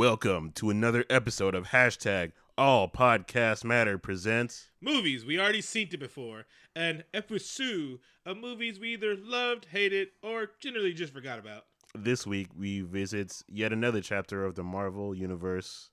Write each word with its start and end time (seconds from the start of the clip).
Welcome 0.00 0.52
to 0.52 0.70
another 0.70 1.04
episode 1.10 1.54
of 1.54 1.68
hashtag 1.68 2.32
All 2.56 2.88
Podcast 2.88 3.64
Matter 3.64 3.98
presents. 3.98 4.70
Movies 4.80 5.26
we 5.26 5.38
already 5.38 5.60
seen 5.60 5.90
it 5.92 6.00
before, 6.00 6.46
and 6.74 7.04
episode 7.12 7.98
of 8.24 8.38
movies 8.38 8.80
we 8.80 8.94
either 8.94 9.14
loved, 9.14 9.66
hated, 9.66 10.08
or 10.22 10.52
generally 10.58 10.94
just 10.94 11.12
forgot 11.12 11.38
about. 11.38 11.66
This 11.94 12.26
week 12.26 12.48
we 12.56 12.80
visit 12.80 13.42
yet 13.46 13.74
another 13.74 14.00
chapter 14.00 14.46
of 14.46 14.54
the 14.54 14.62
Marvel 14.62 15.14
Universe, 15.14 15.90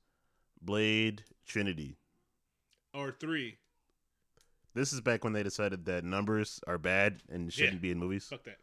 Blade 0.62 1.26
Trinity. 1.46 1.98
Or 2.94 3.12
three. 3.12 3.58
This 4.74 4.94
is 4.94 5.02
back 5.02 5.26
when 5.26 5.34
they 5.34 5.44
decided 5.44 5.84
that 5.84 6.06
numbers 6.06 6.62
are 6.66 6.78
bad 6.78 7.24
and 7.28 7.52
shouldn't 7.52 7.74
Yeah. 7.74 7.80
be 7.82 7.92
in 7.92 8.00
movies. 8.00 8.26
Fuck 8.30 8.46
that. 8.46 8.60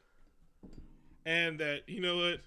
And 1.27 1.61
that 1.61 1.87
you 1.87 2.01
know 2.01 2.17
what? 2.17 2.41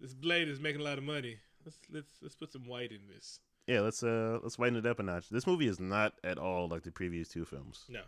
This 0.00 0.14
Blade 0.14 0.48
is 0.48 0.58
making 0.58 0.80
a 0.80 0.84
lot 0.84 0.96
of 0.96 1.04
money. 1.04 1.36
Let's 1.64 1.78
let's 1.90 2.12
let's 2.22 2.34
put 2.34 2.52
some 2.52 2.66
white 2.66 2.90
in 2.92 3.00
this. 3.14 3.40
Yeah, 3.66 3.80
let's 3.80 4.02
uh 4.02 4.38
let's 4.42 4.58
whiten 4.58 4.76
it 4.76 4.86
up 4.86 4.98
a 4.98 5.02
notch. 5.02 5.28
This 5.28 5.46
movie 5.46 5.68
is 5.68 5.78
not 5.80 6.14
at 6.24 6.38
all 6.38 6.68
like 6.68 6.82
the 6.82 6.90
previous 6.90 7.28
two 7.28 7.44
films. 7.44 7.84
No. 7.88 8.02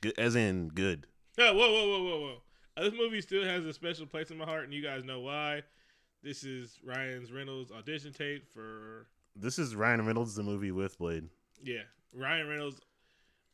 Good, 0.00 0.18
as 0.18 0.34
in 0.36 0.68
good. 0.68 1.06
Oh, 1.38 1.54
whoa, 1.54 1.70
whoa, 1.72 1.88
whoa, 1.88 2.02
whoa, 2.04 2.20
whoa. 2.20 2.42
Uh, 2.76 2.82
This 2.84 2.94
movie 2.94 3.20
still 3.20 3.44
has 3.44 3.64
a 3.64 3.72
special 3.72 4.06
place 4.06 4.30
in 4.30 4.38
my 4.38 4.44
heart, 4.44 4.64
and 4.64 4.72
you 4.74 4.82
guys 4.82 5.04
know 5.04 5.20
why. 5.20 5.62
This 6.22 6.42
is 6.44 6.78
Ryan's 6.84 7.32
Reynolds 7.32 7.70
audition 7.70 8.12
tape 8.12 8.44
for 8.52 9.06
This 9.36 9.58
is 9.58 9.74
Ryan 9.76 10.04
Reynolds 10.04 10.34
the 10.34 10.42
movie 10.42 10.72
with 10.72 10.98
Blade. 10.98 11.28
yeah 11.62 11.82
Ryan 12.12 12.48
Reynolds 12.48 12.80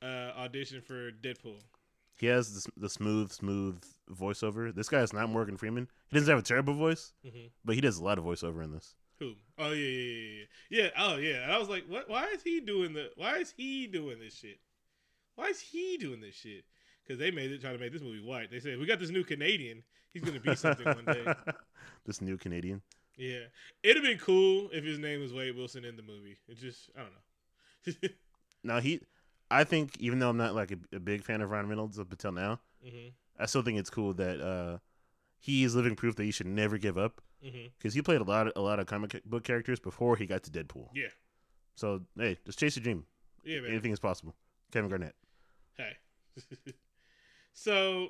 uh, 0.02 0.32
audition 0.38 0.80
for 0.80 1.10
Deadpool. 1.12 1.60
He 2.16 2.26
has 2.26 2.62
the, 2.64 2.70
the 2.76 2.88
smooth, 2.88 3.32
smooth 3.32 3.82
voiceover. 4.10 4.74
This 4.74 4.88
guy 4.88 5.00
is 5.00 5.12
not 5.12 5.28
Morgan 5.28 5.56
Freeman. 5.56 5.88
He 6.10 6.16
doesn't 6.16 6.30
have 6.30 6.38
a 6.38 6.46
terrible 6.46 6.74
voice, 6.74 7.12
hmm 7.22 7.46
but 7.64 7.74
he 7.74 7.80
does 7.80 7.98
a 7.98 8.04
lot 8.04 8.18
of 8.18 8.24
voiceover 8.24 8.62
in 8.64 8.72
this. 8.72 8.94
Who? 9.18 9.34
Oh 9.58 9.70
yeah, 9.70 9.86
yeah, 9.86 10.44
yeah, 10.70 10.82
yeah. 10.82 10.88
Oh 10.98 11.16
yeah. 11.16 11.42
And 11.44 11.52
I 11.52 11.58
was 11.58 11.68
like, 11.68 11.84
what? 11.88 12.08
Why 12.08 12.26
is 12.28 12.42
he 12.42 12.60
doing 12.60 12.92
the? 12.92 13.10
Why 13.16 13.36
is 13.36 13.54
he 13.56 13.86
doing 13.86 14.18
this 14.18 14.36
shit? 14.36 14.58
Why 15.36 15.46
is 15.46 15.60
he 15.60 15.96
doing 15.96 16.20
this 16.20 16.34
shit? 16.34 16.64
Because 17.02 17.18
they 17.18 17.30
made 17.30 17.50
it 17.50 17.60
trying 17.60 17.74
to 17.74 17.80
make 17.80 17.92
this 17.92 18.02
movie 18.02 18.24
white. 18.24 18.50
They 18.50 18.60
said 18.60 18.78
we 18.78 18.86
got 18.86 18.98
this 18.98 19.10
new 19.10 19.24
Canadian. 19.24 19.82
He's 20.12 20.22
gonna 20.22 20.40
be 20.40 20.54
something 20.54 20.86
one 20.86 21.04
day. 21.04 21.26
this 22.06 22.20
new 22.20 22.36
Canadian. 22.36 22.82
Yeah. 23.16 23.44
It'd 23.82 23.96
have 23.96 24.04
been 24.04 24.18
cool 24.18 24.68
if 24.72 24.84
his 24.84 24.98
name 24.98 25.20
was 25.20 25.32
Wade 25.32 25.56
Wilson 25.56 25.84
in 25.84 25.96
the 25.96 26.02
movie. 26.02 26.38
It 26.48 26.58
just 26.58 26.90
I 26.96 27.00
don't 27.00 27.12
know. 28.02 28.08
Now 28.66 28.80
he, 28.80 29.02
I 29.50 29.64
think 29.64 29.94
even 30.00 30.18
though 30.20 30.30
I'm 30.30 30.38
not 30.38 30.54
like 30.54 30.70
a, 30.70 30.96
a 30.96 30.98
big 30.98 31.22
fan 31.22 31.42
of 31.42 31.50
Ryan 31.50 31.68
Reynolds 31.68 31.98
up 31.98 32.10
until 32.10 32.32
now, 32.32 32.60
hmm 32.82 33.08
I 33.38 33.46
still 33.46 33.60
think 33.62 33.78
it's 33.78 33.90
cool 33.90 34.14
that 34.14 34.40
uh, 34.40 34.78
he 35.38 35.64
is 35.64 35.74
living 35.74 35.96
proof 35.96 36.16
that 36.16 36.24
you 36.24 36.32
should 36.32 36.46
never 36.46 36.78
give 36.78 36.96
up 36.96 37.20
hmm 37.44 37.66
because 37.78 37.94
he 37.94 38.02
played 38.02 38.20
a 38.20 38.24
lot 38.24 38.46
of, 38.46 38.52
a 38.56 38.60
lot 38.60 38.80
of 38.80 38.86
comic 38.86 39.20
book 39.26 39.44
characters 39.44 39.78
before 39.78 40.16
he 40.16 40.26
got 40.26 40.42
to 40.44 40.50
Deadpool. 40.50 40.88
Yeah. 40.94 41.08
So 41.76 42.00
hey, 42.18 42.38
just 42.46 42.58
chase 42.58 42.76
your 42.76 42.82
dream. 42.82 43.04
Yeah, 43.44 43.60
man. 43.60 43.72
Anything 43.72 43.92
is 43.92 44.00
possible. 44.00 44.34
Kevin 44.72 44.88
Garnett. 44.88 45.14
Hey. 45.76 45.92
so 47.52 48.08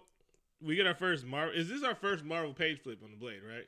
we 0.63 0.77
get 0.77 0.87
our 0.87 0.95
first 0.95 1.25
Marvel. 1.25 1.59
Is 1.59 1.69
this 1.69 1.83
our 1.83 1.95
first 1.95 2.25
Marvel 2.25 2.55
page 2.55 2.81
flip 2.81 3.01
on 3.03 3.11
the 3.11 3.17
Blade? 3.17 3.41
Right. 3.47 3.67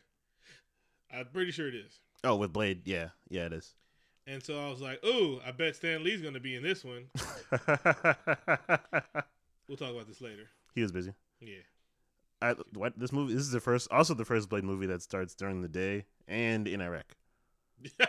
I'm 1.13 1.27
pretty 1.33 1.53
sure 1.53 1.69
it 1.69 1.75
is. 1.75 2.01
Oh, 2.25 2.37
with 2.37 2.53
Blade, 2.53 2.83
yeah, 2.87 3.09
yeah, 3.29 3.47
it 3.47 3.53
is. 3.53 3.75
And 4.27 4.43
so 4.43 4.65
I 4.65 4.71
was 4.71 4.81
like, 4.81 5.05
"Ooh, 5.05 5.41
I 5.47 5.53
bet 5.53 5.77
Stan 5.77 6.03
Lee's 6.03 6.21
gonna 6.21 6.41
be 6.41 6.57
in 6.57 6.63
this 6.63 6.85
one." 6.85 7.07
We'll 9.69 9.77
talk 9.77 9.91
about 9.91 10.07
this 10.07 10.21
later. 10.21 10.49
he 10.77 10.83
was 10.83 10.93
busy. 10.93 11.13
Yeah. 11.41 11.57
I, 12.43 12.55
what 12.75 12.99
this 12.99 13.13
movie? 13.13 13.33
This 13.35 13.43
is 13.43 13.51
the 13.51 13.61
first, 13.61 13.89
also 13.91 14.15
the 14.15 14.25
first 14.25 14.49
Blade 14.49 14.65
movie 14.65 14.87
that 14.87 15.03
starts 15.03 15.35
during 15.35 15.63
the 15.63 15.69
day 15.69 16.05
and 16.29 16.69
in 16.69 16.81
Iraq, 16.81 17.17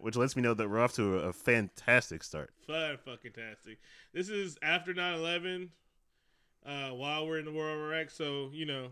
which 0.00 0.16
lets 0.16 0.34
me 0.34 0.42
know 0.42 0.54
that 0.54 0.68
we're 0.68 0.80
off 0.80 0.92
to 0.94 1.18
a, 1.18 1.28
a 1.28 1.32
fantastic 1.32 2.24
start. 2.24 2.52
Fun 2.66 2.98
fucking 3.04 3.32
tastic. 3.32 3.78
This 4.12 4.28
is 4.28 4.58
after 4.60 4.92
9-11, 4.92 5.68
uh, 6.66 6.90
while 6.90 7.26
we're 7.26 7.38
in 7.38 7.44
the 7.44 7.52
war 7.52 7.70
of 7.70 7.78
Iraq, 7.78 8.10
so 8.10 8.50
you 8.52 8.66
know, 8.66 8.88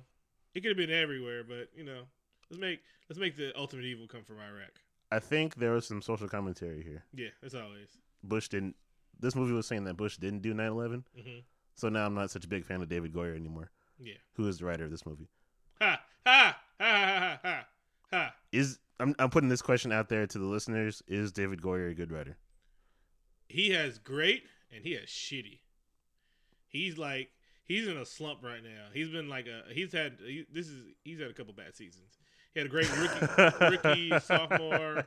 it 0.54 0.60
could 0.60 0.70
have 0.70 0.76
been 0.76 0.90
everywhere, 0.90 1.42
but 1.42 1.70
you 1.74 1.84
know, 1.84 2.02
let's 2.50 2.60
make 2.60 2.80
let's 3.08 3.18
make 3.18 3.36
the 3.36 3.52
ultimate 3.58 3.84
evil 3.84 4.06
come 4.06 4.22
from 4.22 4.36
Iraq. 4.36 4.80
I 5.10 5.18
think 5.18 5.56
there 5.56 5.72
was 5.72 5.86
some 5.86 6.02
social 6.02 6.28
commentary 6.28 6.84
here. 6.84 7.04
Yeah, 7.12 7.30
as 7.44 7.56
always. 7.56 7.88
Bush 8.22 8.48
didn't. 8.48 8.76
This 9.18 9.34
movie 9.34 9.52
was 9.52 9.66
saying 9.66 9.84
that 9.84 9.96
Bush 9.96 10.16
didn't 10.18 10.42
do 10.42 10.54
9/11, 10.54 11.02
hmm 11.20 11.38
so 11.80 11.88
now 11.88 12.06
I'm 12.06 12.14
not 12.14 12.30
such 12.30 12.44
a 12.44 12.48
big 12.48 12.64
fan 12.64 12.82
of 12.82 12.88
David 12.88 13.12
Goyer 13.12 13.34
anymore, 13.34 13.70
Yeah. 13.98 14.14
who 14.34 14.46
is 14.48 14.58
the 14.58 14.66
writer 14.66 14.84
of 14.84 14.90
this 14.90 15.04
movie. 15.06 15.28
Ha 15.80 16.00
ha 16.26 16.56
ha 16.78 16.86
ha 16.86 17.18
ha 17.32 17.40
ha 17.42 17.66
ha. 18.12 18.34
Is 18.52 18.78
I'm 18.98 19.14
I'm 19.18 19.30
putting 19.30 19.48
this 19.48 19.62
question 19.62 19.92
out 19.92 20.08
there 20.08 20.26
to 20.26 20.38
the 20.38 20.44
listeners: 20.44 21.02
Is 21.08 21.32
David 21.32 21.60
Goyer 21.62 21.90
a 21.90 21.94
good 21.94 22.12
writer? 22.12 22.36
He 23.48 23.70
has 23.70 23.98
great 23.98 24.44
and 24.74 24.84
he 24.84 24.92
has 24.92 25.04
shitty. 25.06 25.60
He's 26.68 26.98
like 26.98 27.30
he's 27.64 27.88
in 27.88 27.96
a 27.96 28.04
slump 28.06 28.40
right 28.42 28.62
now. 28.62 28.86
He's 28.92 29.08
been 29.08 29.28
like 29.28 29.46
a 29.46 29.62
he's 29.72 29.92
had 29.92 30.18
he, 30.24 30.46
this 30.52 30.68
is 30.68 30.84
he's 31.02 31.18
had 31.20 31.30
a 31.30 31.34
couple 31.34 31.52
bad 31.52 31.74
seasons. 31.74 32.18
He 32.54 32.60
had 32.60 32.66
a 32.66 32.70
great 32.70 32.90
rookie 32.98 33.64
rookie 34.10 34.20
sophomore 34.24 35.06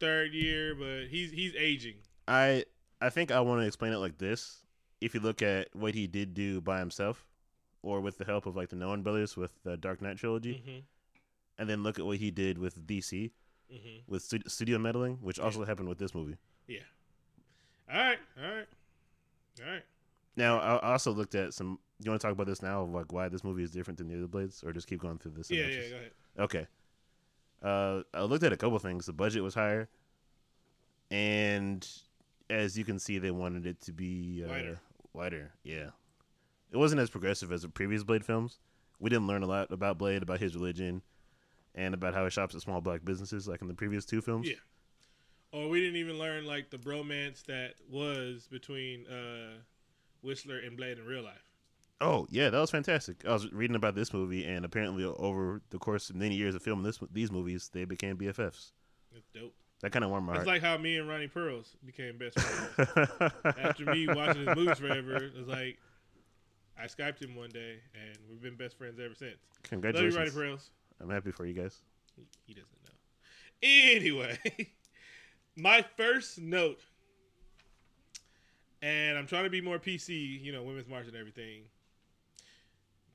third 0.00 0.32
year, 0.32 0.74
but 0.74 1.08
he's 1.08 1.30
he's 1.32 1.54
aging. 1.56 1.94
I 2.28 2.64
I 3.00 3.10
think 3.10 3.30
I 3.32 3.40
want 3.40 3.62
to 3.62 3.66
explain 3.66 3.92
it 3.92 3.98
like 3.98 4.18
this. 4.18 4.61
If 5.02 5.14
you 5.14 5.20
look 5.20 5.42
at 5.42 5.68
what 5.74 5.94
he 5.94 6.06
did 6.06 6.32
do 6.32 6.60
by 6.60 6.78
himself, 6.78 7.26
or 7.82 8.00
with 8.00 8.18
the 8.18 8.24
help 8.24 8.46
of 8.46 8.54
like 8.56 8.68
the 8.68 8.76
Nolan 8.76 9.02
brothers 9.02 9.36
with 9.36 9.52
the 9.64 9.76
Dark 9.76 10.00
Knight 10.00 10.16
trilogy, 10.16 10.62
hmm 10.64 10.78
and 11.58 11.68
then 11.68 11.82
look 11.82 11.98
at 11.98 12.06
what 12.06 12.16
he 12.16 12.30
did 12.30 12.56
with 12.56 12.86
DC 12.86 13.30
hmm 13.70 13.98
with 14.06 14.22
stu- 14.22 14.40
studio 14.46 14.78
meddling, 14.78 15.18
which 15.20 15.38
also 15.38 15.64
happened 15.64 15.88
with 15.88 15.98
this 15.98 16.14
movie. 16.14 16.36
Yeah. 16.66 16.80
All 17.92 17.98
right. 17.98 18.18
All 18.38 18.50
right. 18.54 18.66
All 19.60 19.72
right. 19.72 19.82
Now 20.36 20.58
I 20.58 20.92
also 20.92 21.12
looked 21.12 21.34
at 21.34 21.52
some. 21.52 21.78
You 22.02 22.10
want 22.10 22.20
to 22.20 22.26
talk 22.26 22.32
about 22.32 22.46
this 22.46 22.62
now, 22.62 22.82
of 22.82 22.90
like 22.90 23.12
why 23.12 23.28
this 23.28 23.44
movie 23.44 23.62
is 23.62 23.70
different 23.70 23.98
than 23.98 24.08
the 24.08 24.16
other 24.16 24.26
Blades, 24.28 24.62
or 24.64 24.72
just 24.72 24.86
keep 24.86 25.00
going 25.00 25.18
through 25.18 25.32
this? 25.32 25.50
Yeah. 25.50 25.66
Yeah. 25.66 25.88
Go 25.90 25.96
ahead. 25.96 26.10
Okay. 26.38 26.66
Uh, 27.62 28.02
I 28.14 28.22
looked 28.22 28.42
at 28.44 28.52
a 28.52 28.56
couple 28.56 28.78
things. 28.78 29.06
The 29.06 29.12
budget 29.12 29.42
was 29.42 29.54
higher, 29.54 29.88
and 31.10 31.86
as 32.50 32.76
you 32.76 32.84
can 32.84 32.98
see, 32.98 33.18
they 33.18 33.30
wanted 33.30 33.66
it 33.66 33.80
to 33.82 33.92
be 33.92 34.42
uh, 34.44 34.48
Lighter. 34.48 34.80
Lighter, 35.14 35.52
yeah. 35.62 35.90
It 36.70 36.76
wasn't 36.76 37.00
as 37.00 37.10
progressive 37.10 37.52
as 37.52 37.62
the 37.62 37.68
previous 37.68 38.02
Blade 38.02 38.24
films. 38.24 38.58
We 38.98 39.10
didn't 39.10 39.26
learn 39.26 39.42
a 39.42 39.46
lot 39.46 39.70
about 39.70 39.98
Blade, 39.98 40.22
about 40.22 40.40
his 40.40 40.54
religion, 40.54 41.02
and 41.74 41.94
about 41.94 42.14
how 42.14 42.24
he 42.24 42.30
shops 42.30 42.54
at 42.54 42.62
small 42.62 42.80
black 42.80 43.04
businesses, 43.04 43.46
like 43.46 43.60
in 43.60 43.68
the 43.68 43.74
previous 43.74 44.04
two 44.04 44.20
films. 44.20 44.48
Yeah. 44.48 44.54
Or 45.52 45.68
we 45.68 45.80
didn't 45.80 45.96
even 45.96 46.18
learn 46.18 46.46
like 46.46 46.70
the 46.70 46.78
bromance 46.78 47.44
that 47.44 47.74
was 47.90 48.48
between 48.50 49.06
uh 49.06 49.58
Whistler 50.22 50.58
and 50.58 50.76
Blade 50.76 50.98
in 50.98 51.04
real 51.04 51.24
life. 51.24 51.42
Oh 52.00 52.26
yeah, 52.30 52.48
that 52.50 52.58
was 52.58 52.70
fantastic. 52.70 53.24
I 53.26 53.32
was 53.32 53.52
reading 53.52 53.76
about 53.76 53.94
this 53.94 54.12
movie, 54.12 54.44
and 54.44 54.64
apparently, 54.64 55.04
over 55.04 55.60
the 55.70 55.78
course 55.78 56.10
of 56.10 56.16
many 56.16 56.36
years 56.36 56.54
of 56.54 56.62
filming 56.62 56.84
this 56.84 56.98
these 57.12 57.30
movies, 57.30 57.70
they 57.72 57.84
became 57.84 58.16
BFFs. 58.16 58.72
That's 59.12 59.28
dope. 59.34 59.54
That 59.82 59.90
kind 59.90 60.04
of 60.04 60.10
warmed 60.10 60.26
my 60.26 60.34
heart. 60.34 60.42
It's 60.42 60.48
heart. 60.48 60.62
like 60.62 60.70
how 60.70 60.78
me 60.78 60.96
and 60.96 61.08
Ronnie 61.08 61.26
Pearls 61.26 61.76
became 61.84 62.16
best 62.16 62.38
friends. 62.38 63.32
After 63.44 63.84
me 63.86 64.06
watching 64.06 64.46
his 64.46 64.56
movies 64.56 64.78
forever, 64.78 65.16
it 65.16 65.36
was 65.36 65.48
like 65.48 65.78
I 66.80 66.86
skyped 66.86 67.20
him 67.20 67.34
one 67.34 67.50
day, 67.50 67.78
and 67.94 68.16
we've 68.30 68.40
been 68.40 68.56
best 68.56 68.78
friends 68.78 68.98
ever 68.98 69.14
since. 69.14 69.36
Love 69.70 69.72
you, 69.72 69.78
Ronnie 69.78 69.92
Congratulations! 69.92 70.34
Pearls. 70.34 70.70
I'm 71.00 71.10
happy 71.10 71.32
for 71.32 71.46
you 71.46 71.54
guys. 71.54 71.78
He, 72.16 72.26
he 72.46 72.54
doesn't 72.54 72.68
know. 72.84 72.92
Anyway, 73.62 74.38
my 75.56 75.84
first 75.96 76.40
note, 76.40 76.80
and 78.82 79.18
I'm 79.18 79.26
trying 79.26 79.44
to 79.44 79.50
be 79.50 79.60
more 79.60 79.78
PC, 79.80 80.42
you 80.42 80.52
know, 80.52 80.62
women's 80.62 80.88
march 80.88 81.06
and 81.06 81.16
everything, 81.16 81.62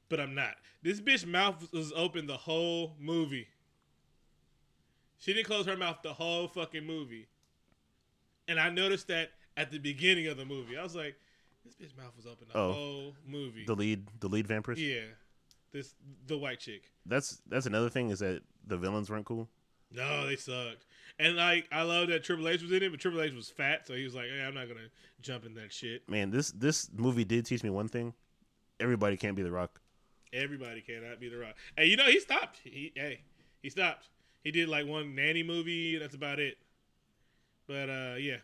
but 0.09 0.19
I'm 0.19 0.35
not. 0.35 0.55
This 0.83 0.99
bitch 0.99 1.25
mouth 1.25 1.67
was 1.71 1.93
open 1.95 2.27
the 2.27 2.37
whole 2.37 2.95
movie. 2.99 3.47
She 5.19 5.33
didn't 5.33 5.47
close 5.47 5.65
her 5.65 5.77
mouth 5.77 5.97
the 6.03 6.13
whole 6.13 6.47
fucking 6.47 6.85
movie. 6.85 7.27
And 8.47 8.59
I 8.59 8.69
noticed 8.69 9.07
that 9.07 9.31
at 9.57 9.71
the 9.71 9.79
beginning 9.79 10.27
of 10.27 10.37
the 10.37 10.45
movie. 10.45 10.77
I 10.77 10.83
was 10.83 10.95
like, 10.95 11.15
this 11.65 11.75
bitch 11.75 11.97
mouth 11.97 12.13
was 12.15 12.25
open 12.25 12.47
the 12.51 12.57
Oh. 12.57 12.71
whole 12.71 13.15
movie. 13.25 13.65
The 13.65 13.75
lead, 13.75 14.07
the 14.19 14.29
lead 14.29 14.47
vampires. 14.47 14.81
yeah. 14.81 15.01
This 15.73 15.95
the 16.27 16.37
white 16.37 16.59
chick. 16.61 16.83
That's 17.05 17.41
that's 17.47 17.65
another 17.65 17.89
thing 17.89 18.09
is 18.09 18.19
that 18.19 18.41
the 18.65 18.77
villains 18.77 19.09
weren't 19.09 19.25
cool. 19.25 19.49
No, 19.91 20.25
they 20.25 20.37
sucked. 20.37 20.85
And 21.19 21.35
like 21.35 21.67
I 21.73 21.81
love 21.81 22.07
that 22.07 22.23
Triple 22.23 22.47
H 22.47 22.61
was 22.61 22.71
in 22.71 22.83
it, 22.83 22.89
but 22.89 23.01
Triple 23.01 23.21
H 23.21 23.33
was 23.33 23.49
fat, 23.49 23.85
so 23.85 23.93
he 23.93 24.05
was 24.05 24.15
like, 24.15 24.27
hey, 24.27 24.43
I'm 24.47 24.53
not 24.53 24.69
gonna 24.69 24.87
jump 25.21 25.45
in 25.45 25.53
that 25.55 25.73
shit. 25.73 26.07
Man, 26.09 26.31
this 26.31 26.51
this 26.51 26.89
movie 26.95 27.25
did 27.25 27.45
teach 27.45 27.63
me 27.65 27.69
one 27.69 27.89
thing: 27.89 28.13
everybody 28.79 29.17
can't 29.17 29.35
be 29.35 29.43
the 29.43 29.51
Rock. 29.51 29.81
Everybody 30.31 30.79
cannot 30.81 31.19
be 31.19 31.27
the 31.29 31.37
rock. 31.37 31.55
Hey, 31.77 31.85
you 31.87 31.95
know, 31.97 32.05
he 32.05 32.19
stopped. 32.21 32.59
He 32.63 32.93
hey, 32.95 33.21
he 33.61 33.69
stopped. 33.69 34.07
He 34.43 34.51
did 34.51 34.69
like 34.69 34.85
one 34.87 35.15
nanny 35.15 35.43
movie, 35.43 35.97
that's 35.97 36.15
about 36.15 36.39
it. 36.39 36.57
But 37.67 37.89
uh 37.89 38.15
yeah. 38.17 38.37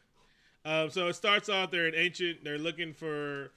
Um 0.66 0.90
so 0.90 1.07
it 1.07 1.13
starts 1.13 1.50
off 1.50 1.72
they're 1.72 1.88
an 1.88 1.95
ancient 1.95 2.44
they're 2.44 2.57
looking 2.57 2.94
for 2.94 3.51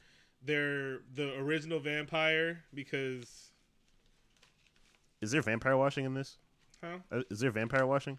their 0.44 0.98
the 1.14 1.36
original 1.38 1.80
vampire 1.80 2.62
because 2.72 3.50
Is 5.20 5.30
there 5.30 5.42
vampire 5.42 5.76
washing 5.76 6.04
in 6.04 6.14
this? 6.14 6.36
Huh? 6.82 6.98
Uh, 7.10 7.22
Is 7.30 7.40
there 7.40 7.50
vampire 7.50 7.86
washing? 7.86 8.18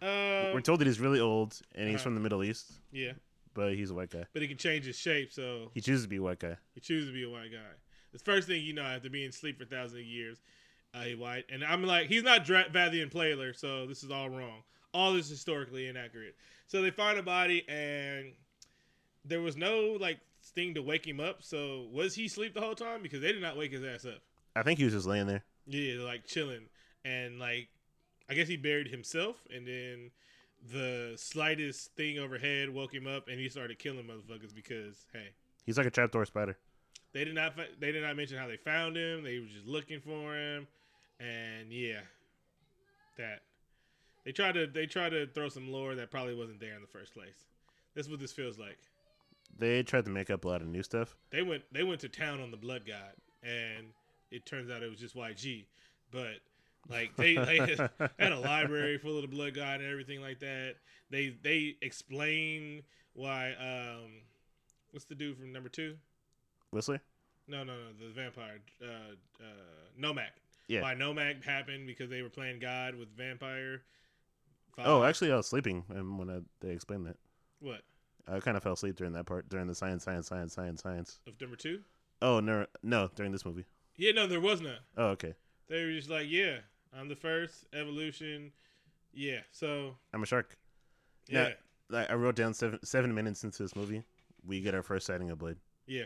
Uh, 0.00 0.50
We're 0.54 0.60
told 0.60 0.80
that 0.80 0.86
he's 0.86 1.00
really 1.00 1.20
old 1.20 1.60
and 1.74 1.86
he's 1.88 1.96
uh-huh. 1.96 2.04
from 2.04 2.14
the 2.14 2.20
Middle 2.20 2.42
East, 2.44 2.72
yeah, 2.92 3.12
but 3.52 3.74
he's 3.74 3.90
a 3.90 3.94
white 3.94 4.10
guy. 4.10 4.24
but 4.32 4.42
he 4.42 4.48
can 4.48 4.56
change 4.56 4.84
his 4.84 4.96
shape, 4.96 5.32
so 5.32 5.70
He 5.74 5.80
chooses 5.80 6.04
to 6.04 6.08
be 6.08 6.16
a 6.16 6.22
white 6.22 6.38
guy. 6.38 6.56
he 6.74 6.80
chooses 6.80 7.08
to 7.08 7.12
be 7.12 7.24
a 7.24 7.28
white 7.30 7.50
guy. 7.50 7.58
The 8.12 8.20
first 8.20 8.46
thing 8.48 8.62
you 8.62 8.72
know 8.72 8.82
after 8.82 9.10
being 9.10 9.28
asleep 9.28 9.58
for 9.58 9.64
thousands 9.64 10.00
of 10.00 10.06
years, 10.06 10.40
uh, 10.94 11.04
white. 11.16 11.44
And 11.50 11.64
I'm 11.64 11.82
like, 11.84 12.06
he's 12.08 12.22
not 12.22 12.44
Dra- 12.44 12.68
Vlad 12.72 12.92
the 12.92 13.04
Impaler, 13.04 13.56
so 13.56 13.86
this 13.86 14.02
is 14.02 14.10
all 14.10 14.28
wrong. 14.28 14.62
All 14.94 15.12
this 15.12 15.26
is 15.26 15.30
historically 15.32 15.86
inaccurate. 15.86 16.34
So 16.66 16.82
they 16.82 16.90
find 16.90 17.18
a 17.18 17.22
body, 17.22 17.64
and 17.68 18.32
there 19.24 19.40
was 19.40 19.56
no 19.56 19.96
like 20.00 20.18
thing 20.54 20.74
to 20.74 20.82
wake 20.82 21.06
him 21.06 21.20
up. 21.20 21.42
So 21.42 21.86
was 21.92 22.14
he 22.14 22.26
asleep 22.26 22.54
the 22.54 22.60
whole 22.60 22.74
time? 22.74 23.02
Because 23.02 23.20
they 23.20 23.32
did 23.32 23.42
not 23.42 23.56
wake 23.56 23.72
his 23.72 23.84
ass 23.84 24.04
up. 24.04 24.20
I 24.56 24.62
think 24.62 24.78
he 24.78 24.84
was 24.84 24.94
just 24.94 25.06
laying 25.06 25.26
there. 25.26 25.44
Yeah, 25.66 26.02
like 26.02 26.24
chilling, 26.26 26.66
and 27.04 27.38
like 27.38 27.68
I 28.30 28.34
guess 28.34 28.48
he 28.48 28.56
buried 28.56 28.88
himself, 28.88 29.36
and 29.54 29.66
then 29.66 30.10
the 30.72 31.12
slightest 31.16 31.94
thing 31.94 32.18
overhead 32.18 32.70
woke 32.70 32.92
him 32.92 33.06
up, 33.06 33.28
and 33.28 33.38
he 33.38 33.48
started 33.48 33.78
killing 33.78 34.04
motherfuckers 34.04 34.54
because 34.54 35.06
hey, 35.12 35.28
He's 35.64 35.76
like 35.76 35.86
a 35.86 35.90
trapdoor 35.90 36.24
spider. 36.24 36.56
they 37.12 37.24
did 37.24 37.34
not 37.34 37.52
they 37.78 37.92
did 37.92 38.02
not 38.02 38.16
mention 38.16 38.38
how 38.38 38.46
they 38.48 38.56
found 38.56 38.96
him. 38.96 39.22
They 39.22 39.38
were 39.38 39.46
just 39.46 39.66
looking 39.66 40.00
for 40.00 40.34
him, 40.34 40.66
and 41.20 41.72
yeah, 41.72 42.00
that 43.16 43.40
they 44.24 44.32
tried 44.32 44.52
to 44.52 44.66
they 44.66 44.86
tried 44.86 45.10
to 45.10 45.26
throw 45.26 45.48
some 45.48 45.70
lore 45.70 45.94
that 45.94 46.10
probably 46.10 46.34
wasn't 46.34 46.60
there 46.60 46.74
in 46.74 46.80
the 46.80 46.88
first 46.88 47.14
place. 47.14 47.46
That's 47.94 48.08
what 48.08 48.20
this 48.20 48.32
feels 48.32 48.58
like. 48.58 48.78
They 49.58 49.82
tried 49.82 50.04
to 50.04 50.10
make 50.10 50.30
up 50.30 50.44
a 50.44 50.48
lot 50.48 50.60
of 50.60 50.68
new 50.68 50.82
stuff. 50.82 51.16
They 51.30 51.42
went 51.42 51.62
they 51.72 51.82
went 51.82 52.00
to 52.00 52.08
town 52.08 52.40
on 52.40 52.50
the 52.50 52.56
blood 52.56 52.82
god, 52.86 53.14
and 53.42 53.86
it 54.30 54.46
turns 54.46 54.70
out 54.70 54.82
it 54.82 54.90
was 54.90 55.00
just 55.00 55.16
YG. 55.16 55.66
But 56.10 56.36
like 56.88 57.14
they, 57.16 57.34
they 57.34 57.76
had 58.18 58.32
a 58.32 58.38
library 58.38 58.98
full 58.98 59.16
of 59.16 59.22
the 59.22 59.28
blood 59.28 59.54
god 59.54 59.80
and 59.80 59.90
everything 59.90 60.20
like 60.20 60.40
that. 60.40 60.76
They 61.10 61.34
they 61.42 61.76
explain 61.82 62.82
why 63.14 63.52
um 63.52 64.10
what's 64.92 65.06
the 65.06 65.14
dude 65.14 65.38
from 65.38 65.52
number 65.52 65.68
two? 65.68 65.96
Whistler? 66.70 67.00
No, 67.46 67.64
no, 67.64 67.72
no, 67.72 68.06
the 68.06 68.12
vampire. 68.12 68.58
Uh, 68.82 69.14
uh, 69.40 70.00
Nomak. 70.00 70.36
Yeah. 70.68 70.82
Why 70.82 70.94
Nomak 70.94 71.42
happened 71.44 71.86
because 71.86 72.10
they 72.10 72.22
were 72.22 72.28
playing 72.28 72.60
God 72.60 72.94
with 72.94 73.08
vampire. 73.16 73.82
Oh, 74.78 75.02
actually, 75.02 75.32
I 75.32 75.36
was 75.36 75.46
sleeping 75.48 75.84
and 75.88 76.18
when 76.18 76.30
I, 76.30 76.38
they 76.60 76.70
explained 76.72 77.06
that. 77.06 77.16
what 77.60 77.80
I 78.30 78.38
kind 78.40 78.56
of 78.56 78.62
fell 78.62 78.74
asleep 78.74 78.94
during 78.96 79.14
that 79.14 79.26
part, 79.26 79.48
during 79.48 79.66
the 79.66 79.74
science, 79.74 80.04
science, 80.04 80.28
science, 80.28 80.52
science, 80.52 80.82
science. 80.82 81.18
of 81.26 81.40
number 81.40 81.56
two? 81.56 81.80
Oh, 82.22 82.38
no, 82.40 82.66
no, 82.82 83.10
during 83.16 83.32
this 83.32 83.44
movie. 83.44 83.64
Yeah, 83.96 84.12
no, 84.12 84.26
there 84.28 84.40
was 84.40 84.60
not. 84.60 84.78
Oh, 84.96 85.06
okay. 85.08 85.34
They 85.68 85.84
were 85.84 85.92
just 85.92 86.10
like, 86.10 86.26
yeah, 86.28 86.58
I'm 86.96 87.08
the 87.08 87.16
first 87.16 87.64
evolution. 87.72 88.52
Yeah, 89.12 89.40
so 89.50 89.96
I'm 90.12 90.22
a 90.22 90.26
shark. 90.26 90.56
yeah, 91.28 91.48
Yeah. 91.90 92.04
I 92.08 92.12
I 92.12 92.14
wrote 92.14 92.36
down 92.36 92.52
seven 92.54 92.78
seven 92.84 93.14
minutes 93.14 93.42
into 93.44 93.62
this 93.62 93.74
movie, 93.74 94.02
we 94.46 94.60
get 94.60 94.74
our 94.74 94.82
first 94.82 95.06
sighting 95.06 95.30
of 95.30 95.38
Blade. 95.38 95.56
yeah. 95.86 96.04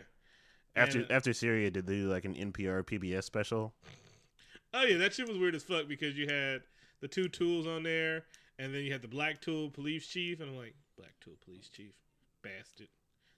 After 0.75 1.01
And- 1.01 1.11
uh, 1.11 1.13
after 1.15 1.33
Syria 1.33 1.69
did 1.69 1.85
they 1.85 1.97
do 1.97 2.09
like 2.09 2.25
an 2.25 2.33
NPR 2.35 2.81
PBS 2.83 3.25
special? 3.25 3.73
Oh 4.73 4.83
yeah, 4.83 4.97
that 4.97 5.13
shit 5.13 5.27
was 5.27 5.37
weird 5.37 5.55
as 5.55 5.63
fuck 5.63 5.87
because 5.87 6.15
you 6.17 6.27
had 6.27 6.61
the 7.01 7.07
two 7.07 7.27
tools 7.29 7.67
on 7.67 7.83
there, 7.83 8.23
and 8.59 8.73
then 8.73 8.83
you 8.83 8.91
had 8.91 9.01
the 9.01 9.07
black 9.07 9.41
tool 9.41 9.69
police 9.69 10.07
chief, 10.07 10.39
and 10.39 10.49
I'm 10.49 10.57
like, 10.57 10.73
black 10.97 11.13
tool 11.21 11.33
police 11.45 11.69
chief, 11.69 11.93
bastard. 12.41 12.87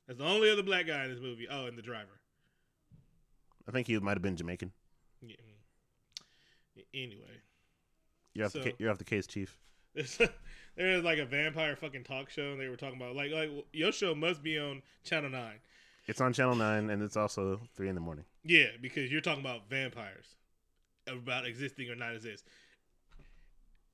That's 0.07 0.19
the 0.19 0.25
only 0.25 0.49
other 0.51 0.63
black 0.63 0.87
guy 0.87 1.03
in 1.05 1.11
this 1.11 1.19
movie. 1.19 1.47
Oh, 1.49 1.65
and 1.65 1.77
the 1.77 1.81
driver. 1.81 2.19
I 3.67 3.71
think 3.71 3.87
he 3.87 3.97
might 3.99 4.11
have 4.15 4.21
been 4.21 4.35
Jamaican. 4.37 4.71
Yeah. 5.21 5.35
Anyway, 6.93 7.41
You're 8.33 8.45
off 8.45 8.51
So- 8.51 8.59
the 8.59 8.71
ca- 8.71 8.75
you're 8.79 8.91
off 8.91 8.97
the 8.97 9.03
case, 9.03 9.27
Chief. 9.27 9.57
there's 9.93 10.17
there's 10.75 11.03
like 11.03 11.19
a 11.19 11.25
vampire 11.25 11.75
fucking 11.75 12.03
talk 12.03 12.29
show, 12.29 12.51
and 12.51 12.59
they 12.59 12.67
were 12.67 12.75
talking 12.75 12.97
about 12.97 13.15
like 13.15 13.31
like 13.31 13.49
your 13.73 13.91
show 13.91 14.13
must 14.13 14.43
be 14.43 14.59
on 14.59 14.81
Channel 15.03 15.29
Nine. 15.31 15.59
It's 16.07 16.21
on 16.21 16.33
Channel 16.33 16.55
Nine, 16.55 16.89
and 16.89 17.01
it's 17.01 17.17
also 17.17 17.59
three 17.75 17.89
in 17.89 17.95
the 17.95 18.01
morning. 18.01 18.25
Yeah, 18.43 18.67
because 18.81 19.11
you're 19.11 19.21
talking 19.21 19.41
about 19.41 19.69
vampires, 19.69 20.35
about 21.07 21.45
existing 21.45 21.89
or 21.89 21.95
not 21.95 22.15
exist. 22.15 22.45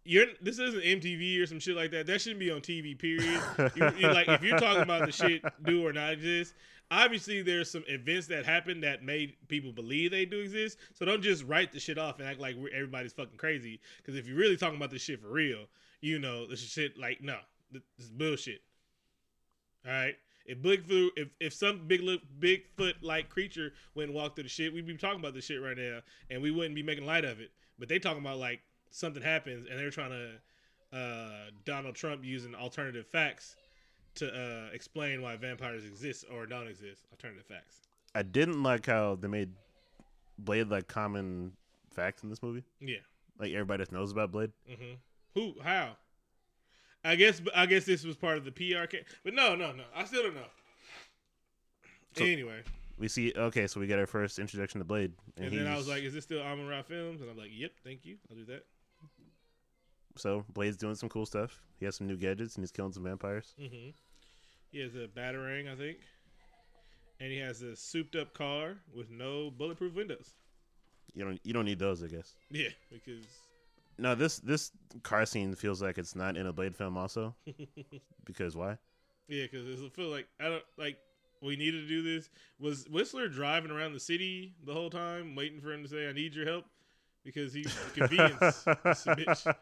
You're 0.04 0.28
this 0.42 0.58
isn't 0.58 0.84
MTV 0.84 1.42
or 1.42 1.46
some 1.46 1.60
shit 1.60 1.76
like 1.76 1.92
that. 1.92 2.08
That 2.08 2.22
shouldn't 2.22 2.40
be 2.40 2.52
on 2.52 2.62
TV. 2.62 2.98
Period. 2.98 3.42
you, 3.76 4.08
like 4.08 4.28
if 4.28 4.44
you're 4.44 4.58
talking 4.58 4.82
about 4.82 5.06
the 5.06 5.12
shit 5.12 5.44
do 5.64 5.86
or 5.86 5.94
not 5.94 6.14
exist. 6.14 6.56
Obviously, 6.90 7.42
there's 7.42 7.72
some 7.72 7.86
events 7.88 8.28
that 8.28 8.46
happened 8.46 8.84
that 8.84 9.02
made 9.02 9.36
people 9.48 9.72
believe 9.72 10.12
they 10.12 10.26
do 10.26 10.40
exist. 10.40 10.78
So 10.94 11.06
don't 11.06 11.22
just 11.22 11.46
write 11.46 11.72
the 11.72 11.80
shit 11.80 11.98
off 11.98 12.20
and 12.20 12.28
act 12.28 12.40
like 12.40 12.58
everybody's 12.74 13.14
fucking 13.14 13.38
crazy. 13.38 13.80
Because 13.98 14.16
if 14.16 14.28
you're 14.28 14.36
really 14.36 14.58
talking 14.58 14.76
about 14.76 14.90
this 14.90 15.02
shit 15.02 15.22
for 15.22 15.30
real, 15.30 15.68
you 16.02 16.20
know 16.20 16.48
this 16.48 16.60
shit 16.60 16.98
like 16.98 17.22
no, 17.22 17.38
this 17.72 17.84
is 18.00 18.10
bullshit. 18.10 18.62
All 19.86 19.94
right. 19.94 20.16
If 20.52 20.58
Bigfoot, 20.62 21.12
if 21.16 21.30
if 21.40 21.54
some 21.54 21.88
big 21.88 22.02
Bigfoot 22.42 22.96
like 23.02 23.30
creature 23.30 23.72
went 23.96 24.10
and 24.10 24.16
walked 24.16 24.36
through 24.36 24.44
the 24.44 24.50
shit, 24.50 24.74
we'd 24.74 24.86
be 24.86 24.98
talking 24.98 25.22
about 25.22 25.34
this 25.34 25.46
shit 25.46 25.62
right 25.62 25.78
now, 25.78 26.00
and 26.30 26.42
we 26.42 26.52
wouldn't 26.52 26.76
be 26.76 26.84
making 26.84 27.06
light 27.06 27.24
of 27.24 27.40
it. 27.40 27.52
But 27.80 27.88
they 27.88 28.00
talking 28.00 28.22
about 28.22 28.38
like 28.38 28.60
something 28.90 29.24
happens, 29.24 29.66
and 29.70 29.80
they're 29.80 29.92
trying 29.92 30.12
to 30.12 30.98
uh, 30.98 31.52
Donald 31.64 31.96
Trump 31.96 32.26
using 32.26 32.54
alternative 32.54 33.08
facts 33.08 33.56
to 34.16 34.28
uh, 34.28 34.74
explain 34.74 35.22
why 35.22 35.38
vampires 35.38 35.86
exist 35.86 36.26
or 36.30 36.46
don't 36.46 36.68
exist. 36.68 37.06
Alternative 37.14 37.46
facts. 37.46 37.80
I 38.14 38.24
didn't 38.24 38.62
like 38.62 38.86
how 38.88 39.16
they 39.16 39.30
made 39.30 39.52
Blade 40.38 40.68
like 40.68 40.90
common 40.90 41.54
fact 41.94 42.24
in 42.24 42.30
this 42.30 42.44
movie. 42.44 42.66
Yeah. 42.82 42.98
Like 43.40 43.54
everybody 43.54 43.84
just 43.84 43.94
knows 43.94 44.12
about 44.12 44.34
Blade. 44.34 44.52
hmm 44.68 44.96
Who? 45.34 45.54
How? 45.64 45.96
I 47.04 47.16
guess. 47.16 47.42
I 47.56 47.66
guess 47.66 47.86
this 47.86 48.04
was 48.04 48.16
part 48.16 48.38
of 48.38 48.46
the 48.46 48.52
PR. 48.52 48.86
Ca- 48.86 49.04
but 49.24 49.34
no, 49.34 49.56
no, 49.56 49.72
no. 49.72 49.84
I 49.96 50.06
still 50.06 50.24
don't 50.24 50.36
know. 50.36 50.48
So- 52.16 52.26
anyway, 52.26 52.62
We 52.98 53.08
see 53.08 53.34
okay, 53.36 53.68
so 53.68 53.80
we 53.80 53.88
get 53.88 53.98
our 54.00 54.06
first 54.06 54.38
introduction 54.38 54.80
to 54.80 54.86
Blade, 54.86 55.14
and, 55.38 55.52
then 55.52 55.66
I 55.68 55.76
was 55.78 55.88
like, 55.88 56.04
"Is 56.04 56.14
this 56.14 56.24
still 56.26 56.42
Amon 56.42 56.68
Ra 56.68 56.82
Films?" 56.84 57.22
And 57.22 57.30
I'm 57.30 57.38
like, 57.38 57.50
"Yep, 57.52 57.72
thank 57.84 58.06
you. 58.06 58.18
I'll 58.30 58.38
do 58.38 58.46
that." 58.46 58.66
so 60.18 60.44
Blade's 60.54 60.78
doing 60.78 60.96
some 60.96 61.10
cool 61.10 61.26
stuff. 61.26 61.62
He 61.80 61.86
has 61.86 61.96
some 61.96 62.06
new 62.06 62.18
gadgets 62.18 62.56
and 62.56 62.64
he's 62.64 62.72
killing 62.72 62.92
some 62.92 63.04
vampires. 63.04 63.56
Mm-hmm. 63.60 63.92
He 64.72 64.80
has 64.80 64.94
a 64.94 65.08
batarang, 65.08 65.72
I 65.72 65.76
think, 65.76 65.98
and 67.20 67.32
he 67.32 67.38
has 67.40 67.62
a 67.62 67.76
souped-up 67.76 68.34
car 68.34 68.76
with 68.94 69.10
no 69.10 69.50
bulletproof 69.50 69.96
windows. 69.96 70.32
You 71.14 71.26
don't 71.26 71.40
you 71.44 71.54
don't 71.54 71.66
need 71.66 71.80
those, 71.80 72.04
I 72.04 72.08
guess. 72.08 72.36
Yeah, 72.50 72.70
because 72.92 73.26
No, 74.02 74.16
this 74.16 74.40
this 74.40 74.72
car 75.04 75.26
scene 75.28 75.54
feels 75.56 75.82
like 75.82 75.98
it's 76.00 76.16
not 76.16 76.36
in 76.36 76.48
a 76.48 76.54
Blade 76.54 76.76
film, 76.76 76.98
also 76.98 77.36
because 78.26 78.56
why? 78.56 78.78
yeah, 79.28 79.44
because 79.44 79.68
it 79.68 79.94
feels 79.94 80.12
like 80.12 80.28
I 80.40 80.46
don't 80.50 80.64
like 80.78 80.98
we 81.42 81.56
needed 81.56 81.82
to 81.84 81.88
do 81.88 82.02
this. 82.02 82.30
Was 82.60 82.88
Whistler 82.90 83.28
driving 83.28 83.70
around 83.72 83.94
the 83.94 84.00
city 84.00 84.56
the 84.66 84.74
whole 84.74 84.90
time, 84.90 85.36
waiting 85.36 85.62
for 85.62 85.72
him 85.72 85.84
to 85.84 85.90
say, 85.90 86.10
"I 86.10 86.14
need 86.14 86.34
your 86.34 86.46
help," 86.46 86.66
because 87.24 87.54
he's 87.54 87.72
convenience. 87.94 88.64
this 88.64 89.06
bitch. 89.06 89.56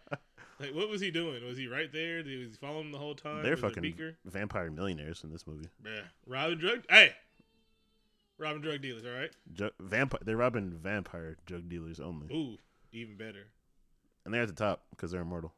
Like, 0.62 0.74
what 0.74 0.90
was 0.90 1.00
he 1.02 1.12
doing? 1.12 1.46
Was 1.46 1.58
he 1.58 1.68
right 1.68 1.92
there? 1.92 2.18
Was 2.18 2.25
he 2.28 2.50
following 2.60 2.88
him 2.88 2.92
the 2.92 2.98
whole 2.98 3.16
time? 3.16 3.44
They're 3.44 3.52
Was 3.58 3.62
fucking 3.62 4.16
vampire 4.25 4.72
millionaires 4.72 5.24
in 5.24 5.32
this 5.32 5.46
movie. 5.48 5.68
Yeah, 5.86 6.02
robbing 6.25 6.60
drug. 6.60 6.84
Hey, 6.90 7.12
robbing 8.38 8.62
drug 8.62 8.82
dealers. 8.82 9.06
All 9.06 9.12
right. 9.12 9.32
Ju- 9.54 9.72
vampire, 9.82 10.20
they're 10.24 10.38
robbing 10.38 10.72
vampire 10.72 11.38
drug 11.46 11.70
dealers 11.70 12.00
only, 12.00 12.28
Ooh, 12.34 12.58
even 12.92 13.16
better. 13.18 13.48
And 14.26 14.34
they're 14.34 14.44
at 14.44 14.48
the 14.48 14.54
top 14.54 14.86
because 14.92 15.12
they're 15.12 15.22
immortal. 15.22 15.54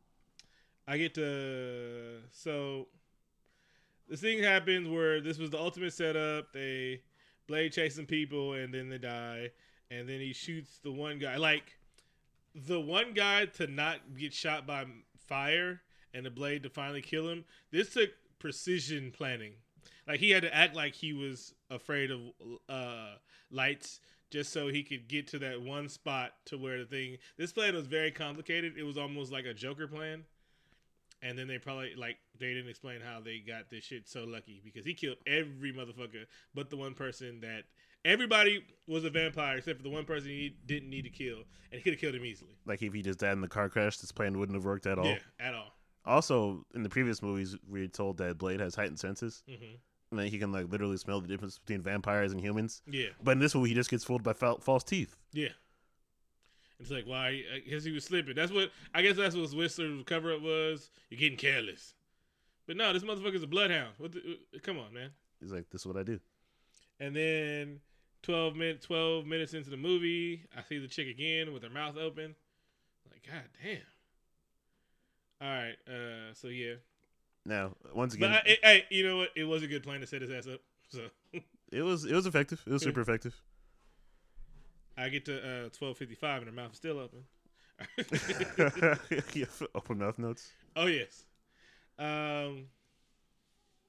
I 0.88 0.98
get 0.98 1.14
to 1.16 2.20
so 2.32 2.88
this 4.10 4.22
thing 4.22 4.44
happens 4.44 4.90
where 4.90 5.22
this 5.22 5.38
was 5.38 5.50
the 5.50 5.60
ultimate 5.60 5.94
setup. 5.94 6.54
They 6.54 7.02
Blade 7.48 7.74
chasing 7.74 8.06
people 8.06 8.54
and 8.54 8.74
then 8.74 8.88
they 8.88 8.98
die, 8.98 9.50
and 9.90 10.08
then 10.08 10.20
he 10.20 10.32
shoots 10.32 10.80
the 10.84 10.92
one 10.92 11.20
guy. 11.20 11.36
Like 11.36 11.78
the 12.56 12.80
one 12.80 13.14
guy 13.14 13.46
to 13.46 13.68
not 13.68 14.00
get 14.18 14.34
shot 14.34 14.66
by 14.66 14.86
fire 15.28 15.82
and 16.14 16.26
the 16.26 16.30
blade 16.30 16.64
to 16.64 16.70
finally 16.70 17.02
kill 17.02 17.30
him. 17.30 17.46
This 17.72 17.94
took 17.94 18.12
precision 18.40 19.12
planning. 19.12 19.54
Like 20.08 20.20
he 20.20 20.32
had 20.32 20.44
to 20.44 20.56
act 20.56 20.76
like 20.76 20.94
he 20.94 21.14
was 21.14 21.54
afraid 21.70 22.12
of 22.12 22.20
uh, 22.70 23.16
lights 23.50 24.00
just 24.32 24.52
so 24.52 24.70
he 24.70 24.82
could 24.82 25.08
get 25.08 25.28
to 25.28 25.40
that 25.40 25.62
one 25.62 25.90
spot 25.90 26.32
to 26.46 26.58
where 26.58 26.80
the 26.80 26.86
thing. 26.86 27.18
This 27.38 27.52
plan 27.52 27.76
was 27.76 27.86
very 27.86 28.12
complicated. 28.12 28.74
It 28.78 28.84
was 28.84 28.98
almost 28.98 29.32
like 29.32 29.46
a 29.46 29.54
Joker 29.54 29.88
plan. 29.88 30.24
And 31.24 31.38
then 31.38 31.48
they 31.48 31.60
probably 31.60 31.94
like 31.96 32.18
they 32.40 32.52
didn't 32.52 32.70
explain 32.70 33.00
how 33.00 33.20
they 33.20 33.38
got 33.38 33.70
this 33.70 33.84
shit 33.84 34.10
so 34.10 34.24
lucky 34.24 34.60
because 34.64 34.84
he 34.84 34.96
killed 34.96 35.18
every 35.28 35.72
motherfucker 35.72 36.26
but 36.56 36.72
the 36.72 36.78
one 36.78 36.96
person 36.96 37.42
that 37.42 37.66
everybody 38.04 38.66
was 38.88 39.06
a 39.06 39.12
vampire 39.12 39.58
except 39.58 39.78
for 39.78 39.84
the 39.84 39.90
one 39.92 40.04
person 40.04 40.30
he 40.30 40.56
didn't 40.66 40.90
need 40.90 41.04
to 41.04 41.12
kill 41.12 41.44
and 41.72 41.74
he 41.74 41.82
could 41.82 41.94
have 41.94 42.00
killed 42.00 42.16
him 42.16 42.26
easily. 42.26 42.58
Like 42.66 42.82
if 42.82 42.92
he 42.92 43.04
just 43.04 43.20
died 43.20 43.34
in 43.34 43.42
the 43.42 43.48
car 43.48 43.70
crash, 43.70 43.98
this 43.98 44.12
plan 44.12 44.40
wouldn't 44.40 44.56
have 44.56 44.66
worked 44.66 44.88
at 44.88 44.98
all. 44.98 45.06
Yeah, 45.06 45.20
at 45.40 45.54
all. 45.54 45.76
Also, 46.06 46.66
in 46.74 46.82
the 46.82 46.90
previous 46.90 47.22
movies, 47.22 47.56
we 47.70 47.82
were 47.82 47.88
told 47.88 48.18
that 48.18 48.40
Blade 48.40 48.60
has 48.60 48.74
heightened 48.74 49.00
senses, 49.00 49.44
hmm 49.48 49.76
and 50.12 50.20
that 50.20 50.28
he 50.28 50.38
can 50.38 50.52
like 50.52 50.70
literally 50.70 50.98
smell 50.98 51.22
the 51.22 51.28
difference 51.28 51.58
between 51.58 51.82
vampires 51.82 52.32
and 52.34 52.40
humans. 52.42 52.82
Yeah, 52.86 53.08
But 53.24 53.32
in 53.32 53.40
this 53.40 53.56
one, 53.56 53.66
he 53.66 53.74
just 53.74 53.90
gets 53.90 54.04
fooled 54.04 54.24
by 54.24 54.34
fal- 54.34 54.60
false 54.60 54.84
teeth. 54.84 55.18
yeah. 55.32 55.50
It's 56.80 56.90
like 56.90 57.06
why? 57.06 57.44
I 57.54 57.60
guess 57.70 57.84
he 57.84 57.92
was 57.92 58.04
slipping. 58.06 58.34
That's 58.36 58.52
what 58.52 58.72
I 58.96 59.04
guess 59.04 59.16
that's 59.16 59.36
what 59.36 59.52
Whistler's 59.54 60.04
cover 60.08 60.34
up 60.34 60.42
was. 60.42 60.90
You're 61.12 61.20
getting 61.20 61.38
careless. 61.38 61.94
But 62.66 62.76
no, 62.76 62.92
this 62.92 63.04
motherfucker's 63.04 63.44
a 63.44 63.48
bloodhound. 63.48 63.92
What? 64.00 64.14
The, 64.14 64.20
uh, 64.20 64.58
come 64.64 64.80
on, 64.80 64.92
man. 64.92 65.12
He's 65.40 65.52
like, 65.52 65.70
"This 65.70 65.82
is 65.82 65.86
what 65.86 65.96
I 65.96 66.02
do." 66.02 66.20
And 67.00 67.16
then 67.16 67.82
twelve 68.24 68.56
minutes, 68.56 68.88
twelve 68.88 69.28
minutes 69.28 69.54
into 69.54 69.70
the 69.70 69.78
movie, 69.78 70.42
I 70.58 70.64
see 70.64 70.80
the 70.80 70.88
chick 70.88 71.08
again 71.08 71.54
with 71.54 71.62
her 71.62 71.70
mouth 71.70 71.98
open. 71.98 72.34
Like, 73.12 73.28
god 73.28 73.44
damn. 73.64 73.78
All 75.40 75.56
right. 75.56 75.76
Uh. 75.88 76.34
So 76.34 76.48
yeah. 76.48 76.74
Now, 77.46 77.72
once 77.94 78.16
But 78.16 78.26
again, 78.30 78.42
I, 78.46 78.50
it, 78.50 78.60
hey, 78.64 78.86
you 78.90 79.04
know 79.08 79.18
what? 79.18 79.30
It 79.36 79.46
was 79.46 79.64
a 79.64 79.68
good 79.68 79.84
plan 79.84 80.00
to 80.02 80.08
set 80.08 80.22
his 80.22 80.32
ass 80.32 80.48
up. 80.48 80.62
So 80.90 81.08
it 81.72 81.82
was 81.82 82.06
it 82.06 82.14
was 82.14 82.26
effective. 82.26 82.62
It 82.68 82.72
was 82.72 82.84
super 82.84 83.02
effective. 83.02 83.36
I 84.98 85.10
get 85.10 85.26
to 85.26 85.66
uh 85.66 85.70
twelve 85.70 85.98
fifty 85.98 86.16
five 86.16 86.42
and 86.42 86.50
her 86.50 86.56
mouth 86.56 86.72
is 86.72 86.78
still 86.78 87.00
open. 87.00 87.24
Yeah, 89.34 89.46
Open 89.76 89.98
mouth 89.98 90.20
notes. 90.20 90.52
oh 90.76 90.86
yes. 90.86 91.26
Um. 91.98 92.68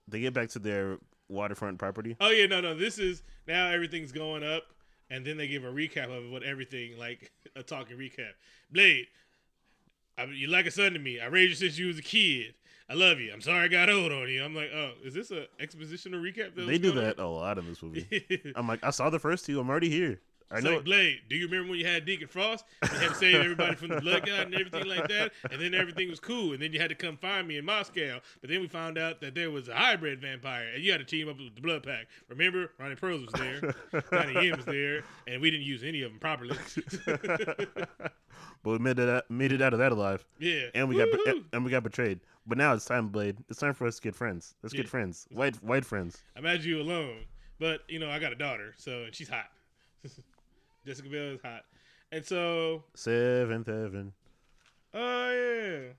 They 0.08 0.20
get 0.20 0.34
back 0.34 0.48
to 0.50 0.58
their 0.58 0.98
waterfront 1.28 1.78
property. 1.78 2.16
Oh 2.20 2.30
yeah, 2.30 2.46
no, 2.46 2.60
no. 2.60 2.74
This 2.74 2.98
is 2.98 3.22
now 3.46 3.68
everything's 3.68 4.12
going 4.12 4.42
up, 4.42 4.64
and 5.10 5.24
then 5.26 5.36
they 5.36 5.46
give 5.46 5.64
a 5.64 5.70
recap 5.70 6.10
of 6.16 6.30
what 6.30 6.42
everything 6.42 6.98
like 6.98 7.32
a 7.54 7.62
talking 7.62 7.96
recap. 7.98 8.32
Blade, 8.70 9.06
I, 10.18 10.24
you 10.24 10.48
like 10.48 10.66
a 10.66 10.70
son 10.70 10.92
to 10.94 10.98
me. 10.98 11.20
I 11.20 11.26
raised 11.26 11.50
you 11.50 11.68
since 11.68 11.78
you 11.78 11.86
was 11.88 11.98
a 11.98 12.02
kid. 12.02 12.54
I 12.88 12.94
love 12.94 13.20
you. 13.20 13.32
I'm 13.32 13.40
sorry 13.40 13.64
I 13.64 13.68
got 13.68 13.88
old 13.88 14.12
on 14.12 14.28
you. 14.28 14.44
I'm 14.44 14.54
like, 14.54 14.70
oh, 14.74 14.92
is 15.04 15.14
this 15.14 15.30
a 15.30 15.46
expositional 15.60 16.20
recap? 16.20 16.54
They 16.54 16.78
do 16.78 16.92
that 16.92 17.18
a 17.18 17.26
lot 17.26 17.58
in 17.58 17.66
this 17.68 17.82
movie. 17.82 18.52
I'm 18.56 18.66
like, 18.66 18.82
I 18.82 18.90
saw 18.90 19.10
the 19.10 19.18
first 19.18 19.46
two. 19.46 19.60
I'm 19.60 19.68
already 19.70 19.88
here. 19.88 20.20
I 20.52 20.60
know. 20.60 20.74
like 20.76 20.84
Blade. 20.84 21.20
Do 21.28 21.36
you 21.36 21.46
remember 21.46 21.70
when 21.70 21.78
you 21.78 21.86
had 21.86 22.04
Deacon 22.04 22.28
Frost? 22.28 22.64
You 22.82 22.88
had 22.98 23.08
to 23.10 23.14
save 23.14 23.36
everybody 23.36 23.74
from 23.76 23.88
the 23.88 24.00
Blood 24.00 24.26
God 24.26 24.46
and 24.46 24.54
everything 24.54 24.86
like 24.86 25.08
that, 25.08 25.32
and 25.50 25.60
then 25.60 25.74
everything 25.74 26.08
was 26.10 26.20
cool. 26.20 26.52
And 26.52 26.60
then 26.62 26.72
you 26.72 26.80
had 26.80 26.90
to 26.90 26.94
come 26.94 27.16
find 27.16 27.48
me 27.48 27.56
in 27.58 27.64
Moscow. 27.64 28.20
But 28.40 28.50
then 28.50 28.60
we 28.60 28.68
found 28.68 28.98
out 28.98 29.20
that 29.22 29.34
there 29.34 29.50
was 29.50 29.68
a 29.68 29.74
hybrid 29.74 30.20
vampire, 30.20 30.68
and 30.74 30.82
you 30.84 30.92
had 30.92 30.98
to 30.98 31.04
team 31.04 31.28
up 31.28 31.38
with 31.38 31.54
the 31.54 31.60
Blood 31.60 31.82
Pack. 31.84 32.06
Remember, 32.28 32.70
Ronnie 32.78 32.96
Pearls 32.96 33.22
was 33.22 33.32
there, 33.40 33.74
Donnie 34.10 34.46
Yen 34.46 34.56
was 34.56 34.66
there, 34.66 35.04
and 35.26 35.40
we 35.40 35.50
didn't 35.50 35.66
use 35.66 35.82
any 35.82 36.02
of 36.02 36.10
them 36.12 36.20
properly. 36.20 36.56
but 38.62 38.70
we 38.70 38.78
made 38.78 38.98
it 38.98 39.08
out, 39.08 39.30
made 39.30 39.52
it 39.52 39.62
out 39.62 39.72
of 39.72 39.78
that 39.78 39.92
alive, 39.92 40.24
yeah, 40.38 40.66
and 40.74 40.88
we 40.88 40.96
got 40.96 41.08
and 41.52 41.64
we 41.64 41.70
got 41.70 41.82
betrayed. 41.82 42.20
But 42.46 42.58
now 42.58 42.74
it's 42.74 42.84
time, 42.84 43.08
Blade. 43.08 43.38
It's 43.48 43.58
time 43.60 43.74
for 43.74 43.86
us 43.86 43.96
to 43.96 44.02
get 44.02 44.14
friends. 44.14 44.54
Let's 44.62 44.74
Yeah. 44.74 44.82
get 44.82 44.88
friends. 44.90 45.26
White 45.30 45.56
white 45.62 45.84
friends. 45.84 46.22
Imagine 46.36 46.70
you 46.70 46.80
alone, 46.80 47.24
but 47.58 47.82
you 47.88 47.98
know 47.98 48.10
I 48.10 48.18
got 48.18 48.32
a 48.32 48.36
daughter, 48.36 48.74
so 48.76 49.04
and 49.04 49.14
she's 49.14 49.28
hot. 49.28 49.46
Jessica 50.86 51.08
Biel 51.08 51.34
is 51.34 51.40
hot, 51.42 51.62
and 52.10 52.24
so 52.24 52.84
Seventh 52.94 53.66
heaven. 53.66 54.12
Oh 54.94 55.30
yeah. 55.32 55.92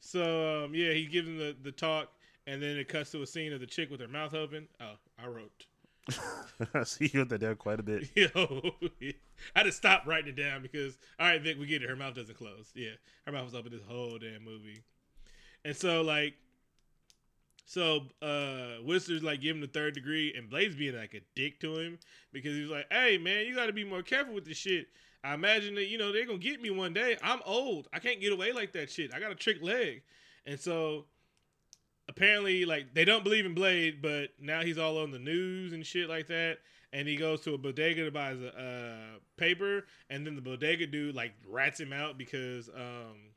So 0.00 0.64
um, 0.64 0.74
yeah, 0.74 0.92
he 0.92 1.06
gives 1.06 1.28
him 1.28 1.38
the, 1.38 1.56
the 1.62 1.72
talk, 1.72 2.08
and 2.46 2.62
then 2.62 2.76
it 2.76 2.88
cuts 2.88 3.10
to 3.12 3.22
a 3.22 3.26
scene 3.26 3.52
of 3.52 3.60
the 3.60 3.66
chick 3.66 3.90
with 3.90 4.00
her 4.00 4.08
mouth 4.08 4.34
open. 4.34 4.66
Oh, 4.80 4.94
I 5.22 5.26
wrote. 5.28 5.66
I 6.74 6.82
see 6.84 7.10
you 7.12 7.20
wrote 7.20 7.28
that 7.28 7.40
down 7.40 7.56
quite 7.56 7.78
a 7.78 7.82
bit. 7.82 8.10
Yo, 8.16 8.28
I 9.02 9.14
had 9.54 9.62
to 9.64 9.72
stop 9.72 10.06
writing 10.06 10.30
it 10.30 10.36
down 10.36 10.62
because 10.62 10.98
all 11.18 11.26
right, 11.26 11.40
Vic, 11.40 11.58
we 11.58 11.66
get 11.66 11.82
it. 11.82 11.88
Her 11.88 11.96
mouth 11.96 12.14
doesn't 12.14 12.36
close. 12.36 12.70
Yeah, 12.74 12.94
her 13.26 13.32
mouth 13.32 13.44
was 13.44 13.54
open 13.54 13.72
this 13.72 13.82
whole 13.86 14.18
damn 14.18 14.44
movie, 14.44 14.82
and 15.64 15.76
so 15.76 16.02
like, 16.02 16.34
so 17.70 18.00
uh, 18.20 18.82
Whistler's 18.84 19.22
like 19.22 19.40
giving 19.40 19.60
the 19.60 19.68
third 19.68 19.94
degree, 19.94 20.34
and 20.36 20.50
Blade's 20.50 20.74
being 20.74 20.96
like 20.96 21.14
a 21.14 21.20
dick 21.36 21.60
to 21.60 21.78
him 21.78 22.00
because 22.32 22.56
he's 22.56 22.68
like, 22.68 22.86
"Hey 22.90 23.16
man, 23.16 23.46
you 23.46 23.54
got 23.54 23.66
to 23.66 23.72
be 23.72 23.84
more 23.84 24.02
careful 24.02 24.34
with 24.34 24.44
this 24.44 24.56
shit." 24.56 24.88
I 25.22 25.34
imagine 25.34 25.76
that 25.76 25.86
you 25.86 25.96
know 25.96 26.10
they're 26.10 26.26
gonna 26.26 26.38
get 26.38 26.60
me 26.60 26.70
one 26.70 26.92
day. 26.92 27.16
I'm 27.22 27.38
old. 27.46 27.86
I 27.92 28.00
can't 28.00 28.20
get 28.20 28.32
away 28.32 28.50
like 28.50 28.72
that 28.72 28.90
shit. 28.90 29.14
I 29.14 29.20
got 29.20 29.30
a 29.30 29.36
trick 29.36 29.62
leg, 29.62 30.02
and 30.46 30.58
so 30.58 31.04
apparently 32.08 32.64
like 32.64 32.92
they 32.92 33.04
don't 33.04 33.22
believe 33.22 33.46
in 33.46 33.54
Blade, 33.54 34.02
but 34.02 34.30
now 34.40 34.62
he's 34.62 34.76
all 34.76 34.98
on 34.98 35.12
the 35.12 35.20
news 35.20 35.72
and 35.72 35.86
shit 35.86 36.08
like 36.08 36.26
that. 36.26 36.58
And 36.92 37.06
he 37.06 37.14
goes 37.14 37.40
to 37.42 37.54
a 37.54 37.58
bodega 37.58 38.04
to 38.06 38.10
buy 38.10 38.32
a 38.32 38.46
uh, 38.48 39.18
paper, 39.36 39.84
and 40.08 40.26
then 40.26 40.34
the 40.34 40.42
bodega 40.42 40.88
dude 40.88 41.14
like 41.14 41.34
rats 41.46 41.78
him 41.78 41.92
out 41.92 42.18
because 42.18 42.68
um, 42.70 43.30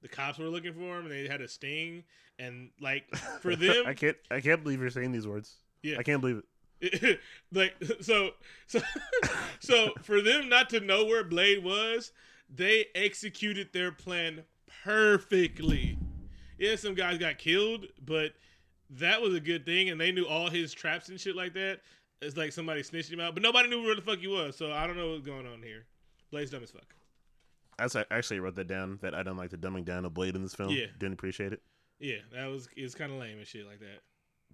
the 0.00 0.08
cops 0.08 0.38
were 0.38 0.46
looking 0.46 0.74
for 0.74 0.98
him 0.98 1.06
and 1.06 1.10
they 1.10 1.26
had 1.26 1.40
a 1.40 1.48
sting. 1.48 2.04
And 2.40 2.70
like 2.80 3.04
for 3.42 3.54
them, 3.54 3.84
I 3.86 3.94
can't. 3.94 4.16
I 4.30 4.40
can't 4.40 4.62
believe 4.62 4.80
you're 4.80 4.90
saying 4.90 5.12
these 5.12 5.26
words. 5.26 5.56
Yeah. 5.82 5.96
I 5.98 6.02
can't 6.02 6.20
believe 6.20 6.38
it. 6.38 6.44
like 7.52 7.74
so 8.00 8.30
so 8.66 8.80
so 9.60 9.90
for 10.02 10.22
them 10.22 10.48
not 10.48 10.70
to 10.70 10.80
know 10.80 11.04
where 11.04 11.22
Blade 11.22 11.62
was, 11.62 12.12
they 12.48 12.86
executed 12.94 13.68
their 13.72 13.92
plan 13.92 14.44
perfectly. 14.82 15.98
Yeah, 16.58 16.76
some 16.76 16.94
guys 16.94 17.18
got 17.18 17.38
killed, 17.38 17.86
but 18.04 18.32
that 18.90 19.20
was 19.20 19.34
a 19.34 19.40
good 19.40 19.64
thing, 19.64 19.90
and 19.90 20.00
they 20.00 20.10
knew 20.10 20.24
all 20.26 20.48
his 20.48 20.72
traps 20.72 21.08
and 21.08 21.20
shit 21.20 21.36
like 21.36 21.54
that. 21.54 21.80
It's 22.22 22.36
like 22.36 22.52
somebody 22.52 22.82
snitched 22.82 23.12
him 23.12 23.20
out, 23.20 23.34
but 23.34 23.42
nobody 23.42 23.68
knew 23.68 23.82
where 23.82 23.94
the 23.94 24.02
fuck 24.02 24.18
he 24.18 24.26
was. 24.26 24.56
So 24.56 24.72
I 24.72 24.86
don't 24.86 24.96
know 24.96 25.10
what's 25.10 25.24
going 25.24 25.46
on 25.46 25.62
here. 25.62 25.86
Blade's 26.30 26.50
dumb 26.50 26.62
as 26.62 26.70
fuck. 26.70 26.94
i 27.78 28.04
actually 28.10 28.40
wrote 28.40 28.56
that 28.56 28.68
down. 28.68 28.98
That 29.02 29.14
I 29.14 29.22
don't 29.22 29.36
like 29.36 29.50
the 29.50 29.56
dumbing 29.56 29.84
down 29.84 30.04
of 30.04 30.12
Blade 30.12 30.36
in 30.36 30.42
this 30.42 30.54
film. 30.54 30.70
Yeah. 30.70 30.86
Didn't 30.98 31.14
appreciate 31.14 31.52
it. 31.52 31.62
Yeah, 32.00 32.16
that 32.32 32.46
was 32.46 32.68
it's 32.76 32.94
kind 32.94 33.12
of 33.12 33.18
lame 33.18 33.38
and 33.38 33.46
shit 33.46 33.66
like 33.66 33.80
that. 33.80 34.00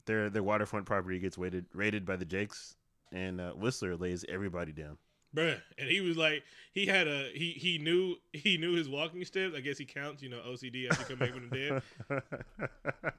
Their 0.04 0.28
their 0.30 0.42
waterfront 0.42 0.86
property 0.86 1.18
gets 1.18 1.38
raided 1.38 1.66
raided 1.72 2.04
by 2.04 2.16
the 2.16 2.24
Jakes, 2.24 2.76
and 3.12 3.40
uh, 3.40 3.52
Whistler 3.52 3.96
lays 3.96 4.24
everybody 4.28 4.72
down. 4.72 4.98
Bruh. 5.34 5.60
And 5.78 5.88
he 5.88 6.00
was 6.00 6.16
like, 6.16 6.44
he 6.72 6.86
had 6.86 7.06
a 7.06 7.30
he 7.34 7.50
he 7.50 7.78
knew 7.78 8.16
he 8.32 8.56
knew 8.56 8.74
his 8.74 8.88
walking 8.88 9.24
steps. 9.24 9.54
I 9.56 9.60
guess 9.60 9.78
he 9.78 9.84
counts, 9.84 10.22
you 10.22 10.28
know, 10.28 10.40
OCD 10.46 10.90
after 10.90 11.04
come 11.04 11.18
back 11.18 11.32
from 11.32 11.48
the 11.50 11.82
dead. 12.10 12.72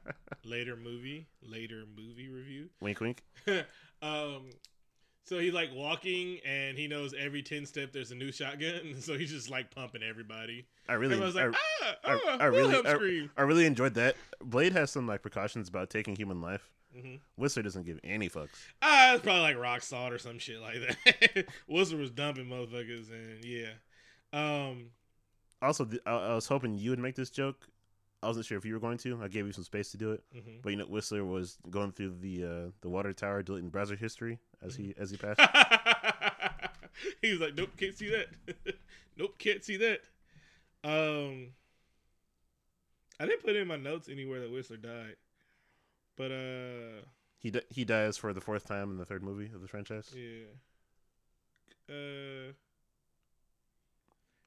Later 0.46 0.76
movie, 0.76 1.28
later 1.42 1.84
movie 1.98 2.30
review. 2.30 2.70
wink, 2.80 3.02
wink. 3.02 3.24
um, 4.02 4.50
so 5.28 5.40
he's 5.40 5.54
like 5.54 5.70
walking, 5.74 6.40
and 6.46 6.78
he 6.78 6.88
knows 6.88 7.14
every 7.14 7.44
ten 7.44 7.66
step 7.66 7.92
there's 7.92 8.12
a 8.12 8.16
new 8.16 8.32
shotgun. 8.32 8.96
So 9.02 9.18
he's 9.18 9.32
just 9.32 9.50
like 9.50 9.74
pumping 9.74 10.02
everybody. 10.02 10.66
I 10.88 10.94
really, 10.94 11.16
Everyone's 11.16 11.36
like, 11.36 11.54
I, 11.54 11.58
ah, 11.84 11.96
I, 12.06 12.20
ah, 12.26 12.38
I 12.40 12.46
really, 12.46 12.76
I. 12.76 13.42
I 13.42 13.42
really 13.44 13.66
enjoyed 13.66 13.94
that. 13.96 14.16
Blade 14.42 14.72
has 14.74 14.90
some 14.90 15.06
like 15.06 15.22
precautions 15.22 15.68
about 15.68 15.90
taking 15.90 16.16
human 16.16 16.42
life. 16.42 16.70
Mhm. 16.98 17.20
Whistler 17.36 17.64
doesn't 17.64 17.86
give 17.86 18.00
any 18.04 18.30
fucks. 18.30 18.50
Ah, 18.82 19.14
it's 19.14 19.22
probably 19.24 19.42
like 19.42 19.58
rock 19.58 19.82
salt 19.82 20.14
or 20.14 20.18
some 20.18 20.40
shit 20.40 20.62
like 20.62 20.76
that. 20.80 21.46
Whistler 21.68 21.98
was 22.00 22.10
dumping 22.12 22.46
motherfuckers, 22.46 23.12
and 23.12 23.44
yeah. 23.44 23.72
Um, 24.34 24.92
Also, 25.62 25.88
I, 26.06 26.12
I 26.12 26.36
was 26.36 26.48
hoping 26.48 26.78
you 26.78 26.92
would 26.92 27.00
make 27.00 27.16
this 27.16 27.30
joke. 27.30 27.68
I 28.24 28.28
wasn't 28.28 28.46
sure 28.48 28.58
if 28.58 28.66
you 28.66 28.74
were 28.74 28.80
going 28.80 28.98
to. 29.00 29.20
I 29.22 29.28
gave 29.28 29.46
you 29.46 29.52
some 29.52 29.64
space 29.64 29.92
to 29.92 29.98
do 29.98 30.12
it, 30.12 30.24
mhm. 30.36 30.62
but 30.64 30.70
you 30.72 30.76
know, 30.78 30.86
Whistler 30.86 31.24
was 31.24 31.58
going 31.70 31.92
through 31.92 32.16
the 32.20 32.44
uh, 32.44 32.72
the 32.82 32.90
water 32.90 33.14
tower, 33.14 33.44
deleting 33.44 33.70
browser 33.70 33.96
history 33.96 34.40
as 34.62 34.76
he 34.76 34.94
as 34.98 35.12
he 35.12 35.18
passed. 35.18 35.40
he 37.22 37.32
was 37.32 37.40
like, 37.40 37.56
"Nope, 37.56 37.70
can't 37.78 37.96
see 37.96 38.10
that. 38.10 38.28
nope, 39.18 39.38
can't 39.38 39.64
see 39.64 39.78
that." 39.78 40.02
Um, 40.84 41.50
I 43.20 43.26
didn't 43.26 43.44
put 43.44 43.56
in 43.56 43.68
my 43.68 43.76
notes 43.78 44.10
anywhere 44.10 44.40
that 44.42 44.52
Whistler 44.52 44.78
died, 44.78 45.16
but 46.16 46.32
uh, 46.32 47.02
he 47.38 47.52
di- 47.52 47.62
he 47.70 47.86
dies 47.86 48.18
for 48.18 48.34
the 48.34 48.42
fourth 48.42 48.66
time 48.66 48.90
in 48.90 48.98
the 48.98 49.06
third 49.06 49.22
movie 49.24 49.52
of 49.54 49.62
the 49.62 49.68
franchise. 49.68 50.12
yeah, 50.16 50.46
uh, 51.94 52.52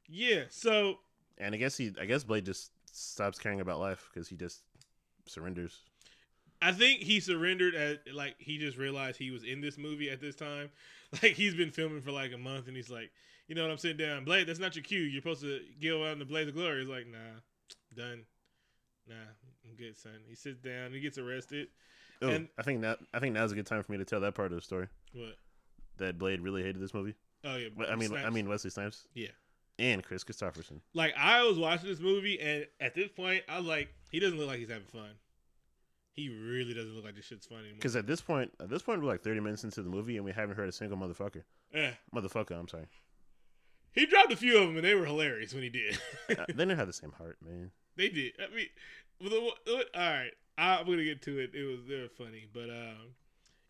yeah. 0.09 0.43
So 0.51 0.99
And 1.39 1.55
I 1.55 1.59
guess 1.59 1.77
he, 1.77 1.93
I 2.01 2.05
guess 2.05 2.25
Blade 2.25 2.45
just 2.47 2.73
stops 2.93 3.39
caring 3.39 3.61
about 3.61 3.81
life 3.81 4.09
because 4.13 4.29
he 4.29 4.37
just 4.37 4.63
surrenders. 5.27 5.81
I 6.63 6.73
think 6.73 7.01
he 7.01 7.21
surrendered 7.21 7.75
at 7.75 8.01
like 8.15 8.37
he 8.39 8.59
just 8.59 8.77
realized 8.77 9.17
he 9.19 9.31
was 9.31 9.45
in 9.45 9.61
this 9.61 9.79
movie 9.79 10.11
at 10.11 10.21
this 10.21 10.35
time. 10.37 10.71
Like 11.25 11.33
he's 11.33 11.57
been 11.57 11.73
filming 11.73 12.03
for 12.03 12.13
like 12.13 12.33
a 12.33 12.39
month, 12.39 12.69
and 12.69 12.77
he's 12.77 12.89
like, 12.89 13.11
you 13.49 13.57
know 13.57 13.63
what? 13.63 13.73
I'm 13.73 13.79
sitting 13.79 13.97
down, 13.97 14.25
Blade. 14.25 14.47
That's 14.47 14.61
not 14.61 14.77
your 14.77 14.85
cue. 14.85 15.01
You're 15.01 15.21
supposed 15.21 15.41
to 15.43 15.59
go 15.83 16.05
out 16.07 16.13
in 16.13 16.21
the 16.21 16.25
blaze 16.25 16.47
of 16.47 16.55
glory. 16.55 16.79
He's 16.79 16.89
like, 16.89 17.09
nah, 17.09 17.19
done. 17.97 18.23
Nah, 19.09 19.15
I'm 19.69 19.75
good, 19.77 19.99
son. 19.99 20.13
He 20.29 20.37
sits 20.37 20.61
down. 20.61 20.93
He 20.93 21.01
gets 21.01 21.19
arrested. 21.19 21.67
Oh, 22.23 22.29
And- 22.29 22.47
I 22.57 22.63
think 22.63 22.83
that 22.83 23.01
I 23.13 23.19
think 23.19 23.35
now's 23.35 23.51
a 23.51 23.57
good 23.57 23.67
time 23.67 23.83
for 23.83 23.91
me 23.91 23.99
to 23.99 24.05
tell 24.05 24.21
that 24.21 24.37
part 24.37 24.53
of 24.53 24.59
the 24.59 24.63
story 24.63 24.87
What? 25.13 25.35
that 25.97 26.17
Blade 26.17 26.43
really 26.43 26.63
hated 26.63 26.81
this 26.81 26.95
movie. 26.95 27.15
Oh 27.43 27.57
yeah. 27.57 27.71
I 27.91 27.97
mean, 27.97 28.15
I 28.15 28.31
mean 28.31 28.49
Wesley 28.49 28.71
Snipes. 28.71 29.09
Yeah. 29.13 29.31
And 29.81 30.05
Kris 30.05 30.25
Kristofferson. 30.25 30.81
like 30.95 31.15
I 31.17 31.43
was 31.43 31.59
watching 31.59 31.89
this 31.89 32.01
movie, 32.01 32.39
and 32.41 32.67
at 32.81 32.95
this 32.95 33.09
point, 33.09 33.43
I 33.49 33.57
was 33.59 33.67
like, 33.67 33.89
he 34.11 34.21
doesn't 34.21 34.39
look 34.39 34.47
like 34.49 34.59
he's 34.59 34.69
having 34.69 34.87
fun. 34.87 35.11
He 36.13 36.29
really 36.29 36.75
doesn't 36.75 36.95
look 36.95 37.05
like 37.05 37.15
this 37.15 37.25
shit's 37.25 37.47
funny 37.47 37.61
anymore. 37.63 37.77
Because 37.77 37.97
at 37.97 38.07
this 38.07 38.21
point, 38.21 38.53
at 38.61 38.69
this 38.69 38.83
point, 38.83 39.01
we're 39.01 39.09
like 39.09 39.23
thirty 39.23 39.41
minutes 39.41 39.65
into 39.65 39.83
the 39.83 39.89
movie 39.89 40.17
and 40.17 40.25
we 40.25 40.33
haven't 40.33 40.57
heard 40.57 40.69
a 40.69 40.73
single 40.73 40.99
motherfucker. 40.99 41.45
Yeah. 41.75 41.93
Motherfucker, 42.15 42.59
I'm 42.59 42.69
sorry. 42.69 42.87
He 43.93 44.07
dropped 44.07 44.33
a 44.33 44.37
few 44.37 44.59
of 44.59 44.67
them, 44.69 44.77
and 44.77 44.85
they 44.85 44.95
were 44.95 45.07
hilarious 45.07 45.53
when 45.55 45.63
he 45.63 45.71
did. 45.71 45.99
Uh, 46.31 46.45
they 46.47 46.53
didn't 46.53 46.79
have 46.79 46.87
the 46.87 46.93
same 46.93 47.13
heart, 47.13 47.39
man. 47.45 47.71
They 47.97 48.09
did. 48.09 48.33
I 48.39 48.55
mean, 48.55 48.69
all 49.21 49.53
right. 49.97 50.31
I'm 50.57 50.87
gonna 50.87 51.05
get 51.05 51.23
to 51.23 51.39
it. 51.39 51.55
It 51.55 51.65
was 51.65 51.81
they 51.89 52.01
were 52.01 52.09
funny, 52.09 52.47
but 52.53 52.71
um, 52.71 53.15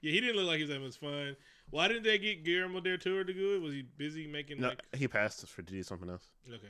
Yeah, 0.02 0.12
he 0.12 0.20
didn't 0.20 0.36
look 0.36 0.46
like 0.46 0.56
he 0.56 0.64
was 0.64 0.70
having 0.70 0.84
much 0.84 0.98
fun. 0.98 1.36
Why 1.70 1.88
didn't 1.88 2.02
they 2.04 2.18
get 2.18 2.44
Guillermo 2.44 2.80
del 2.80 2.98
Toro 2.98 3.22
to 3.24 3.32
do 3.32 3.54
it? 3.54 3.60
Was 3.60 3.72
he 3.74 3.82
busy 3.82 4.26
making 4.26 4.60
No, 4.60 4.68
like? 4.68 4.80
he 4.96 5.06
passed 5.08 5.46
for 5.46 5.62
to 5.62 5.72
do 5.72 5.82
something 5.82 6.10
else. 6.10 6.28
Okay. 6.48 6.66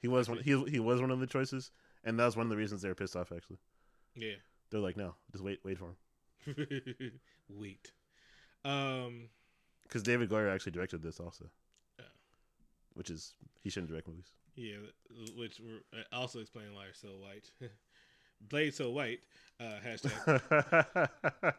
He 0.00 0.08
was 0.08 0.28
one. 0.28 0.38
He 0.38 0.60
he 0.68 0.80
was 0.80 1.00
one 1.00 1.10
of 1.10 1.20
the 1.20 1.26
choices, 1.26 1.70
and 2.04 2.18
that 2.18 2.24
was 2.24 2.36
one 2.36 2.46
of 2.46 2.50
the 2.50 2.56
reasons 2.56 2.82
they 2.82 2.88
were 2.88 2.94
pissed 2.94 3.16
off. 3.16 3.32
Actually, 3.32 3.58
Yeah. 4.14 4.34
they're 4.70 4.80
like, 4.80 4.96
no, 4.96 5.14
just 5.32 5.42
wait, 5.44 5.60
wait 5.64 5.78
for 5.78 5.94
him, 6.46 7.20
Wait. 7.48 7.92
Um. 8.64 9.28
because 9.82 10.02
David 10.02 10.28
Goyer 10.30 10.52
actually 10.52 10.72
directed 10.72 11.02
this 11.02 11.18
also, 11.20 11.46
Oh. 12.00 12.04
which 12.94 13.10
is 13.10 13.34
he 13.62 13.70
shouldn't 13.70 13.90
direct 13.90 14.06
movies. 14.08 14.32
Yeah, 14.54 14.76
which 15.36 15.60
were 15.60 15.82
uh, 15.98 16.02
also 16.16 16.40
explaining 16.40 16.74
why 16.74 16.84
you're 16.84 16.94
so 16.94 17.08
white. 17.20 17.50
Blade 18.40 18.74
so 18.74 18.90
white. 18.90 19.20
Uh, 19.60 19.74
hashtag. 19.84 21.08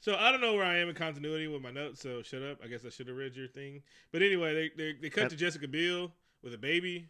So 0.00 0.14
I 0.14 0.30
don't 0.30 0.40
know 0.40 0.54
where 0.54 0.64
I 0.64 0.76
am 0.76 0.88
in 0.88 0.94
continuity 0.94 1.48
with 1.48 1.62
my 1.62 1.72
notes. 1.72 2.00
So 2.00 2.22
shut 2.22 2.40
up. 2.42 2.58
I 2.62 2.68
guess 2.68 2.84
I 2.86 2.90
should 2.90 3.08
have 3.08 3.16
read 3.16 3.34
your 3.34 3.48
thing. 3.48 3.82
But 4.12 4.22
anyway, 4.22 4.54
they 4.54 4.70
they, 4.76 4.92
they 5.02 5.10
cut 5.10 5.30
to 5.30 5.36
Jessica 5.36 5.66
Biel 5.66 6.12
with 6.44 6.54
a 6.54 6.58
baby. 6.58 7.08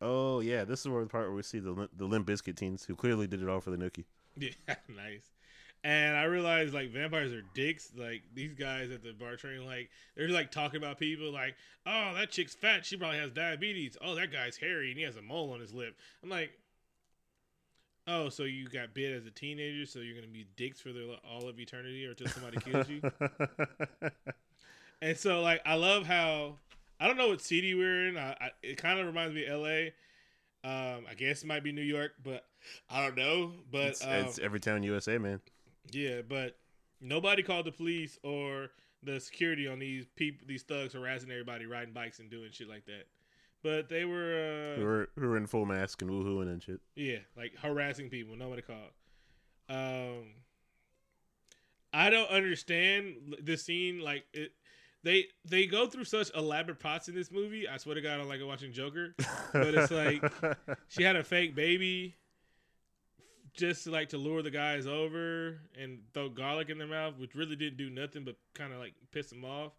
oh 0.00 0.40
yeah, 0.40 0.64
this 0.64 0.80
is 0.80 0.88
where 0.88 1.02
the 1.04 1.08
part 1.08 1.26
where 1.26 1.36
we 1.36 1.42
see 1.42 1.60
the 1.60 1.88
the 1.96 2.04
Limp 2.04 2.26
Bizkit 2.26 2.56
teens 2.56 2.84
who 2.84 2.96
clearly 2.96 3.28
did 3.28 3.42
it 3.42 3.48
all 3.48 3.60
for 3.60 3.70
the 3.70 3.76
nookie. 3.76 4.04
Yeah, 4.36 4.74
nice. 4.88 5.30
And 5.84 6.16
I 6.16 6.24
realized 6.24 6.72
like 6.74 6.90
vampires 6.90 7.32
are 7.32 7.42
dicks. 7.54 7.92
Like 7.96 8.22
these 8.34 8.54
guys 8.54 8.90
at 8.90 9.04
the 9.04 9.12
bar 9.12 9.36
train, 9.36 9.64
like 9.64 9.90
they're 10.16 10.28
like 10.30 10.50
talking 10.50 10.78
about 10.78 10.98
people. 10.98 11.30
Like, 11.30 11.54
oh, 11.86 12.14
that 12.16 12.30
chick's 12.30 12.54
fat. 12.54 12.84
She 12.86 12.96
probably 12.96 13.18
has 13.18 13.30
diabetes. 13.30 13.96
Oh, 14.02 14.14
that 14.16 14.32
guy's 14.32 14.56
hairy 14.56 14.88
and 14.88 14.98
he 14.98 15.04
has 15.04 15.16
a 15.16 15.22
mole 15.22 15.52
on 15.52 15.60
his 15.60 15.72
lip. 15.74 15.94
I'm 16.24 16.30
like, 16.30 16.50
oh, 18.06 18.28
so 18.28 18.44
you 18.44 18.66
got 18.68 18.94
bit 18.94 19.12
as 19.12 19.26
a 19.26 19.30
teenager, 19.30 19.86
so 19.86 20.00
you're 20.00 20.14
gonna 20.14 20.26
be 20.26 20.46
dicks 20.56 20.80
for 20.80 20.92
the, 20.92 21.16
all 21.28 21.48
of 21.48 21.58
eternity 21.58 22.06
or 22.06 22.10
until 22.10 22.28
somebody 22.28 22.58
kills 22.60 22.88
you. 22.88 23.02
And 25.02 25.18
so 25.18 25.42
like 25.42 25.60
I 25.66 25.74
love 25.74 26.06
how 26.06 26.58
I 27.00 27.08
don't 27.08 27.16
know 27.16 27.28
what 27.28 27.42
city 27.42 27.74
we're 27.74 28.08
in. 28.08 28.16
I, 28.16 28.36
I 28.40 28.50
it 28.62 28.76
kind 28.76 29.00
of 29.00 29.06
reminds 29.06 29.34
me 29.34 29.44
of 29.44 29.52
L.A. 29.64 29.92
Um, 30.64 31.06
I 31.10 31.14
guess 31.18 31.42
it 31.42 31.46
might 31.46 31.64
be 31.64 31.72
New 31.72 31.82
York, 31.82 32.12
but 32.22 32.44
I 32.88 33.04
don't 33.04 33.16
know. 33.16 33.52
But 33.70 33.88
it's, 33.88 34.04
um, 34.04 34.10
it's 34.12 34.38
every 34.38 34.60
town 34.60 34.84
USA, 34.84 35.18
man. 35.18 35.40
yeah, 35.90 36.22
but 36.26 36.56
nobody 37.00 37.42
called 37.42 37.66
the 37.66 37.72
police 37.72 38.16
or 38.22 38.70
the 39.02 39.18
security 39.18 39.66
on 39.66 39.80
these 39.80 40.06
people, 40.14 40.46
these 40.46 40.62
thugs 40.62 40.94
harassing 40.94 41.32
everybody, 41.32 41.66
riding 41.66 41.92
bikes 41.92 42.20
and 42.20 42.30
doing 42.30 42.50
shit 42.52 42.68
like 42.68 42.86
that. 42.86 43.06
But 43.62 43.88
they 43.88 44.04
were, 44.04 44.74
who 44.76 44.82
uh, 44.82 44.86
are 44.86 45.08
who 45.16 45.30
are 45.32 45.36
in 45.36 45.46
full 45.46 45.64
mask 45.66 46.02
and 46.02 46.10
woohooing 46.10 46.50
and 46.50 46.62
shit. 46.62 46.80
yeah, 46.96 47.18
like 47.36 47.54
harassing 47.60 48.08
people. 48.10 48.34
Nobody 48.36 48.62
called. 48.62 48.90
Um, 49.68 50.24
I 51.92 52.10
don't 52.10 52.28
understand 52.30 53.36
this 53.40 53.64
scene. 53.64 54.00
Like 54.00 54.24
it, 54.32 54.52
they 55.04 55.26
they 55.44 55.66
go 55.66 55.86
through 55.86 56.04
such 56.04 56.30
elaborate 56.34 56.80
plots 56.80 57.08
in 57.08 57.14
this 57.14 57.30
movie. 57.30 57.68
I 57.68 57.76
swear 57.76 57.94
to 57.94 58.00
God, 58.00 58.18
I'm 58.20 58.28
like 58.28 58.40
watching 58.42 58.72
Joker. 58.72 59.14
But 59.52 59.74
it's 59.74 59.90
like- 59.92 60.22
She 60.88 61.02
had 61.02 61.16
a 61.16 61.22
fake 61.24 61.54
baby, 61.54 62.14
just 63.54 63.84
to, 63.84 63.90
like 63.90 64.08
to 64.10 64.18
lure 64.18 64.42
the 64.42 64.50
guys 64.50 64.86
over 64.86 65.60
and 65.80 66.00
throw 66.14 66.28
garlic 66.28 66.68
in 66.70 66.78
their 66.78 66.86
mouth, 66.88 67.18
which 67.18 67.34
really 67.34 67.56
didn't 67.56 67.76
do 67.76 67.90
nothing 67.90 68.24
but 68.24 68.36
kind 68.54 68.72
of 68.72 68.78
like 68.80 68.94
piss 69.12 69.28
them 69.30 69.44
off. 69.44 69.72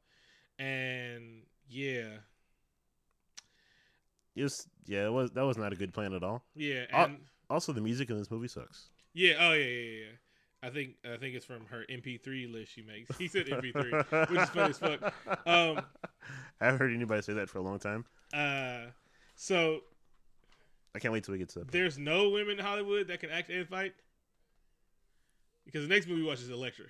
And 0.60 1.44
yeah, 1.70 2.08
It 4.36 4.44
was- 4.44 4.68
yeah, 4.86 5.06
it 5.06 5.12
was 5.13 5.32
that 5.32 5.44
was 5.44 5.58
not 5.58 5.72
a 5.74 5.75
good 5.75 5.94
plan 5.94 6.13
at 6.13 6.24
all. 6.24 6.44
yeah, 6.56 6.86
and 6.92 7.20
Also, 7.50 7.72
the 7.74 7.82
music 7.82 8.10
in 8.10 8.18
this 8.18 8.30
movie 8.32 8.48
sucks. 8.48 8.90
yeah. 9.13 9.36
Oh 9.40 9.54
yeah, 9.54 9.66
yeah, 9.66 10.00
yeah. 10.06 10.12
I 10.62 10.70
think 10.70 10.96
I 11.06 11.18
think 11.18 11.36
it's 11.36 11.46
from 11.46 11.66
her 11.68 11.84
MP3 11.90 12.52
list 12.52 12.72
she 12.74 12.82
makes. 12.82 13.16
He 13.18 13.28
said 13.28 13.48
MP3, 13.48 14.30
which 14.30 14.40
is 14.40 14.50
funny 14.50 14.70
as 14.72 14.78
fuck. 14.80 15.02
Um, 15.46 15.82
I 16.62 16.66
haven't 16.66 16.80
heard 16.80 16.94
anybody 16.94 17.22
say 17.22 17.34
that 17.34 17.50
for 17.50 17.58
a 17.60 17.62
long 17.62 17.80
time. 17.80 18.06
uh, 18.34 18.92
so 19.36 19.82
I 20.96 21.00
can't 21.00 21.12
wait 21.13 21.24
till 21.24 21.34
we 21.34 21.40
get 21.40 21.50
to 21.50 21.60
that. 21.60 21.72
there's 21.72 21.98
no 21.98 22.30
women 22.30 22.60
in 22.60 22.66
Hollywood 22.66 23.08
that 23.08 23.20
can 23.20 23.30
act 23.30 23.50
and 23.50 23.68
fight. 23.68 23.94
Because 25.66 25.82
the 25.88 25.88
next 25.94 26.08
movie 26.08 26.22
we 26.22 26.28
watch 26.28 26.39
is 26.41 26.50
Elektra. 26.50 26.86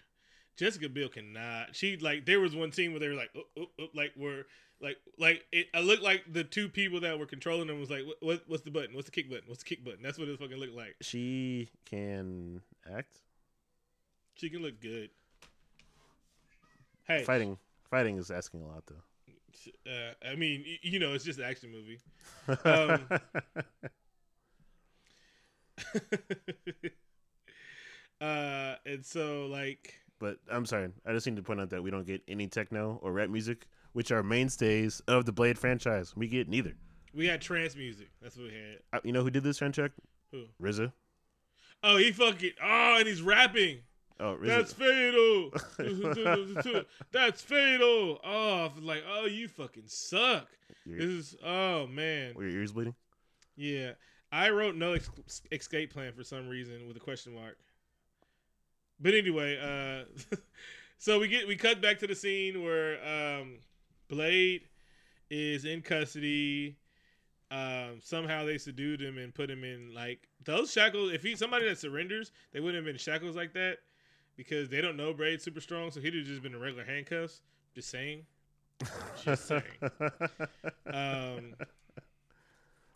Jessica 0.56 0.90
Biel 0.90 1.10
cannot. 1.10 1.76
She 1.76 1.98
like 1.98 2.26
there 2.26 2.40
was 2.40 2.56
one 2.56 2.72
scene 2.72 2.92
where 2.92 3.00
they 3.00 3.08
were 3.08 3.16
like, 3.16 3.32
oh, 3.36 3.42
oh, 3.58 3.66
oh, 3.80 3.88
like 3.94 4.14
where 4.16 4.46
like 4.82 4.98
like 5.18 5.46
it. 5.52 5.68
I 5.74 5.80
looked 5.80 6.04
like 6.04 6.24
the 6.32 6.44
two 6.44 6.70
people 6.70 7.00
that 7.02 7.18
were 7.18 7.26
controlling 7.26 7.68
them 7.68 7.80
was 7.80 7.90
like, 7.90 8.06
what, 8.06 8.18
what 8.22 8.44
what's 8.48 8.64
the 8.64 8.72
button? 8.72 8.96
What's 8.96 9.06
the 9.06 9.12
kick 9.12 9.30
button? 9.30 9.46
What's 9.48 9.64
the 9.64 9.70
kick 9.70 9.84
button? 9.84 10.02
That's 10.04 10.20
what 10.20 10.28
it 10.28 10.40
fucking 10.40 10.58
looked 10.58 10.76
like. 10.76 10.96
She 11.02 11.70
can 11.86 12.62
act. 12.92 13.20
She 14.36 14.50
can 14.50 14.62
look 14.62 14.80
good. 14.82 15.10
Hey, 17.06 17.24
Fighting, 17.24 17.58
fighting 17.90 18.18
is 18.18 18.32
asking 18.32 18.62
a 18.62 18.68
lot 18.68 18.84
though. 18.86 19.92
uh, 19.92 20.14
I 20.30 20.36
mean, 20.36 20.64
you 20.82 21.00
know, 21.00 21.14
it's 21.14 21.26
just 21.26 21.40
an 21.40 21.46
action 21.46 21.72
movie. 21.72 22.00
Um, 22.64 23.08
uh, 28.22 28.76
and 28.86 29.06
so 29.06 29.48
like 29.48 30.03
but 30.24 30.38
I'm 30.50 30.66
sorry, 30.66 30.88
I 31.06 31.12
just 31.12 31.28
need 31.28 31.36
to 31.36 31.44
point 31.44 31.60
out 31.60 31.70
that 31.72 31.84
we 31.84 31.92
don't 31.92 32.08
get 32.08 32.22
any 32.30 32.48
techno 32.48 32.98
or 33.04 33.12
rap 33.12 33.30
music, 33.30 33.68
which 33.92 34.10
are 34.12 34.24
mainstays 34.24 35.02
of 35.08 35.26
the 35.26 35.34
Blade 35.34 35.60
franchise. 35.60 36.16
We 36.16 36.28
get 36.30 36.48
neither. 36.48 36.74
we 37.14 37.28
had 37.28 37.42
trance 37.42 37.76
music. 37.76 38.08
That's 38.22 38.38
what 38.38 38.48
we 38.48 38.54
had. 38.54 38.78
Uh, 38.94 39.00
You 39.04 39.12
know 39.12 39.22
who 39.24 39.30
did 39.30 39.44
this 39.44 39.60
soundtrack? 39.60 39.92
Who? 40.32 40.46
RZA. 40.62 40.94
Oh, 41.84 41.98
he 41.98 42.12
fucking 42.14 42.52
oh, 42.64 42.96
and 43.00 43.06
he's 43.08 43.22
rapping. 43.22 43.80
Oh, 44.20 44.38
RZA. 44.42 44.48
That's 44.48 44.74
fatal. 44.74 45.52
That's 47.12 47.42
fatal. 47.42 48.20
Oh, 48.24 48.72
like 48.82 49.04
oh, 49.12 49.26
you 49.26 49.48
fucking 49.50 49.84
suck. 49.88 50.48
Your- 50.86 50.98
This 51.00 51.06
is 51.10 51.36
oh 51.46 51.88
man. 51.88 52.34
were 52.36 52.44
your 52.48 52.60
ears 52.62 52.72
bleeding? 52.72 52.96
Yeah, 53.56 53.92
I 54.32 54.50
wrote 54.50 54.76
no 54.76 54.94
ex- 54.94 55.42
escape 55.52 55.94
plan 55.94 56.14
for 56.14 56.24
some 56.24 56.48
reason 56.48 56.88
with 56.88 56.96
a 56.98 57.00
question 57.00 57.36
mark. 57.36 57.58
But 59.04 59.14
anyway, 59.14 59.60
uh, 59.60 60.36
so 60.98 61.20
we 61.20 61.28
get 61.28 61.46
we 61.46 61.58
cut 61.58 61.82
back 61.82 62.00
to 62.00 62.08
the 62.08 62.16
scene 62.16 62.64
where 62.64 62.98
um, 63.06 63.58
Blade 64.08 64.62
is 65.30 65.66
in 65.66 65.82
custody. 65.82 66.78
Um, 67.52 68.00
somehow 68.02 68.46
they 68.46 68.58
subdued 68.58 69.02
him 69.02 69.18
and 69.18 69.36
put 69.36 69.50
him 69.52 69.64
in 69.64 69.94
like 69.94 70.22
those 70.46 70.72
shackles. 70.72 71.12
If 71.12 71.22
he's 71.22 71.38
somebody 71.38 71.68
that 71.68 71.78
surrenders, 71.78 72.32
they 72.54 72.62
wouldn't 72.62 72.78
have 72.78 72.86
been 72.86 72.98
shackles 72.98 73.36
like 73.36 73.54
that 73.54 73.80
because 74.38 74.70
they 74.70 74.80
don't 74.80 74.96
know 74.96 75.14
Blade's 75.14 75.44
super 75.44 75.62
strong. 75.62 75.92
So 75.92 76.00
he'd 76.00 76.16
have 76.16 76.26
just 76.26 76.42
been 76.42 76.54
in 76.54 76.62
regular 76.62 76.86
handcuffs. 76.86 77.42
Just 77.76 77.90
saying. 77.90 78.26
Just 79.24 79.48
saying. 79.48 79.64
Um, 80.88 81.56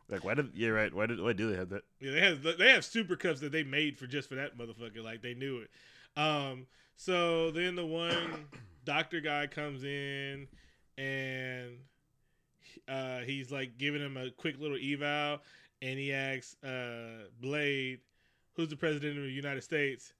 like, 0.09 0.23
why 0.23 0.33
did? 0.33 0.51
Yeah, 0.55 0.69
right. 0.69 0.93
Why 0.93 1.05
did? 1.05 1.21
Why 1.21 1.33
do 1.33 1.51
they 1.51 1.57
have 1.57 1.69
that? 1.69 1.83
Yeah, 1.99 2.11
they 2.11 2.21
have 2.21 2.57
they 2.57 2.71
have 2.71 2.85
super 2.85 3.15
cuffs 3.15 3.41
that 3.41 3.51
they 3.51 3.63
made 3.63 3.97
for 3.97 4.07
just 4.07 4.29
for 4.29 4.35
that 4.35 4.57
motherfucker. 4.57 5.03
Like 5.03 5.21
they 5.21 5.33
knew 5.33 5.59
it. 5.59 5.69
Um, 6.17 6.65
so 6.97 7.51
then 7.51 7.75
the 7.75 7.85
one 7.85 8.47
doctor 8.85 9.21
guy 9.21 9.47
comes 9.47 9.83
in 9.83 10.47
and 10.97 11.77
uh, 12.87 13.19
he's 13.19 13.51
like 13.51 13.77
giving 13.77 14.01
him 14.01 14.17
a 14.17 14.31
quick 14.31 14.59
little 14.59 14.77
eval, 14.81 15.41
and 15.81 15.99
he 15.99 16.11
asks 16.11 16.61
uh, 16.63 17.27
Blade, 17.39 17.99
"Who's 18.55 18.69
the 18.69 18.75
president 18.75 19.17
of 19.17 19.23
the 19.23 19.29
United 19.29 19.63
States?" 19.63 20.13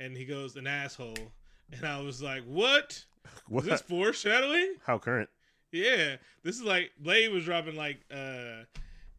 And 0.00 0.16
he 0.16 0.24
goes, 0.24 0.56
"An 0.56 0.66
asshole." 0.66 1.32
And 1.72 1.84
I 1.84 2.00
was 2.00 2.22
like, 2.22 2.44
"What? 2.44 3.04
What? 3.48 3.64
Is 3.64 3.70
this 3.70 3.82
foreshadowing?" 3.82 4.76
How 4.86 4.98
current? 4.98 5.28
Yeah, 5.70 6.16
this 6.42 6.56
is 6.56 6.62
like 6.62 6.92
Blade 6.98 7.32
was 7.32 7.44
dropping 7.44 7.76
like 7.76 8.00
uh 8.10 8.64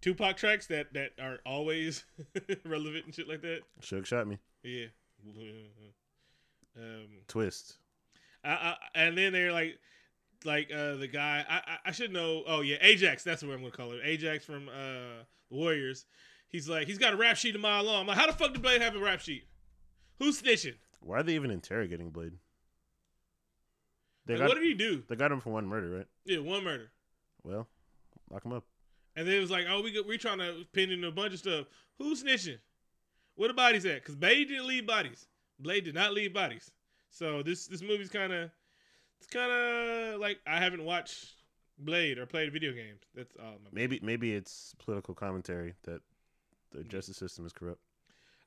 Tupac 0.02 0.38
tracks 0.38 0.68
that 0.68 0.94
that 0.94 1.12
are 1.20 1.40
always 1.46 2.06
relevant 2.66 3.06
and 3.06 3.16
shit 3.16 3.28
like 3.28 3.42
that. 3.42 3.62
Suge 3.82 4.06
shot 4.06 4.28
me. 4.28 4.38
Yeah. 4.64 4.88
Um, 6.78 7.08
Twist. 7.28 7.78
I, 8.44 8.50
I, 8.52 8.76
and 8.96 9.18
then 9.18 9.32
they're 9.34 9.52
like, 9.52 9.78
like 10.46 10.70
uh 10.74 10.96
the 10.96 11.08
guy 11.08 11.46
I, 11.50 11.56
I 11.56 11.78
I 11.86 11.92
should 11.92 12.12
know. 12.12 12.44
Oh 12.46 12.62
yeah, 12.62 12.78
Ajax. 12.82 13.24
That's 13.24 13.44
what 13.44 13.54
I'm 13.54 13.60
gonna 13.60 13.72
call 13.72 13.92
him. 13.92 14.00
Ajax 14.04 14.44
from 14.46 14.68
uh 14.70 15.24
the 15.50 15.56
Warriors. 15.56 16.06
He's 16.50 16.68
like 16.68 16.88
he's 16.88 16.98
got 16.98 17.14
a 17.14 17.18
rap 17.18 17.38
sheet 17.38 17.56
a 17.56 17.60
mile 17.60 17.84
long. 17.84 18.02
I'm 18.02 18.08
like, 18.08 18.18
how 18.18 18.28
the 18.28 18.34
fuck 18.34 18.52
did 18.54 18.62
Blade 18.62 18.82
have 18.82 18.96
a 18.96 19.00
rap 19.00 19.20
sheet? 19.22 19.46
Who's 20.20 20.42
snitching? 20.42 20.76
Why 21.02 21.20
are 21.20 21.24
they 21.24 21.36
even 21.36 21.52
interrogating 21.52 22.10
Blade? 22.10 22.34
They 24.26 24.34
Like, 24.34 24.42
got 24.42 24.50
what 24.50 24.56
did 24.56 24.64
he 24.68 24.74
do? 24.74 25.04
they 25.08 25.16
got 25.16 25.32
him 25.32 25.42
for 25.42 25.52
one 25.52 25.68
murder, 25.68 25.90
right? 25.98 26.08
Yeah, 26.26 26.40
one 26.40 26.64
murder. 26.64 26.92
Well, 27.44 27.68
lock 28.30 28.46
him 28.46 28.54
up. 28.54 28.64
And 29.16 29.28
then 29.28 29.36
it 29.36 29.40
was 29.40 29.52
like, 29.52 29.66
oh, 29.70 29.82
we 29.82 30.00
we 30.02 30.18
trying 30.18 30.40
to 30.40 30.66
pin 30.74 30.92
in 30.92 31.04
a 31.04 31.12
bunch 31.12 31.34
of 31.34 31.40
stuff. 31.40 31.66
Who's 31.98 32.24
snitching? 32.24 32.58
Where 33.36 33.48
the 33.48 33.54
bodies 33.54 33.86
at? 33.86 33.96
Because 33.96 34.16
Blade 34.16 34.48
didn't 34.48 34.68
leave 34.68 34.88
bodies. 34.88 35.28
Blade 35.64 35.84
did 35.86 35.96
not 35.96 36.14
leave 36.14 36.34
bodies. 36.34 36.72
So 37.10 37.42
this 37.44 37.68
this 37.68 37.82
movie's 37.82 38.10
kind 38.10 38.34
of 38.34 38.52
it's 39.20 39.28
kind 39.28 39.52
of 39.52 40.20
like 40.20 40.40
I 40.46 40.58
haven't 40.60 40.84
watched 40.84 41.34
Blade 41.80 42.18
or 42.18 42.26
played 42.26 42.52
video 42.54 42.72
games. 42.74 43.02
That's 43.16 43.36
all. 43.42 43.56
Maybe 43.72 44.00
maybe 44.04 44.34
it's 44.34 44.76
political 44.80 45.14
commentary 45.16 45.74
that 45.84 46.02
the 46.72 46.84
justice 46.84 47.18
system 47.18 47.46
is 47.46 47.54
corrupt. 47.54 47.82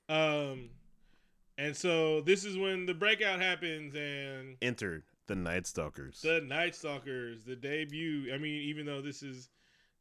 Um, 0.08 0.70
And 1.58 1.74
so 1.76 2.20
this 2.20 2.44
is 2.44 2.56
when 2.58 2.86
the 2.86 2.94
breakout 2.94 3.40
happens 3.40 3.94
and 3.94 4.56
Enter 4.60 5.04
the 5.26 5.34
Night 5.36 5.66
Stalkers. 5.66 6.20
the 6.22 6.40
Night 6.40 6.74
Stalkers, 6.76 7.44
the 7.44 7.56
debut. 7.56 8.32
I 8.32 8.38
mean, 8.38 8.62
even 8.62 8.84
though 8.86 9.00
this 9.00 9.22
is 9.22 9.48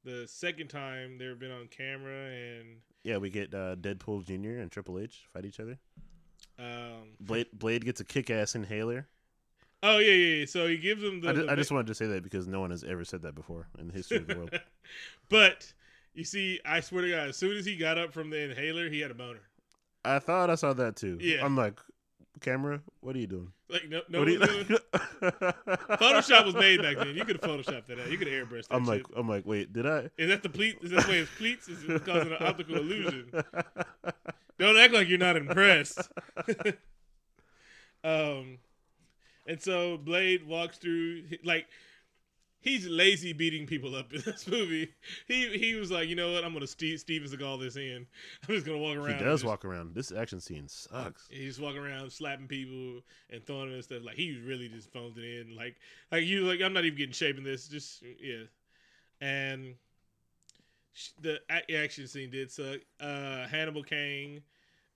the 0.03 0.27
second 0.27 0.67
time 0.67 1.17
they've 1.17 1.39
been 1.39 1.51
on 1.51 1.67
camera 1.67 2.29
and 2.29 2.81
yeah, 3.03 3.17
we 3.17 3.29
get 3.29 3.53
uh, 3.53 3.75
Deadpool 3.75 4.25
Jr. 4.25 4.59
and 4.59 4.71
Triple 4.71 4.99
H 4.99 5.25
fight 5.33 5.45
each 5.45 5.59
other. 5.59 5.77
Um 6.59 7.09
Blade 7.19 7.47
Blade 7.53 7.83
gets 7.85 7.99
a 8.01 8.05
kick-ass 8.05 8.55
inhaler. 8.55 9.07
Oh 9.83 9.99
yeah, 9.99 10.13
yeah, 10.13 10.35
yeah. 10.39 10.45
So 10.45 10.67
he 10.67 10.77
gives 10.77 11.01
them 11.01 11.21
the, 11.21 11.29
I, 11.29 11.33
ju- 11.33 11.45
the 11.45 11.51
I 11.51 11.55
just 11.55 11.71
wanted 11.71 11.87
to 11.87 11.95
say 11.95 12.07
that 12.07 12.23
because 12.23 12.47
no 12.47 12.59
one 12.59 12.71
has 12.71 12.83
ever 12.83 13.03
said 13.05 13.21
that 13.23 13.35
before 13.35 13.67
in 13.77 13.87
the 13.87 13.93
history 13.93 14.17
of 14.17 14.27
the 14.27 14.35
world. 14.35 14.59
but 15.29 15.71
you 16.13 16.23
see, 16.23 16.59
I 16.65 16.79
swear 16.79 17.01
to 17.03 17.09
God, 17.11 17.27
as 17.29 17.37
soon 17.37 17.57
as 17.57 17.65
he 17.65 17.75
got 17.75 17.97
up 17.97 18.13
from 18.13 18.29
the 18.29 18.39
inhaler, 18.49 18.89
he 18.89 18.99
had 19.01 19.11
a 19.11 19.15
boner. 19.15 19.41
I 20.03 20.19
thought 20.19 20.49
I 20.49 20.55
saw 20.55 20.73
that 20.73 20.95
too. 20.95 21.17
Yeah. 21.21 21.43
I'm 21.45 21.55
like, 21.57 21.79
camera, 22.41 22.81
what 23.01 23.15
are 23.15 23.19
you 23.19 23.27
doing? 23.27 23.51
Like 23.69 23.89
no, 23.89 24.01
no 24.09 24.19
What 24.19 24.27
are 24.27 24.31
you- 24.31 24.39
doing- 24.39 24.65
Photoshop 25.21 26.45
was 26.45 26.55
made 26.55 26.81
back 26.81 26.97
then. 26.97 27.15
You 27.15 27.25
could 27.25 27.41
have 27.41 27.49
photoshopped 27.51 27.87
that 27.87 27.99
out. 27.99 28.09
You 28.11 28.17
could 28.17 28.27
have 28.27 28.47
airbrush 28.47 28.67
that 28.67 28.75
I'm 28.75 28.85
shit. 28.85 28.89
like, 28.93 29.05
I'm 29.15 29.27
like, 29.27 29.45
wait, 29.45 29.73
did 29.73 29.85
I? 29.85 30.09
Is 30.17 30.29
that 30.29 30.41
the 30.43 30.49
pleat? 30.49 30.77
Is 30.81 30.91
that 30.91 31.05
the 31.05 31.11
way 31.11 31.17
it's 31.19 31.31
pleats? 31.37 31.67
Is 31.67 31.83
it 31.83 32.05
causing 32.05 32.31
an 32.31 32.37
optical 32.43 32.75
illusion? 32.77 33.31
Don't 34.57 34.77
act 34.77 34.93
like 34.93 35.07
you're 35.09 35.17
not 35.17 35.35
impressed. 35.35 35.99
um, 38.03 38.57
and 39.45 39.61
so 39.61 39.97
Blade 39.97 40.47
walks 40.47 40.77
through 40.77 41.23
like 41.43 41.67
he's 42.61 42.87
lazy 42.87 43.31
beating 43.33 43.67
people 43.67 43.95
up 43.95 44.11
in 44.13 44.21
this 44.25 44.47
movie. 44.47 44.93
He 45.27 45.57
he 45.57 45.75
was 45.75 45.91
like, 45.91 46.07
you 46.09 46.15
know 46.15 46.31
what? 46.33 46.43
I'm 46.43 46.53
gonna 46.53 46.67
Steve 46.67 46.99
Steven 46.99 47.29
Seagal 47.29 47.59
this 47.61 47.75
in. 47.75 48.05
I'm 48.47 48.55
just 48.55 48.65
gonna 48.65 48.77
walk 48.79 48.97
around. 48.97 49.17
He 49.17 49.23
does 49.23 49.41
just- 49.41 49.45
walk 49.45 49.65
around. 49.65 49.93
This 49.93 50.11
action 50.11 50.39
scene 50.39 50.67
sucks. 50.67 51.27
He's 51.29 51.59
walking 51.59 51.81
around 51.81 52.11
slapping 52.11 52.47
people 52.47 53.01
and 53.29 53.45
throwing 53.45 53.67
them 53.67 53.75
and 53.75 53.83
stuff. 53.83 54.03
Like 54.03 54.15
he 54.15 54.39
really 54.45 54.67
just 54.67 54.91
phones 54.91 55.17
it 55.17 55.23
in. 55.23 55.55
Like 55.55 55.75
like 56.11 56.23
you 56.25 56.41
like 56.47 56.61
I'm 56.61 56.73
not 56.73 56.85
even 56.85 56.97
getting 56.97 57.13
shape 57.13 57.37
in 57.37 57.43
this. 57.43 57.67
Just 57.67 58.03
yeah, 58.21 58.43
and 59.21 59.75
the 61.21 61.39
action 61.75 62.07
scene 62.07 62.29
did 62.29 62.51
suck. 62.51 62.79
Uh, 62.99 63.47
Hannibal 63.47 63.83
King, 63.83 64.41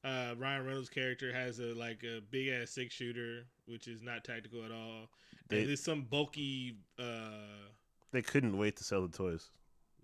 uh, 0.03 0.33
Ryan 0.37 0.65
Reynolds' 0.65 0.89
character 0.89 1.33
has 1.33 1.59
a 1.59 1.73
like 1.75 2.03
a 2.03 2.21
big 2.31 2.47
ass 2.49 2.71
six 2.71 2.93
shooter, 2.95 3.45
which 3.65 3.87
is 3.87 4.01
not 4.01 4.23
tactical 4.23 4.63
at 4.65 4.71
all. 4.71 5.09
They- 5.49 5.59
and 5.61 5.69
there's 5.69 5.83
some 5.83 6.03
bulky. 6.03 6.77
Uh, 6.97 7.67
They 8.11 8.21
couldn't 8.21 8.57
wait 8.57 8.75
to 8.77 8.83
sell 8.83 9.01
the 9.07 9.15
toys. 9.17 9.49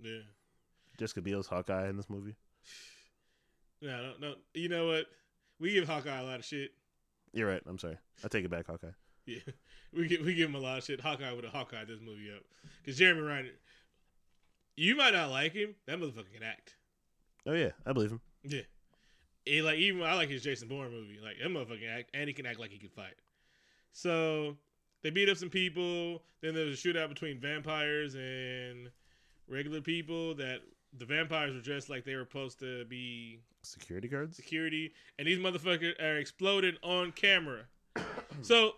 yeah. 0.01 0.19
Jessica 0.97 1.21
Biel's 1.21 1.47
Hawkeye 1.47 1.89
in 1.89 1.97
this 1.97 2.10
movie. 2.10 2.36
No, 3.81 4.01
no, 4.01 4.13
no. 4.19 4.36
You 4.53 4.69
know 4.69 4.88
what? 4.88 5.08
We 5.60 5.73
give 5.73 5.88
Hawkeye 5.88 6.19
a 6.19 6.23
lot 6.23 6.39
of 6.39 6.45
shit. 6.45 6.71
You're 7.34 7.49
right. 7.49 7.62
I'm 7.65 7.77
sorry. 7.77 7.97
I 8.23 8.27
take 8.29 8.45
it 8.45 8.49
back, 8.51 8.67
Hawkeye. 8.67 8.88
Yeah, 9.25 9.39
we 9.93 10.08
give 10.08 10.21
we 10.21 10.34
give 10.36 10.49
him 10.49 10.55
a 10.55 10.60
lot 10.60 10.77
of 10.77 10.84
shit. 10.86 11.01
Hawkeye 11.01 11.31
would 11.34 11.43
have 11.43 11.53
Hawkeye 11.53 11.84
this 11.86 11.99
movie 11.99 12.31
up 12.36 12.43
because 12.81 12.97
Jeremy 12.97 13.21
Renner. 13.21 13.49
You 14.77 14.95
might 14.95 15.13
not 15.13 15.29
like 15.29 15.53
him. 15.53 15.75
That 15.88 15.99
motherfucker 15.99 16.33
can 16.33 16.43
act. 16.43 16.75
Oh 17.47 17.53
yeah, 17.53 17.69
I 17.85 17.93
believe 17.93 18.11
him. 18.11 18.21
Yeah, 18.43 18.61
he 19.45 19.61
like 19.61 19.77
even 19.77 20.01
I 20.03 20.13
like 20.15 20.29
his 20.29 20.43
Jason 20.43 20.67
Bourne 20.67 20.91
movie. 20.91 21.19
Like 21.23 21.35
that 21.41 21.49
motherfucker 21.49 21.79
can 21.81 21.89
act, 21.89 22.09
and 22.13 22.27
he 22.27 22.33
can 22.33 22.45
act 22.45 22.59
like 22.59 22.71
he 22.71 22.77
can 22.77 22.89
fight. 22.89 23.15
So 23.93 24.57
they 25.03 25.09
beat 25.11 25.29
up 25.29 25.38
some 25.38 25.49
people. 25.49 26.23
Then 26.41 26.53
there 26.53 26.65
was 26.65 26.83
a 26.83 26.88
shootout 26.88 27.09
between 27.09 27.39
vampires 27.39 28.15
and 28.15 28.89
regular 29.47 29.81
people. 29.81 30.35
That 30.35 30.59
the 30.97 31.05
vampires 31.05 31.53
were 31.53 31.61
dressed 31.61 31.89
like 31.89 32.03
they 32.03 32.15
were 32.15 32.23
supposed 32.23 32.59
to 32.59 32.85
be 32.85 33.39
Security 33.63 34.07
guards. 34.07 34.35
security, 34.38 34.91
and 35.17 35.27
these 35.27 35.39
motherfuckers 35.39 35.99
are 36.01 36.17
exploded 36.17 36.77
on 36.83 37.11
camera. 37.13 37.63
so 38.41 38.73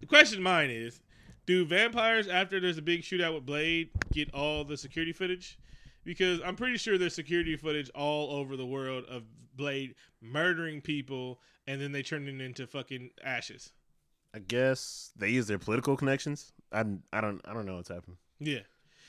the 0.00 0.06
question 0.06 0.38
of 0.38 0.42
mine 0.42 0.70
is, 0.70 1.00
do 1.46 1.64
vampires 1.64 2.26
after 2.28 2.60
there's 2.60 2.78
a 2.78 2.82
big 2.82 3.02
shootout 3.02 3.34
with 3.34 3.46
Blade 3.46 3.90
get 4.12 4.32
all 4.34 4.64
the 4.64 4.76
security 4.76 5.12
footage? 5.12 5.58
Because 6.04 6.40
I'm 6.44 6.54
pretty 6.56 6.76
sure 6.76 6.98
there's 6.98 7.14
security 7.14 7.56
footage 7.56 7.90
all 7.94 8.30
over 8.36 8.56
the 8.56 8.66
world 8.66 9.04
of 9.08 9.24
Blade 9.56 9.94
murdering 10.20 10.80
people, 10.80 11.40
and 11.66 11.80
then 11.80 11.92
they 11.92 12.02
turn 12.02 12.28
it 12.28 12.40
into 12.40 12.66
fucking 12.66 13.10
ashes. 13.24 13.72
I 14.34 14.38
guess 14.40 15.12
they 15.16 15.30
use 15.30 15.46
their 15.46 15.58
political 15.58 15.96
connections. 15.96 16.52
I 16.72 16.84
I 17.12 17.20
don't 17.20 17.40
I 17.46 17.54
don't 17.54 17.64
know 17.66 17.76
what's 17.76 17.88
happening. 17.88 18.18
Yeah, 18.38 18.60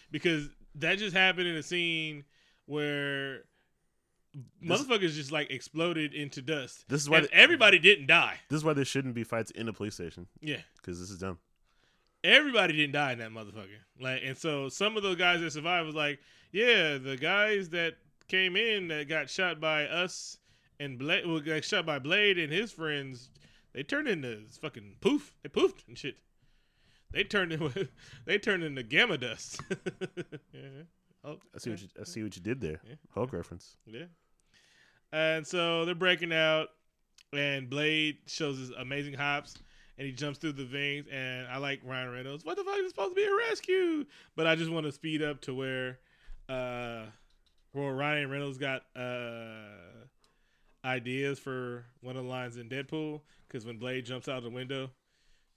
because 0.10 0.50
that 0.76 0.98
just 1.00 1.16
happened 1.16 1.48
in 1.48 1.56
a 1.56 1.64
scene 1.64 2.24
where 2.66 3.44
This- 4.62 4.82
motherfuckers 4.82 5.16
just 5.16 5.32
like 5.32 5.50
exploded 5.52 6.14
into 6.14 6.42
dust. 6.42 6.86
This 6.88 7.02
is 7.02 7.10
why 7.10 7.28
everybody 7.32 7.80
didn't 7.80 8.08
die. 8.08 8.40
this 8.50 8.58
is 8.58 8.64
why 8.64 8.74
there 8.74 8.86
shouldn't 8.86 9.16
be 9.16 9.24
fights 9.24 9.52
in 9.52 9.68
a 9.68 9.74
police 9.74 9.96
station 9.96 10.28
Yeah. 10.42 10.62
because 10.78 11.00
this 11.00 11.10
is 11.10 11.18
dumb. 11.18 11.40
Everybody 12.28 12.74
didn't 12.74 12.94
die 12.94 13.14
in 13.14 13.20
that 13.20 13.32
motherfucker. 13.32 13.80
Like, 14.00 14.22
and 14.24 14.38
so 14.38 14.70
some 14.70 14.98
of 14.98 15.04
those 15.04 15.16
guys 15.16 15.42
that 15.42 15.52
survived 15.52 15.86
was 15.86 15.96
like, 15.96 16.20
yeah, 16.52 16.98
the 16.98 17.18
guys 17.20 17.70
that 17.70 17.96
came 18.28 18.56
in 18.56 18.88
that 18.90 19.08
got 19.08 19.30
shot 19.30 19.60
by 19.60 19.86
us 19.86 20.38
and 20.80 21.00
Blade, 21.00 21.26
well, 21.26 21.40
got 21.40 21.64
shot 21.64 21.86
by 21.86 22.00
Blade 22.00 22.38
and 22.38 22.52
his 22.52 22.72
friends, 22.72 23.30
they 23.74 23.84
turned 23.84 24.08
into 24.08 24.42
fucking 24.62 24.96
poof. 25.02 25.34
They 25.44 25.50
poofed 25.50 25.88
and 25.88 25.98
shit. 25.98 26.18
They 27.12 27.24
turned 27.24 27.54
into 27.54 27.88
they 28.26 28.38
turned 28.38 28.64
into 28.64 28.84
gamma 28.84 29.18
dust. 29.18 29.62
yeah. 30.54 30.84
Oh, 31.24 31.38
I 31.56 31.58
see 31.58 31.72
what 31.72 31.82
you 31.82 31.88
I 32.00 32.04
see 32.04 32.24
what 32.24 32.36
you 32.36 32.42
did 32.42 32.62
there. 32.62 32.80
Yeah. 32.88 32.96
Hulk 33.14 33.34
reference. 33.34 33.78
yeah. 33.86 34.06
And 35.14 35.48
so 35.48 35.86
they're 35.86 35.96
breaking 35.96 36.34
out, 36.34 36.68
and 37.32 37.70
Blade 37.70 38.18
shows 38.26 38.58
his 38.58 38.72
amazing 38.72 39.14
hops, 39.14 39.56
and 39.98 40.06
he 40.06 40.12
jumps 40.14 40.40
through 40.40 40.54
the 40.54 40.66
veins. 40.66 41.08
And 41.12 41.48
I 41.48 41.58
like 41.58 41.82
Ryan 41.84 42.12
Reynolds. 42.12 42.46
What 42.46 42.56
the 42.58 42.64
fuck 42.64 42.78
is 42.80 42.90
supposed 42.90 43.12
to 43.12 43.16
be 43.16 43.24
a 43.26 43.36
rescue? 43.50 44.06
But 44.36 44.48
I 44.48 44.56
just 44.56 44.72
want 44.72 44.86
to 44.86 44.92
speed 44.92 45.22
up 45.22 45.42
to 45.42 45.54
where, 45.54 46.00
uh, 46.50 47.06
where 47.74 47.94
Ryan 47.94 48.30
Reynolds 48.30 48.58
got 48.58 48.84
uh 48.96 50.06
ideas 50.86 51.40
for 51.40 51.86
one 52.02 52.16
of 52.16 52.24
the 52.24 52.30
lines 52.30 52.58
in 52.58 52.70
Deadpool. 52.70 53.22
Because 53.48 53.66
when 53.66 53.78
Blade 53.78 54.06
jumps 54.06 54.28
out 54.28 54.44
the 54.44 54.50
window, 54.50 54.90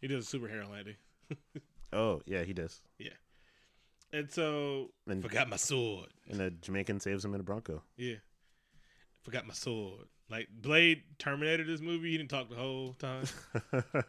he 0.01 0.07
does 0.09 0.33
a 0.33 0.37
superhero 0.39 0.71
landing. 0.71 0.97
Oh 1.93 2.23
yeah, 2.25 2.45
he 2.45 2.53
does. 2.53 2.83
Yeah. 3.01 3.09
And 4.13 4.31
so 4.31 4.91
And 5.09 5.21
forgot 5.21 5.49
my 5.49 5.57
sword. 5.57 6.07
and 6.29 6.41
a 6.41 6.51
Jamaican 6.51 7.01
saves 7.01 7.25
him 7.25 7.35
in 7.35 7.41
a 7.41 7.43
Bronco. 7.43 7.83
Yeah. 7.97 8.15
Forgot 9.25 9.45
my 9.49 9.55
sword. 9.55 10.07
Like 10.31 10.49
Blade 10.51 11.03
terminated 11.19 11.67
this 11.67 11.81
movie. 11.81 12.13
He 12.13 12.17
didn't 12.19 12.31
talk 12.31 12.49
the 12.49 12.57
whole 12.57 12.95
time. 12.95 13.25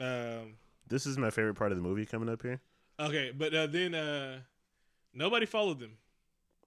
Um, 0.00 0.54
this 0.86 1.06
is 1.06 1.18
my 1.18 1.30
favorite 1.30 1.54
part 1.56 1.72
of 1.72 1.76
the 1.76 1.82
movie 1.82 2.06
coming 2.06 2.28
up 2.28 2.40
here. 2.42 2.60
okay, 3.00 3.32
but 3.36 3.52
uh, 3.52 3.66
then 3.66 3.96
uh, 3.96 4.38
nobody 5.12 5.44
followed 5.44 5.80
them. 5.80 5.98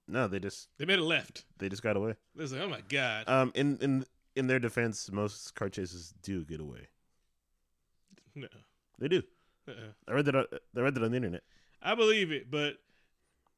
No, 0.06 0.28
they 0.28 0.38
just 0.38 0.68
They 0.76 0.84
made 0.84 0.98
a 0.98 1.04
left. 1.04 1.46
they 1.56 1.70
just 1.70 1.82
got 1.82 1.96
away. 1.96 2.14
They 2.34 2.42
was 2.42 2.52
like, 2.52 2.60
oh 2.60 2.68
my 2.68 2.82
god. 2.90 3.26
Um, 3.28 3.50
in 3.54 3.78
in 3.80 4.04
in 4.36 4.48
their 4.48 4.58
defense, 4.58 5.10
most 5.10 5.54
car 5.54 5.70
chases 5.70 6.12
do 6.22 6.44
get 6.44 6.60
away. 6.60 6.88
no. 8.34 8.48
They 8.98 9.08
do. 9.08 9.22
Uh-uh. 9.66 9.92
I 10.06 10.12
read 10.12 10.26
that. 10.26 10.36
I 10.36 10.80
read 10.80 10.94
that 10.94 11.02
on 11.02 11.10
the 11.12 11.16
internet. 11.16 11.42
I 11.80 11.94
believe 11.94 12.30
it, 12.32 12.50
but 12.50 12.74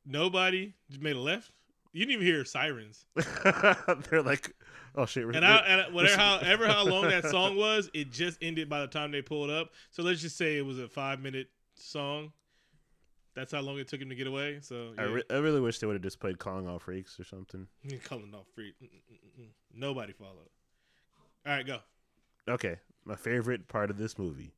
nobody 0.07 0.75
just 0.89 1.03
made 1.03 1.17
a 1.17 1.21
left. 1.21 1.51
You 1.95 2.05
didn't 2.05 2.23
even 2.23 2.27
hear 2.27 2.45
sirens. 2.45 3.07
They're 4.11 4.21
like, 4.21 4.53
oh 4.97 5.07
shit. 5.07 5.25
And 5.33 5.47
I, 5.47 5.59
and 5.59 5.95
whatever, 5.95 6.21
however, 6.21 6.67
how 6.67 6.85
long 6.85 7.09
that 7.09 7.25
song 7.31 7.57
was, 7.57 7.89
it 7.95 8.11
just 8.11 8.37
ended 8.43 8.69
by 8.69 8.81
the 8.81 8.89
time 8.89 9.13
they 9.13 9.23
pulled 9.23 9.49
up. 9.49 9.71
So 9.91 10.03
let's 10.03 10.21
just 10.21 10.37
say 10.37 10.59
it 10.59 10.67
was 10.67 10.81
a 10.81 10.89
five 10.89 11.21
minute 11.21 11.47
song. 11.77 12.33
That's 13.37 13.53
how 13.53 13.61
long 13.61 13.79
it 13.79 13.87
took 13.87 14.01
him 14.01 14.09
to 14.09 14.17
get 14.17 14.27
away. 14.27 14.59
So 14.61 14.93
I, 14.99 15.03
re- 15.05 15.23
I 15.31 15.35
really 15.35 15.61
wish 15.61 15.79
they 15.79 15.87
would 15.87 15.95
have 15.95 16.03
just 16.03 16.19
played 16.19 16.41
calling 16.41 16.67
all 16.67 16.81
freaks 16.81 17.19
or 17.21 17.25
something. 17.25 17.69
Calling 18.05 18.35
off 18.35 18.47
free. 18.57 18.75
Nobody 19.73 20.13
followed. 20.13 20.51
All 21.47 21.53
right, 21.53 21.65
go. 21.65 21.79
Okay, 22.49 22.77
my 23.05 23.15
favorite 23.15 23.69
part 23.69 23.91
of 23.91 23.99
this 23.99 24.19
movie. 24.19 24.53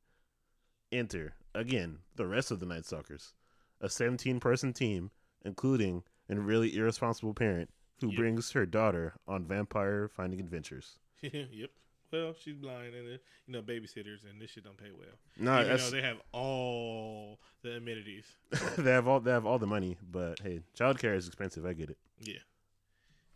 Enter 0.91 1.35
again 1.53 1.99
the 2.15 2.25
rest 2.25 2.49
of 2.49 2.59
the 2.59 2.65
Night 2.65 2.85
Stalkers, 2.85 3.33
a 3.79 3.89
17 3.89 4.39
person 4.39 4.73
team, 4.73 5.11
including 5.45 6.01
a 6.29 6.35
really 6.41 6.75
irresponsible 6.75 7.33
parent 7.33 7.69
who 8.01 8.07
Yep. 8.09 8.15
brings 8.17 8.51
her 8.51 8.65
daughter 8.65 9.15
on 9.27 9.45
vampire 9.45 10.07
finding 10.07 10.39
adventures. 10.39 10.99
yep. 11.21 11.69
Well, 12.11 12.33
she's 12.41 12.55
blind, 12.55 12.93
and 12.95 13.05
uh, 13.07 13.17
you 13.47 13.53
know 13.53 13.61
babysitters, 13.61 14.23
and 14.29 14.41
this 14.41 14.51
shit 14.51 14.63
don't 14.63 14.77
pay 14.77 14.91
well. 14.97 15.09
No, 15.37 15.65
that's, 15.65 15.89
though 15.89 15.95
they 15.97 16.01
have 16.01 16.17
all 16.31 17.37
the 17.63 17.71
amenities. 17.77 18.25
they 18.77 18.91
have 18.91 19.07
all 19.09 19.19
they 19.19 19.31
have 19.31 19.45
all 19.45 19.59
the 19.59 19.67
money, 19.67 19.97
but 20.09 20.39
hey, 20.41 20.61
childcare 20.77 21.15
is 21.17 21.27
expensive. 21.27 21.65
I 21.65 21.73
get 21.73 21.89
it. 21.89 21.97
Yeah. 22.19 22.39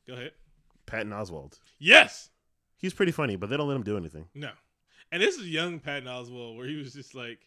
Go 0.08 0.13
ahead. 0.13 0.32
Patton 0.86 1.12
Oswalt, 1.12 1.60
Yes. 1.80 2.30
he's 2.77 2.93
pretty 2.93 3.12
funny, 3.12 3.36
but 3.36 3.49
they 3.49 3.58
don't 3.58 3.67
let 3.67 3.75
him 3.75 3.84
do 3.84 3.97
anything. 3.97 4.27
No. 4.34 4.51
And 5.12 5.21
this 5.21 5.36
is 5.38 5.47
young 5.49 5.80
Patton 5.80 6.08
Oswalt, 6.08 6.56
where 6.58 6.65
he 6.67 6.75
was 6.77 6.93
just 6.93 7.13
like, 7.15 7.39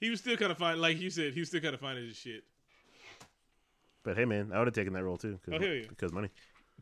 he 0.00 0.10
was 0.10 0.20
still 0.20 0.36
kind 0.36 0.50
of 0.52 0.58
fine. 0.58 0.80
Like 0.80 1.00
you 1.00 1.10
said, 1.10 1.32
he 1.34 1.40
was 1.40 1.48
still 1.48 1.60
kind 1.60 1.74
of 1.74 1.80
finding 1.80 2.06
his 2.06 2.16
shit. 2.16 2.44
But 4.04 4.16
hey, 4.16 4.24
man, 4.24 4.50
I 4.52 4.58
would 4.58 4.66
have 4.68 4.74
taken 4.74 4.92
that 4.94 5.04
role 5.04 5.16
too. 5.16 5.38
Cause, 5.44 5.54
Oh, 5.54 5.58
hell 5.62 5.74
yeah. 5.74 5.84
Because 5.88 6.12
money. 6.12 6.28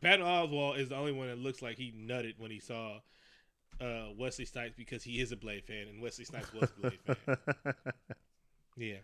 Patton 0.01 0.25
Oswalt 0.25 0.79
is 0.79 0.91
the 0.91 0.97
only 0.97 1.13
one 1.13 1.29
that 1.29 1.39
looks 1.39 1.63
like 1.63 1.77
he 1.79 1.93
nutted 1.93 2.39
when 2.39 2.51
he 2.51 2.61
saw 2.61 2.99
uh, 3.81 4.09
Wesley 4.19 4.45
Snipes 4.45 4.75
because 4.77 5.03
he 5.03 5.21
is 5.21 5.33
a 5.33 5.37
Blade 5.37 5.65
fan, 5.65 5.89
and 5.89 6.03
Wesley 6.03 6.25
Snipes 6.25 6.53
was 6.53 6.71
a 6.71 6.81
Blade 6.81 6.99
fan. 7.07 7.37
Yeah. 8.79 8.97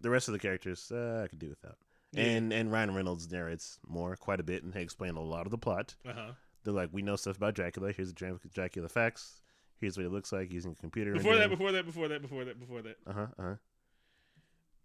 the 0.00 0.10
rest 0.10 0.26
of 0.28 0.32
the 0.32 0.38
characters, 0.40 0.90
uh, 0.90 1.22
I 1.24 1.28
could 1.28 1.38
do 1.38 1.48
without. 1.50 1.76
Yeah. 2.12 2.24
And 2.24 2.52
and 2.52 2.70
Ryan 2.72 2.94
Reynolds 2.94 3.30
narrates 3.30 3.78
more, 3.86 4.16
quite 4.16 4.40
a 4.40 4.42
bit, 4.42 4.62
and 4.64 4.74
he 4.74 4.80
explained 4.80 5.16
a 5.16 5.20
lot 5.20 5.46
of 5.46 5.50
the 5.52 5.58
plot. 5.58 5.94
Uh 6.06 6.12
huh. 6.12 6.30
They're 6.64 6.74
like, 6.74 6.88
we 6.92 7.02
know 7.02 7.16
stuff 7.16 7.36
about 7.36 7.54
Dracula. 7.54 7.92
Here's 7.92 8.12
the 8.12 8.38
Dracula 8.52 8.88
facts. 8.88 9.40
Here's 9.80 9.96
what 9.96 10.02
he 10.04 10.08
looks 10.08 10.32
like 10.32 10.52
using 10.52 10.72
a 10.72 10.74
computer. 10.74 11.12
Before 11.12 11.36
that, 11.36 11.50
before 11.50 11.72
that, 11.72 11.84
before 11.86 12.08
that, 12.08 12.22
before 12.22 12.44
that, 12.44 12.58
before 12.58 12.82
that, 12.82 12.96
uh 13.06 13.12
huh, 13.12 13.26
uh 13.38 13.42
huh. 13.42 13.54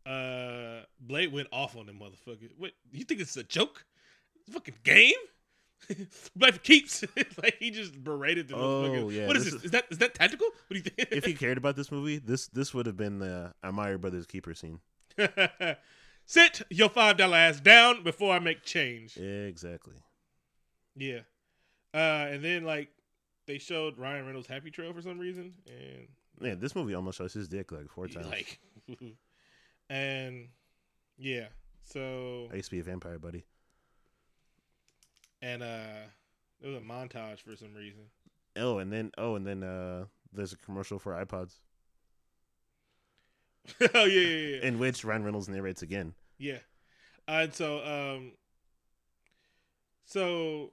Uh, 0.06 0.82
Blade 1.00 1.32
went 1.32 1.48
off 1.52 1.76
on 1.76 1.86
them 1.86 2.00
motherfuckers. 2.00 2.52
What 2.58 2.72
you 2.92 3.04
think 3.04 3.22
it's 3.22 3.36
a 3.38 3.44
joke? 3.44 3.86
It's 4.36 4.50
a 4.50 4.52
fucking 4.52 4.76
game. 4.84 5.14
Blade 6.36 6.54
for 6.56 6.60
keeps. 6.60 7.04
like 7.42 7.56
he 7.60 7.72
just 7.72 8.04
berated 8.04 8.48
the 8.50 8.56
Oh, 8.56 8.84
motherfuckers. 8.84 9.14
yeah, 9.16 9.28
what 9.28 9.38
is 9.38 9.46
this 9.46 9.54
this? 9.54 9.60
is- 9.62 9.66
Is 9.66 9.72
that 9.72 9.86
is 9.90 9.98
that 10.00 10.14
tactical? 10.16 10.48
What 10.68 10.70
do 10.72 10.76
you 10.78 10.82
think? 10.84 11.10
if 11.12 11.26
he 11.26 11.34
cared 11.46 11.58
about 11.58 11.76
this 11.76 11.92
movie, 11.92 12.18
this 12.20 12.48
this 12.48 12.74
would 12.74 12.86
have 12.86 12.98
been 12.98 13.20
the 13.20 13.54
Amaya 13.64 14.00
Brothers 14.00 14.26
keeper 14.26 14.54
scene. 14.54 14.80
Sit 16.26 16.62
your 16.70 16.90
five 16.90 17.18
dollar 17.18 17.38
ass 17.38 17.60
down 17.60 18.04
before 18.04 18.34
I 18.36 18.40
make 18.40 18.64
change. 18.64 19.18
Exactly. 19.18 19.96
Yeah. 20.96 21.22
Uh, 21.94 21.98
and 22.30 22.44
then 22.44 22.66
like 22.66 22.90
they 23.48 23.58
showed 23.58 23.98
Ryan 23.98 24.26
Reynolds' 24.28 24.48
Happy 24.48 24.70
Trail 24.70 24.94
for 24.94 25.02
some 25.02 25.18
reason, 25.18 25.54
and 25.68 26.08
Yeah, 26.40 26.56
this 26.56 26.76
movie 26.76 26.94
almost 26.94 27.18
shows 27.18 27.34
his 27.34 27.48
dick 27.48 27.72
like 27.72 27.90
four 27.90 28.08
times. 28.10 28.28
like, 28.28 28.60
and 29.90 30.48
yeah. 31.18 31.48
So 31.84 32.48
I 32.52 32.56
used 32.56 32.70
to 32.70 32.76
be 32.76 32.80
a 32.80 32.84
vampire, 32.84 33.20
buddy. 33.20 33.46
and 35.42 35.64
uh, 35.64 36.06
there 36.62 36.72
was 36.72 36.80
a 36.80 36.86
montage 36.86 37.40
for 37.40 37.56
some 37.56 37.74
reason. 37.74 38.04
Oh, 38.56 38.78
and 38.80 38.92
then 38.92 39.12
oh, 39.18 39.36
and 39.36 39.46
then 39.46 39.64
uh, 39.64 40.06
there's 40.34 40.54
a 40.54 40.58
commercial 40.58 41.00
for 41.00 41.14
iPods 41.14 41.56
oh 43.94 44.06
yeah, 44.06 44.06
yeah, 44.06 44.48
yeah. 44.56 44.66
in 44.66 44.80
which 44.80 45.04
Ryan 45.04 45.24
Reynolds 45.24 45.50
narrates 45.50 45.82
again. 45.82 46.14
Yeah. 46.38 46.60
Uh, 47.28 47.42
and 47.44 47.54
so 47.54 47.84
um 47.86 48.32
so 50.06 50.72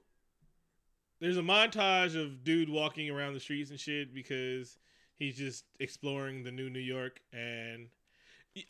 there's 1.19 1.37
a 1.37 1.41
montage 1.41 2.19
of 2.19 2.43
dude 2.43 2.69
walking 2.69 3.09
around 3.09 3.33
the 3.33 3.39
streets 3.39 3.69
and 3.69 3.79
shit 3.79 4.13
because 4.13 4.77
he's 5.17 5.37
just 5.37 5.65
exploring 5.79 6.43
the 6.43 6.51
new 6.51 6.69
New 6.69 6.79
York 6.79 7.19
and 7.33 7.87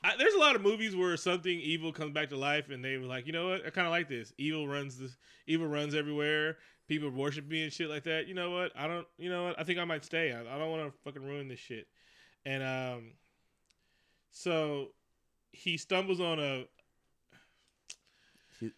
I, 0.04 0.15
there's 0.17 0.34
a 0.34 0.39
lot 0.39 0.56
of 0.56 0.62
movies 0.62 0.95
where 0.95 1.15
something 1.17 1.60
evil 1.60 1.91
comes 1.91 2.13
back 2.13 2.30
to 2.30 2.38
life 2.38 2.69
and 2.69 2.84
they 2.84 2.97
were 2.97 3.06
like, 3.06 3.28
you 3.28 3.34
know 3.34 3.50
what? 3.50 3.65
I 3.65 3.69
kind 3.69 3.88
of 3.88 3.91
like 3.91 4.10
this. 4.10 4.34
Evil 4.38 4.67
runs 4.67 4.97
this. 4.97 5.17
Evil 5.45 5.67
runs 5.67 5.93
everywhere. 5.95 6.58
People 6.88 7.10
worship 7.10 7.47
me 7.47 7.63
and 7.63 7.71
shit 7.73 7.89
like 7.89 8.04
that. 8.04 8.28
You 8.28 8.34
know 8.34 8.52
what? 8.52 8.71
I 8.76 8.88
don't. 8.88 9.06
You 9.17 9.30
know 9.30 9.45
what? 9.45 9.60
I 9.60 9.63
think 9.63 9.78
I 9.80 9.84
might 9.86 10.06
stay. 10.06 10.32
I, 10.32 10.39
I 10.41 10.58
don't 10.58 10.69
want 10.71 10.91
to 10.91 11.00
fucking 11.04 11.21
ruin 11.23 11.47
this 11.47 11.60
shit. 11.60 11.88
And 12.45 12.63
um, 12.63 13.12
so 14.32 14.88
he 15.52 15.78
stumbles 15.78 16.19
on 16.19 16.39
a. 16.39 16.65
He- 18.60 18.71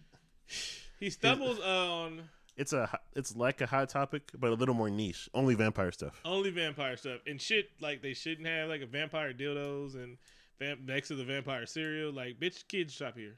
He 1.00 1.10
stumbles 1.12 1.60
on 1.62 2.24
It's 2.58 2.74
a 2.74 3.00
it's 3.16 3.34
like 3.34 3.62
a 3.62 3.66
hot 3.66 3.88
topic, 3.88 4.24
but 4.38 4.50
a 4.50 4.54
little 4.56 4.76
more 4.76 4.90
niche. 4.90 5.30
Only 5.34 5.56
vampire 5.56 5.94
stuff. 5.94 6.20
only 6.26 6.50
vampire 6.50 6.98
stuff 6.98 7.22
and 7.26 7.40
shit 7.40 7.70
like 7.80 8.02
they 8.02 8.14
shouldn't 8.14 8.46
have 8.46 8.68
like 8.68 8.82
a 8.82 8.86
vampire 8.86 9.32
dildos 9.34 9.96
and 9.96 10.18
vamp- 10.60 10.82
next 10.82 11.08
to 11.10 11.16
the 11.16 11.24
vampire 11.24 11.66
cereal. 11.66 12.12
Like, 12.12 12.40
bitch, 12.40 12.68
kids 12.68 12.94
shop 12.94 13.16
here. 13.18 13.38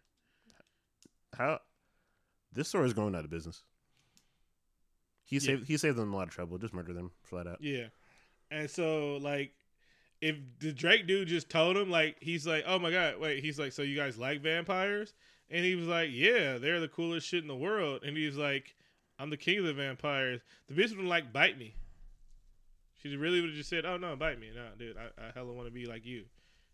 How 1.35 1.59
this 2.51 2.67
store 2.67 2.85
is 2.85 2.93
going 2.93 3.15
out 3.15 3.23
of 3.23 3.29
business. 3.29 3.63
He 5.23 5.37
Yeah. 5.37 5.39
saved 5.41 5.67
he 5.67 5.77
saved 5.77 5.97
them 5.97 6.13
a 6.13 6.15
lot 6.17 6.27
of 6.27 6.33
trouble. 6.33 6.57
Just 6.57 6.73
murder 6.73 6.93
them 6.93 7.11
flat 7.23 7.47
out. 7.47 7.61
Yeah. 7.61 7.87
And 8.49 8.69
so 8.69 9.17
like 9.17 9.53
if 10.19 10.35
the 10.59 10.73
Drake 10.73 11.07
dude 11.07 11.29
just 11.29 11.49
told 11.49 11.77
him 11.77 11.89
like 11.89 12.17
he's 12.21 12.45
like, 12.45 12.63
"Oh 12.67 12.77
my 12.79 12.91
god, 12.91 13.17
wait." 13.19 13.43
He's 13.43 13.57
like, 13.57 13.71
"So 13.71 13.81
you 13.81 13.95
guys 13.95 14.17
like 14.17 14.41
vampires?" 14.41 15.13
And 15.49 15.63
he 15.65 15.75
was 15.75 15.87
like, 15.87 16.09
"Yeah, 16.11 16.57
they're 16.57 16.79
the 16.81 16.87
coolest 16.89 17.27
shit 17.27 17.41
in 17.41 17.47
the 17.47 17.55
world." 17.55 18.03
And 18.03 18.15
he's 18.17 18.35
like, 18.35 18.75
"I'm 19.17 19.29
the 19.29 19.37
king 19.37 19.59
of 19.59 19.65
the 19.65 19.73
vampires." 19.73 20.41
The 20.67 20.73
bitch 20.75 20.95
would 20.95 21.05
like 21.05 21.31
bite 21.33 21.57
me. 21.57 21.75
She 23.01 23.15
really 23.15 23.39
would 23.41 23.49
have 23.51 23.57
just 23.57 23.69
said, 23.69 23.85
"Oh 23.85 23.97
no, 23.97 24.15
bite 24.17 24.39
me." 24.39 24.51
No, 24.53 24.67
dude, 24.77 24.97
I, 24.97 25.05
I 25.17 25.31
hella 25.33 25.53
want 25.53 25.67
to 25.67 25.73
be 25.73 25.85
like 25.85 26.05
you. 26.05 26.25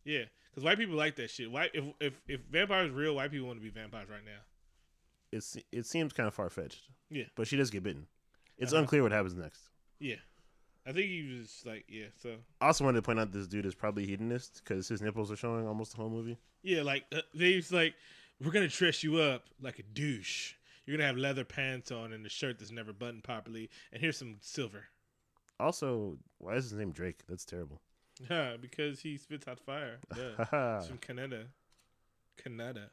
Yeah, 0.07 0.23
because 0.49 0.63
white 0.63 0.77
people 0.77 0.95
like 0.95 1.15
that 1.17 1.29
shit. 1.29 1.51
White 1.51 1.71
if 1.73 1.83
if 1.99 2.13
if 2.27 2.41
vampires 2.49 2.91
real, 2.91 3.15
white 3.15 3.29
people 3.31 3.47
want 3.47 3.59
to 3.59 3.63
be 3.63 3.69
vampires 3.69 4.09
right 4.09 4.23
now. 4.25 4.39
It's 5.31 5.57
it 5.71 5.85
seems 5.85 6.13
kind 6.13 6.27
of 6.27 6.33
far 6.33 6.49
fetched. 6.49 6.81
Yeah. 7.09 7.25
but 7.35 7.47
she 7.47 7.55
does 7.57 7.69
get 7.69 7.83
bitten. 7.83 8.07
It's 8.57 8.73
Uh-huh. 8.73 8.81
unclear 8.81 9.03
what 9.03 9.11
happens 9.11 9.33
next. 9.35 9.61
Yeah, 9.99 10.15
I 10.85 10.91
think 10.93 11.07
he 11.07 11.37
was 11.37 11.61
like, 11.65 11.85
yeah. 11.89 12.07
So 12.21 12.37
I 12.61 12.67
Also, 12.67 12.83
wanted 12.85 12.97
to 12.97 13.01
point 13.01 13.19
out 13.19 13.31
this 13.31 13.47
dude 13.47 13.65
is 13.65 13.75
probably 13.75 14.05
hedonist 14.05 14.61
because 14.63 14.87
his 14.87 15.01
nipples 15.01 15.31
are 15.31 15.35
showing 15.35 15.67
almost 15.67 15.91
the 15.91 15.97
whole 15.97 16.09
movie. 16.09 16.37
Yeah, 16.63 16.81
like 16.83 17.05
uh, 17.13 17.21
they's 17.33 17.71
like, 17.71 17.95
we're 18.41 18.51
gonna 18.51 18.67
dress 18.67 19.03
you 19.03 19.17
up 19.17 19.43
like 19.61 19.79
a 19.79 19.83
douche. 19.83 20.53
You're 20.85 20.97
gonna 20.97 21.07
have 21.07 21.17
leather 21.17 21.43
pants 21.43 21.91
on 21.91 22.13
and 22.13 22.25
a 22.25 22.29
shirt 22.29 22.59
that's 22.59 22.71
never 22.71 22.93
buttoned 22.93 23.23
properly, 23.23 23.69
and 23.91 24.01
here's 24.01 24.17
some 24.17 24.37
silver. 24.41 24.85
Also, 25.59 26.17
why 26.37 26.55
is 26.55 26.69
his 26.69 26.77
name 26.79 26.91
Drake? 26.91 27.19
That's 27.27 27.43
terrible. 27.45 27.81
Huh, 28.27 28.57
because 28.61 28.99
he 29.01 29.17
spits 29.17 29.47
out 29.47 29.59
fire. 29.59 29.99
Yeah. 30.17 30.79
He's 30.79 30.87
from 30.87 30.97
Canada. 30.99 31.45
Canada. 32.43 32.89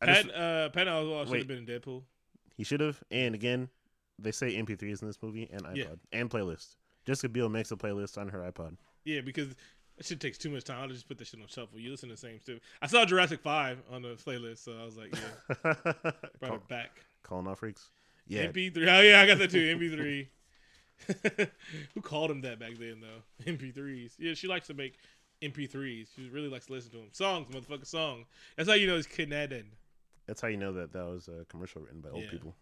I 0.00 0.06
Pat, 0.06 0.24
just- 0.24 0.34
uh, 0.34 0.68
Pat 0.70 0.86
Oswalt 0.86 1.28
should 1.28 1.38
have 1.38 1.48
been 1.48 1.58
in 1.58 1.66
Deadpool. 1.66 2.02
he 2.56 2.64
should 2.64 2.80
have. 2.80 3.02
And 3.10 3.34
again, 3.34 3.68
they 4.18 4.32
say 4.32 4.54
MP3s 4.56 5.02
in 5.02 5.08
this 5.08 5.18
movie 5.22 5.48
and 5.52 5.62
iPod 5.64 5.76
Yeah. 5.76 5.84
and 6.12 6.28
playlist. 6.30 6.76
Jessica 7.06 7.28
Biel 7.28 7.48
makes 7.48 7.70
a 7.70 7.76
playlist 7.76 8.18
on 8.18 8.28
her 8.28 8.40
iPod. 8.40 8.76
Yeah, 9.04 9.20
because 9.22 9.48
that 9.96 10.06
shit 10.06 10.20
takes 10.20 10.36
too 10.38 10.50
much 10.50 10.64
time. 10.64 10.80
I'll 10.80 10.88
just 10.88 11.08
put 11.08 11.18
that 11.18 11.26
shit 11.26 11.40
on 11.40 11.46
shuffle. 11.48 11.78
You 11.78 11.90
listen 11.90 12.08
to 12.10 12.14
the 12.14 12.20
same 12.20 12.38
stuff. 12.40 12.56
I 12.82 12.86
saw 12.86 13.04
Jurassic 13.04 13.40
Five 13.40 13.78
on 13.90 14.02
the 14.02 14.10
playlist, 14.16 14.58
so 14.64 14.72
I 14.80 14.84
was 14.84 14.96
like, 14.96 15.14
yeah, 15.14 15.54
brought 15.62 16.40
Call, 16.40 16.54
it 16.56 16.68
back. 16.68 16.90
calling 17.22 17.46
all 17.46 17.54
freaks. 17.54 17.90
Yeah, 18.26 18.46
MP3. 18.46 18.76
Oh 18.88 19.00
yeah, 19.00 19.20
I 19.22 19.26
got 19.26 19.38
that 19.38 19.50
too. 19.50 19.76
MP3. 19.76 20.26
Who 21.94 22.00
called 22.02 22.30
him 22.30 22.40
that 22.42 22.58
back 22.58 22.78
then 22.78 23.00
though? 23.00 23.44
MP3s. 23.50 24.12
Yeah, 24.18 24.34
she 24.34 24.46
likes 24.48 24.66
to 24.68 24.74
make 24.74 24.98
MP3s. 25.42 26.08
She 26.14 26.28
really 26.30 26.48
likes 26.48 26.66
to 26.66 26.72
listen 26.72 26.90
to 26.92 26.96
them. 26.98 27.08
Songs, 27.12 27.48
motherfucker, 27.54 27.86
song. 27.86 28.24
That's 28.56 28.68
how 28.68 28.74
you 28.74 28.86
know 28.86 28.96
he's 28.96 29.06
Canadian. 29.06 29.66
that's 30.26 30.40
how 30.40 30.48
you 30.48 30.56
know 30.56 30.72
that 30.74 30.92
that 30.92 31.04
was 31.06 31.28
a 31.28 31.44
commercial 31.46 31.80
written 31.82 32.00
by 32.00 32.10
old 32.10 32.24
Yeah. 32.24 32.30
people. 32.30 32.54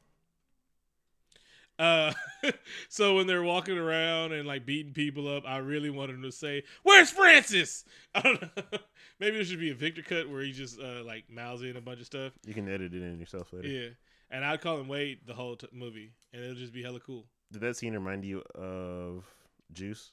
Uh, 1.79 2.13
so 2.89 3.15
when 3.15 3.27
they're 3.29 3.43
walking 3.43 3.79
around 3.79 4.33
and 4.33 4.49
like 4.49 4.67
beating 4.67 4.93
people 4.93 5.29
up, 5.35 5.45
I 5.47 5.59
really 5.59 5.91
wanted 5.91 6.17
him 6.17 6.23
to 6.23 6.33
say, 6.33 6.65
"Where's 6.83 7.11
Francis?" 7.11 7.85
I 8.17 8.21
don't 8.23 8.43
know. 8.43 8.79
Maybe 9.21 9.37
there 9.37 9.45
should 9.45 9.61
be 9.61 9.71
a 9.71 9.75
Victor 9.77 10.03
cut 10.03 10.29
where 10.29 10.43
he 10.43 10.51
just 10.51 10.81
uh, 10.81 11.05
like 11.05 11.31
mouths 11.31 11.63
in 11.63 11.77
a 11.77 11.81
bunch 11.81 12.01
of 12.01 12.07
stuff. 12.07 12.33
You 12.45 12.53
can 12.55 12.69
edit 12.69 12.95
it 12.95 13.03
in 13.03 13.21
yourself 13.21 13.53
later. 13.53 13.69
Yeah, 13.69 13.89
and 14.29 14.45
I'd 14.45 14.61
call 14.61 14.81
him 14.81 14.89
Wade 14.89 15.21
the 15.27 15.35
whole 15.35 15.55
t- 15.55 15.69
movie, 15.73 16.11
and 16.33 16.43
it'll 16.43 16.57
just 16.57 16.73
be 16.73 16.83
hella 16.83 16.99
cool. 16.99 17.27
Did 17.53 17.61
that 17.63 17.77
scene 17.77 17.95
remind 17.95 18.25
you 18.25 18.43
of 18.55 19.25
Juice? 19.73 20.11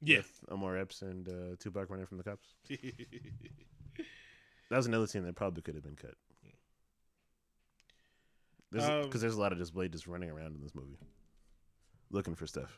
Yeah. 0.00 0.18
With 0.18 0.40
Omar 0.48 0.76
Epps 0.78 1.02
and 1.02 1.28
uh, 1.28 1.56
Tupac 1.58 1.90
running 1.90 2.06
from 2.06 2.18
the 2.18 2.24
cops. 2.24 2.54
That 4.70 4.76
was 4.76 4.86
another 4.86 5.06
scene 5.06 5.24
that 5.24 5.34
probably 5.34 5.62
could 5.62 5.76
have 5.76 5.82
been 5.82 5.96
cut. 5.96 6.14
Because 8.70 8.86
Um, 9.04 9.10
there's 9.20 9.34
a 9.34 9.40
lot 9.40 9.50
of 9.52 9.56
just 9.56 9.72
Blade 9.72 9.92
just 9.92 10.06
running 10.06 10.28
around 10.28 10.56
in 10.56 10.60
this 10.60 10.74
movie, 10.74 10.98
looking 12.10 12.34
for 12.34 12.46
stuff. 12.46 12.76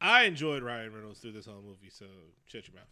I 0.00 0.22
enjoyed 0.22 0.62
Ryan 0.62 0.94
Reynolds 0.94 1.18
through 1.18 1.32
this 1.32 1.46
whole 1.46 1.62
movie, 1.62 1.90
so 1.90 2.06
shut 2.44 2.68
your 2.68 2.76
mouth. 2.76 2.86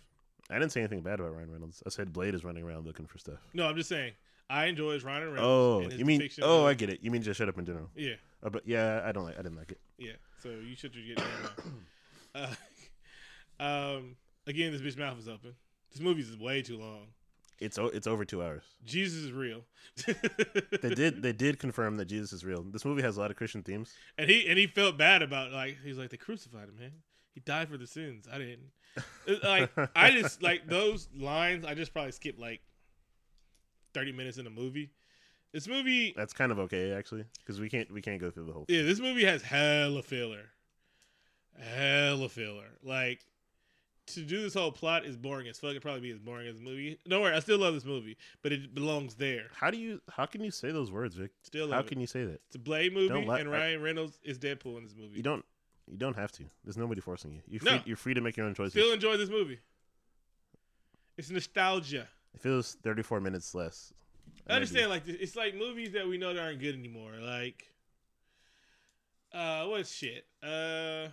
I 0.50 0.58
didn't 0.58 0.72
say 0.72 0.80
anything 0.80 1.02
bad 1.02 1.20
about 1.20 1.36
Ryan 1.36 1.52
Reynolds. 1.52 1.80
I 1.86 1.90
said 1.90 2.12
Blade 2.12 2.34
is 2.34 2.44
running 2.44 2.64
around 2.64 2.86
looking 2.86 3.06
for 3.06 3.18
stuff. 3.18 3.38
No, 3.54 3.68
I'm 3.68 3.76
just 3.76 3.88
saying 3.88 4.14
I 4.50 4.66
enjoyed 4.66 5.02
Ryan 5.02 5.32
Reynolds. 5.32 5.90
Oh, 5.92 5.96
you 5.96 6.04
mean? 6.04 6.28
Oh, 6.42 6.60
of- 6.60 6.66
I 6.66 6.74
get 6.74 6.90
it. 6.90 7.00
You 7.02 7.10
mean 7.10 7.22
just 7.22 7.38
shut 7.38 7.48
up 7.48 7.58
in 7.58 7.64
general? 7.64 7.88
yeah, 7.96 8.14
Uh, 8.42 8.50
but 8.50 8.66
yeah, 8.66 9.02
I 9.04 9.12
don't 9.12 9.24
like. 9.24 9.34
I 9.38 9.42
didn't 9.42 9.56
like 9.58 9.72
it. 9.72 9.80
yeah. 9.98 10.12
So 10.42 10.50
you 10.50 10.76
should 10.76 10.92
just 10.92 11.06
get 11.06 11.18
mouth. 11.18 11.66
Uh, 13.60 13.64
um, 13.96 14.16
again, 14.46 14.72
this 14.72 14.80
bitch 14.82 14.98
mouth 14.98 15.18
is 15.18 15.28
open. 15.28 15.54
This 15.92 16.00
movie's 16.00 16.36
way 16.36 16.62
too 16.62 16.76
long. 16.78 17.06
It's 17.60 17.78
o- 17.78 17.86
it's 17.86 18.06
over 18.08 18.24
two 18.24 18.42
hours. 18.42 18.64
Jesus 18.84 19.24
is 19.24 19.32
real. 19.32 19.62
They 20.82 20.90
did 20.94 21.22
they 21.22 21.32
did 21.32 21.58
confirm 21.60 21.96
that 21.98 22.06
Jesus 22.06 22.32
is 22.32 22.44
real. 22.44 22.62
This 22.64 22.84
movie 22.84 23.02
has 23.02 23.16
a 23.16 23.20
lot 23.20 23.30
of 23.30 23.36
Christian 23.36 23.62
themes. 23.62 23.94
and 24.18 24.28
he 24.28 24.46
and 24.48 24.58
he 24.58 24.66
felt 24.66 24.98
bad 24.98 25.22
about 25.22 25.52
like 25.52 25.76
he's 25.84 25.96
like 25.96 26.10
they 26.10 26.16
crucified 26.16 26.68
him, 26.68 26.76
man. 26.78 26.92
He 27.32 27.40
died 27.40 27.68
for 27.68 27.76
the 27.78 27.86
sins. 27.86 28.26
I 28.30 28.38
didn't. 28.38 28.70
Like 29.44 29.70
I 29.96 30.10
just 30.10 30.42
like 30.42 30.68
those 30.68 31.08
lines. 31.16 31.64
I 31.64 31.74
just 31.74 31.92
probably 31.92 32.12
skipped 32.12 32.38
like 32.40 32.60
thirty 33.94 34.12
minutes 34.12 34.36
in 34.38 34.44
the 34.44 34.50
movie. 34.50 34.90
This 35.52 35.68
movie, 35.68 36.12
That's 36.16 36.32
kind 36.32 36.50
of 36.50 36.58
okay 36.58 36.92
actually, 36.92 37.24
because 37.38 37.60
we 37.60 37.68
can't 37.70 37.90
we 37.92 38.02
can't 38.02 38.20
go 38.20 38.30
through 38.30 38.44
the 38.46 38.52
whole. 38.52 38.64
yeah, 38.68 38.82
this 38.82 38.98
movie 38.98 39.24
has 39.24 39.40
hella 39.42 40.02
filler, 40.02 40.50
hella 41.58 42.28
filler. 42.28 42.70
Like 42.82 43.24
to 44.08 44.20
do 44.22 44.42
this 44.42 44.54
whole 44.54 44.72
plot 44.72 45.04
is 45.06 45.16
boring 45.16 45.46
as 45.48 45.58
fuck. 45.58 45.70
It'd 45.70 45.82
probably 45.82 46.00
be 46.00 46.10
as 46.10 46.18
boring 46.18 46.48
as 46.48 46.56
the 46.56 46.62
movie. 46.62 46.98
Don't 47.08 47.22
worry, 47.22 47.34
I 47.34 47.38
still 47.40 47.58
love 47.58 47.72
this 47.74 47.84
movie, 47.84 48.16
but 48.42 48.52
it 48.52 48.74
belongs 48.74 49.14
there. 49.14 49.44
How 49.54 49.70
do 49.70 49.78
you? 49.78 50.00
How 50.10 50.26
can 50.26 50.42
you 50.42 50.50
say 50.50 50.72
those 50.72 50.90
words, 50.90 51.14
Vic? 51.14 51.30
Still 51.44 51.68
How 51.70 51.76
love 51.76 51.86
can 51.86 52.00
you 52.00 52.06
say 52.08 52.24
that? 52.24 52.40
It's 52.48 52.56
a 52.56 52.58
Blade 52.58 52.92
movie, 52.92 53.14
li- 53.14 53.40
and 53.40 53.50
Ryan 53.50 53.80
Reynolds 53.80 54.18
is 54.24 54.38
Deadpool 54.38 54.76
in 54.78 54.82
this 54.84 54.94
movie. 54.96 55.16
You 55.16 55.22
don't. 55.22 55.44
You 55.88 55.98
don't 55.98 56.16
have 56.16 56.32
to. 56.32 56.44
There's 56.64 56.78
nobody 56.78 57.00
forcing 57.02 57.32
you. 57.32 57.42
You're 57.46 57.62
No. 57.62 57.70
free, 57.72 57.82
you're 57.86 57.96
free 57.96 58.14
to 58.14 58.20
make 58.22 58.36
your 58.38 58.46
own 58.46 58.54
choices. 58.54 58.72
Still 58.72 58.92
enjoy 58.92 59.16
this 59.18 59.28
movie. 59.28 59.60
It's 61.16 61.30
nostalgia. 61.30 62.08
It 62.34 62.40
feels 62.40 62.76
34 62.82 63.20
minutes 63.20 63.54
less. 63.54 63.92
I 64.48 64.54
understand, 64.54 64.90
like 64.90 65.02
it's 65.06 65.36
like 65.36 65.54
movies 65.54 65.92
that 65.92 66.06
we 66.06 66.18
know 66.18 66.34
that 66.34 66.42
aren't 66.42 66.60
good 66.60 66.74
anymore. 66.74 67.12
Like, 67.20 67.64
uh, 69.32 69.64
what 69.66 69.86
shit? 69.86 70.26
Uh, 70.42 71.08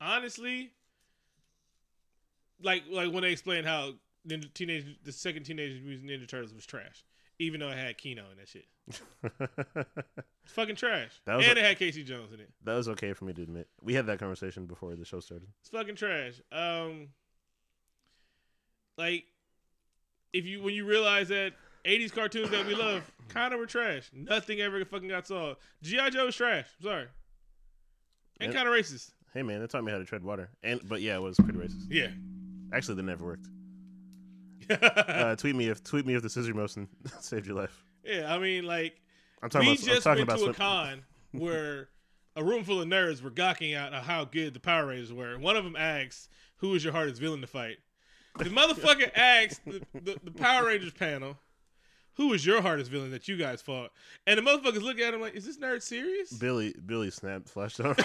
honestly, 0.00 0.72
like 2.60 2.84
like 2.90 3.12
when 3.12 3.22
they 3.22 3.30
explained 3.32 3.66
how 3.66 3.92
Ninja, 4.26 4.52
teenage 4.54 4.84
the 5.04 5.12
second 5.12 5.44
Teenage 5.44 5.80
Mutant 5.82 6.10
Ninja 6.10 6.26
Turtles 6.26 6.52
was 6.54 6.66
trash, 6.66 7.04
even 7.38 7.60
though 7.60 7.68
it 7.68 7.76
had 7.78 7.96
Keno 7.98 8.24
in 8.30 8.38
that 8.38 8.48
shit. 8.48 8.66
It's 10.46 10.52
fucking 10.52 10.76
trash, 10.76 11.22
That 11.24 11.36
was 11.36 11.48
and 11.48 11.56
it 11.56 11.64
had 11.64 11.78
Casey 11.78 12.04
Jones 12.04 12.30
in 12.34 12.38
it. 12.40 12.50
that 12.64 12.74
was 12.74 12.86
okay 12.90 13.14
for 13.14 13.24
me 13.24 13.32
to 13.32 13.42
admit. 13.42 13.66
We 13.80 13.94
had 13.94 14.04
that 14.08 14.18
conversation 14.18 14.66
before 14.66 14.94
the 14.94 15.06
show 15.06 15.20
started. 15.20 15.48
It's 15.62 15.70
fucking 15.70 15.94
trash. 15.96 16.34
Um, 16.52 17.08
like 18.98 19.24
if 20.34 20.44
you 20.44 20.62
when 20.62 20.74
you 20.74 20.84
realize 20.84 21.28
that. 21.28 21.52
80s 21.86 22.12
cartoons 22.14 22.48
that 22.48 22.66
we 22.66 22.74
love 22.74 23.02
kind 23.28 23.52
of 23.52 23.60
were 23.60 23.66
trash. 23.66 24.10
Nothing 24.14 24.58
ever 24.62 24.82
fucking 24.86 25.08
got 25.08 25.26
solved. 25.26 25.60
G.I. 25.82 26.08
Joe 26.08 26.24
was 26.24 26.34
trash. 26.34 26.64
I'm 26.80 26.82
sorry. 26.82 27.06
And 28.40 28.54
kind 28.54 28.66
of 28.66 28.72
racist. 28.72 29.10
Hey 29.34 29.42
man, 29.42 29.60
they 29.60 29.66
taught 29.66 29.84
me 29.84 29.92
how 29.92 29.98
to 29.98 30.04
tread 30.06 30.24
water. 30.24 30.48
And 30.62 30.80
but 30.88 31.02
yeah, 31.02 31.16
it 31.16 31.20
was 31.20 31.36
pretty 31.36 31.58
racist. 31.58 31.86
Yeah. 31.90 32.08
Actually, 32.72 32.94
that 32.94 33.02
never 33.02 33.24
worked. 33.24 33.48
Uh, 34.70 35.36
tweet 35.36 35.54
me 35.54 35.68
if 35.68 35.84
tweet 35.84 36.06
me 36.06 36.14
if 36.14 36.22
the 36.22 36.30
scissor 36.30 36.54
motion 36.54 36.88
saved 37.20 37.46
your 37.46 37.54
life. 37.54 37.84
yeah, 38.02 38.34
I 38.34 38.38
mean, 38.38 38.64
like, 38.64 38.98
I'm 39.42 39.50
talking 39.50 39.68
we 39.68 39.74
about. 39.74 39.82
I'm 39.82 39.94
just 39.94 40.04
talking 40.04 40.26
went 40.26 40.40
about 40.40 40.44
to 40.44 40.50
a 40.50 40.54
con 40.54 41.02
where 41.32 41.90
a 42.34 42.42
room 42.42 42.64
full 42.64 42.80
of 42.80 42.88
nerds 42.88 43.22
were 43.22 43.28
gawking 43.28 43.74
out 43.74 43.92
at 43.92 44.04
how 44.04 44.24
good 44.24 44.54
the 44.54 44.60
Power 44.60 44.86
Rangers 44.86 45.12
were. 45.12 45.38
One 45.38 45.56
of 45.56 45.64
them 45.64 45.76
asked, 45.76 46.30
"Who 46.58 46.74
is 46.74 46.82
your 46.82 46.94
hardest 46.94 47.20
villain 47.20 47.42
to 47.42 47.46
fight?" 47.46 47.76
The 48.38 48.44
motherfucker 48.46 49.10
asked 49.16 49.60
the, 49.64 49.80
the, 49.94 50.16
the 50.24 50.30
Power 50.32 50.66
Rangers 50.66 50.92
panel, 50.92 51.38
"Who 52.14 52.28
was 52.28 52.44
your 52.44 52.60
hardest 52.62 52.90
villain 52.90 53.10
that 53.12 53.28
you 53.28 53.36
guys 53.36 53.62
fought?" 53.62 53.90
And 54.26 54.38
the 54.38 54.42
motherfuckers 54.42 54.82
look 54.82 54.98
at 54.98 55.14
him 55.14 55.20
like, 55.20 55.34
"Is 55.34 55.44
this 55.46 55.58
nerd 55.58 55.82
serious?" 55.82 56.32
Billy 56.32 56.74
Billy 56.84 57.10
snapped 57.10 57.48
flashed 57.48 57.80
on. 57.80 57.94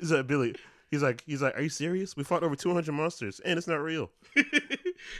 He's 0.00 0.10
like 0.12 0.26
Billy. 0.26 0.54
He's 0.90 1.02
like 1.04 1.22
he's 1.24 1.40
like, 1.40 1.56
are 1.56 1.62
you 1.62 1.68
serious? 1.68 2.16
We 2.16 2.24
fought 2.24 2.42
over 2.42 2.56
200 2.56 2.90
monsters 2.92 3.40
and 3.44 3.56
it's 3.58 3.68
not 3.68 3.76
real. 3.76 4.10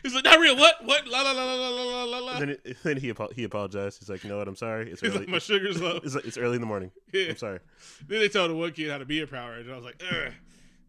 He's 0.02 0.12
like, 0.14 0.24
"Not 0.24 0.40
real. 0.40 0.56
What? 0.56 0.84
What? 0.84 1.06
La 1.06 1.22
la 1.22 1.30
la 1.30 1.44
la 1.44 1.54
la 1.68 1.82
la 1.82 2.04
la 2.04 2.18
la." 2.18 2.38
Then 2.40 2.50
it, 2.50 2.76
then 2.82 2.96
he 2.96 3.10
apo- 3.10 3.30
he 3.34 3.44
apologized. 3.44 4.00
He's 4.00 4.08
like, 4.10 4.24
you 4.24 4.30
know 4.30 4.38
what? 4.38 4.48
I'm 4.48 4.56
sorry. 4.56 4.90
It's 4.90 5.00
He's 5.00 5.10
early. 5.10 5.20
like, 5.20 5.28
"My 5.28 5.38
sugar's 5.38 5.80
low." 5.80 6.00
it's, 6.02 6.14
like, 6.16 6.26
it's 6.26 6.36
early 6.36 6.56
in 6.56 6.60
the 6.60 6.66
morning. 6.66 6.90
Yeah. 7.12 7.30
I'm 7.30 7.36
sorry. 7.36 7.60
Then 8.08 8.18
they 8.20 8.28
told 8.28 8.50
the 8.50 8.56
one 8.56 8.72
kid 8.72 8.90
how 8.90 8.98
to 8.98 9.04
be 9.04 9.20
a 9.20 9.26
Power 9.28 9.52
Ranger. 9.52 9.72
I 9.72 9.76
was 9.76 9.84
like, 9.84 10.02
Ugh, 10.12 10.32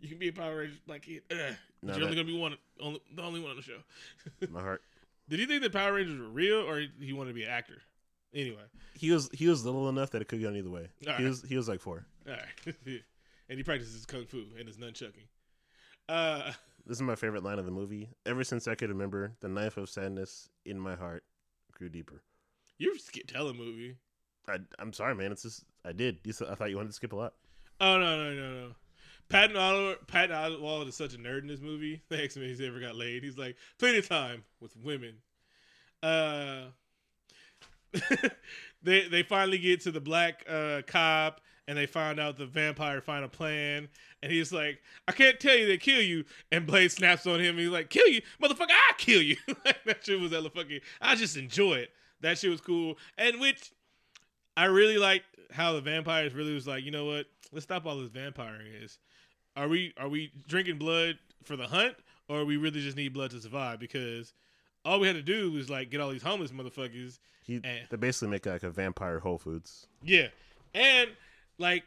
you 0.02 0.10
can 0.10 0.18
be 0.18 0.28
a 0.30 0.34
Power 0.34 0.58
Ranger 0.58 0.76
like. 0.88 1.08
Ugh. 1.32 1.38
No, 1.38 1.46
You're 1.84 1.94
that- 1.94 2.04
only 2.04 2.16
gonna 2.16 2.28
be 2.28 2.38
one, 2.38 2.56
only, 2.80 3.02
the 3.16 3.22
only 3.24 3.40
one 3.40 3.52
on 3.52 3.56
the 3.58 3.62
show. 3.64 3.78
My 4.52 4.62
heart. 4.62 4.84
Did 5.30 5.40
you 5.40 5.46
think 5.48 5.62
the 5.64 5.70
Power 5.70 5.94
Rangers 5.94 6.20
were 6.20 6.28
real, 6.28 6.58
or 6.70 6.84
he 7.00 7.14
wanted 7.14 7.30
to 7.30 7.36
be 7.36 7.44
an 7.44 7.50
actor? 7.50 7.82
Anyway, 8.34 8.62
He 8.94 9.12
was 9.12 9.30
he 9.34 9.48
was 9.48 9.66
little 9.66 9.90
enough 9.90 10.12
that 10.12 10.22
it 10.22 10.28
could 10.28 10.42
go 10.42 10.50
either 10.52 10.70
way. 10.70 10.90
All 11.08 11.14
he 11.16 11.24
was 11.26 11.42
he 11.44 11.58
was 11.58 11.68
like 11.68 11.80
four. 11.82 12.06
all 12.28 12.34
right. 12.34 12.76
and 13.50 13.58
he 13.58 13.64
practices 13.64 14.06
kung 14.06 14.26
fu 14.26 14.46
and 14.58 14.68
his 14.68 14.78
nunchucking. 14.78 15.28
Uh, 16.10 16.52
This 16.88 16.98
is 16.98 17.04
my 17.04 17.16
favorite 17.16 17.44
line 17.44 17.60
of 17.60 17.66
the 17.66 17.72
movie. 17.72 18.10
Ever 18.26 18.44
since 18.44 18.68
I 18.68 18.74
could 18.74 18.90
remember, 18.90 19.34
the 19.42 19.48
knife 19.48 19.78
of 19.78 19.88
sadness 19.88 20.50
in 20.66 20.80
my 20.80 20.96
heart 20.96 21.24
grew 21.74 21.90
deeper. 21.90 22.24
you're 22.80 22.98
skip 22.98 23.28
telling 23.28 23.56
movie. 23.56 23.98
I, 24.48 24.58
I'm 24.80 24.92
sorry, 24.92 25.14
man. 25.14 25.32
It's 25.32 25.44
just 25.44 25.64
I 25.86 25.92
did. 25.92 26.18
You 26.24 26.34
said, 26.34 26.48
I 26.50 26.56
thought 26.56 26.70
you 26.72 26.78
wanted 26.78 26.90
to 26.90 26.94
skip 26.96 27.14
a 27.14 27.16
lot. 27.16 27.34
Oh 27.80 28.00
no 28.00 28.18
no 28.18 28.34
no 28.34 28.52
no. 28.68 28.72
Patton 29.32 29.56
Oswalt, 29.56 30.08
Patton 30.08 30.36
Oswalt 30.36 30.88
is 30.88 30.96
such 30.96 31.13
a 31.13 31.17
nerd 31.17 31.41
in 31.41 31.48
this 31.48 31.62
movie. 31.62 32.02
They 32.10 32.17
him 32.17 32.44
if 32.44 32.50
he's 32.50 32.62
ever 32.62 32.80
got 32.80 32.96
laid. 32.96 33.24
He's 33.24 33.38
like, 33.38 33.56
plenty 33.80 34.00
of 34.00 34.08
time 34.08 34.44
with 34.60 34.76
women. 34.78 35.15
Uh, 36.04 36.65
they 38.84 39.08
they 39.08 39.24
finally 39.24 39.58
get 39.58 39.82
to 39.82 39.91
the 39.91 40.02
black 40.02 40.44
uh, 40.50 40.82
cop 40.88 41.41
and 41.67 41.78
they 41.78 41.86
find 41.86 42.20
out 42.20 42.38
the 42.38 42.46
vampire 42.46 43.02
final 43.02 43.30
plan. 43.30 43.88
And 44.22 44.32
he's 44.32 44.52
like, 44.52 44.82
I 45.08 45.12
can't 45.13 45.39
tell 45.39 45.56
you 45.56 45.67
they 45.67 45.78
kill 45.78 46.02
you. 46.02 46.26
And 46.52 46.67
Blade 46.67 46.91
snaps 46.91 47.26
on 47.26 47.39
him. 47.39 47.58
He's 47.58 47.70
like, 47.70 47.89
kill 47.89 48.08
you, 48.08 48.22
motherfucker! 48.41 48.72
I 48.72 48.94
kill 48.98 49.22
you. 49.22 49.38
that 49.86 50.04
shit 50.04 50.20
was 50.20 50.32
hella 50.32 50.50
fucking. 50.50 50.82
I 51.00 51.15
just 51.15 51.38
enjoy 51.38 51.76
it. 51.76 51.91
That 52.22 52.38
shit 52.38 52.52
was 52.52 52.62
cool. 52.62 52.98
And 53.17 53.39
which 53.39 53.72
I 54.58 54.65
really 54.65 54.98
liked 54.98 55.26
how 55.52 55.74
the 55.74 55.82
vampires 55.82 56.34
really 56.34 56.54
was 56.54 56.67
like, 56.67 56.84
you 56.84 56.91
know 56.91 57.06
what? 57.06 57.28
Let's 57.52 57.63
stop 57.63 57.86
all 57.86 57.98
this 57.98 58.10
vampiring. 58.10 58.84
Is 58.84 59.00
are 59.56 59.68
we 59.68 59.94
are 59.98 60.08
we 60.10 60.32
drinking 60.48 60.78
blood 60.78 61.18
for 61.44 61.56
the 61.56 61.68
hunt, 61.68 61.96
or 62.30 62.46
we 62.46 62.58
really 62.58 62.82
just 62.82 62.98
need 62.98 63.14
blood 63.14 63.32
to 63.32 63.42
survive? 63.42 63.80
Because 63.80 64.34
all 64.86 65.00
we 65.00 65.08
had 65.08 65.16
to 65.16 65.22
do 65.22 65.52
was 65.52 65.70
like 65.70 65.90
get 65.90 66.00
all 66.02 66.10
these 66.10 66.24
homeless 66.24 66.52
motherfuckers. 66.52 67.20
He 67.46 67.60
Eh. 67.64 67.80
they 67.90 67.98
basically 67.98 68.30
make 68.30 68.46
like 68.46 68.64
a 68.64 68.70
vampire 68.70 69.20
Whole 69.20 69.38
Foods. 69.38 69.88
Yeah, 70.04 70.28
and 70.74 71.10
like 71.58 71.84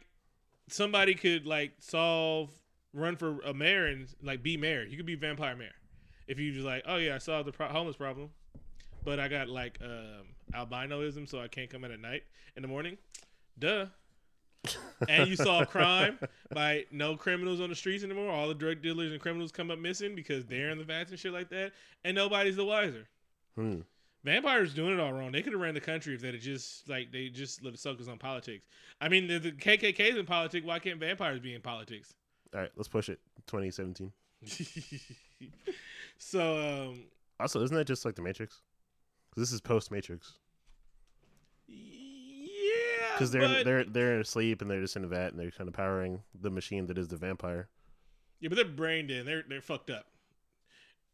somebody 0.67 1.15
could 1.15 1.45
like 1.45 1.73
solve 1.79 2.49
run 2.93 3.15
for 3.15 3.39
a 3.41 3.53
mayor 3.53 3.85
and 3.87 4.07
like 4.21 4.41
be 4.43 4.57
mayor. 4.57 4.83
You 4.83 4.97
could 4.97 5.05
be 5.05 5.15
vampire 5.15 5.55
mayor 5.55 5.73
if 6.27 6.39
you 6.39 6.51
just 6.53 6.65
like, 6.65 6.83
oh 6.87 6.95
yeah, 6.97 7.15
I 7.15 7.17
solved 7.19 7.47
the 7.47 7.51
pro- 7.51 7.67
homeless 7.67 7.95
problem, 7.97 8.29
but 9.03 9.19
I 9.19 9.27
got 9.27 9.49
like 9.49 9.79
um, 9.83 10.27
albinoism, 10.53 11.27
so 11.29 11.39
I 11.39 11.47
can't 11.47 11.69
come 11.69 11.83
in 11.83 11.91
at 11.91 11.99
night 11.99 12.23
in 12.55 12.61
the 12.61 12.67
morning. 12.67 12.97
Duh. 13.59 13.87
And 15.09 15.27
you 15.27 15.35
solve 15.35 15.69
crime 15.69 16.17
by 16.53 16.85
no 16.91 17.15
criminals 17.15 17.59
on 17.61 17.69
the 17.69 17.75
streets 17.75 18.03
anymore. 18.03 18.29
All 18.31 18.47
the 18.47 18.53
drug 18.55 18.81
dealers 18.81 19.11
and 19.11 19.19
criminals 19.21 19.51
come 19.51 19.71
up 19.71 19.79
missing 19.79 20.15
because 20.15 20.45
they're 20.45 20.69
in 20.69 20.77
the 20.77 20.83
vats 20.83 21.11
and 21.11 21.19
shit 21.19 21.33
like 21.33 21.49
that, 21.49 21.71
and 22.03 22.15
nobody's 22.15 22.55
the 22.55 22.65
wiser. 22.65 23.07
Hmm. 23.55 23.81
Vampires 24.23 24.73
doing 24.73 24.93
it 24.93 24.99
all 24.99 25.13
wrong. 25.13 25.31
They 25.31 25.43
could 25.43 25.53
have 25.53 25.61
ran 25.61 25.75
the 25.75 25.79
country 25.81 26.15
if 26.15 26.21
they 26.21 26.31
had 26.31 26.41
just 26.41 26.89
like 26.89 27.11
they 27.11 27.29
just 27.29 27.63
let 27.63 27.73
it 27.75 27.79
focus 27.79 28.07
on 28.07 28.17
politics. 28.17 28.67
I 28.99 29.07
mean, 29.07 29.27
the, 29.27 29.37
the 29.37 29.51
KKK's 29.51 30.17
in 30.17 30.25
politics. 30.25 30.65
Why 30.65 30.79
can't 30.79 30.99
vampires 30.99 31.39
be 31.39 31.53
in 31.53 31.61
politics? 31.61 32.13
All 32.53 32.61
right, 32.61 32.71
let's 32.75 32.87
push 32.87 33.09
it. 33.09 33.19
2017. 33.47 34.11
so, 36.17 36.89
um, 36.91 37.03
Also, 37.39 37.61
isn't 37.63 37.75
that 37.75 37.85
just 37.85 38.05
like 38.05 38.15
the 38.15 38.21
Matrix? 38.21 38.61
'Cause 39.31 39.41
this 39.41 39.51
is 39.51 39.61
post 39.61 39.91
Matrix. 39.91 40.33
Because 43.15 43.31
they're 43.31 43.41
but, 43.41 43.63
they're 43.65 43.83
they're 43.85 44.19
asleep 44.19 44.61
and 44.61 44.69
they're 44.69 44.81
just 44.81 44.95
in 44.95 45.03
a 45.03 45.07
vat 45.07 45.29
and 45.31 45.39
they're 45.39 45.51
kind 45.51 45.67
of 45.67 45.73
powering 45.73 46.21
the 46.39 46.49
machine 46.49 46.87
that 46.87 46.97
is 46.97 47.07
the 47.07 47.17
vampire. 47.17 47.69
yeah, 48.39 48.49
but 48.49 48.55
they're 48.55 48.65
brain 48.65 49.07
dead. 49.07 49.25
They're 49.25 49.43
they're 49.47 49.61
fucked 49.61 49.89
up. 49.89 50.07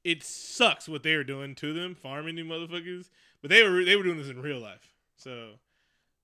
It 0.03 0.23
sucks 0.23 0.89
what 0.89 1.03
they 1.03 1.15
were 1.15 1.23
doing 1.23 1.53
to 1.55 1.73
them, 1.73 1.93
farming 1.93 2.35
these 2.35 2.45
motherfuckers. 2.45 3.09
But 3.41 3.51
they 3.51 3.61
were 3.67 3.85
they 3.85 3.95
were 3.95 4.03
doing 4.03 4.17
this 4.17 4.29
in 4.29 4.41
real 4.41 4.59
life, 4.59 4.93
so 5.15 5.59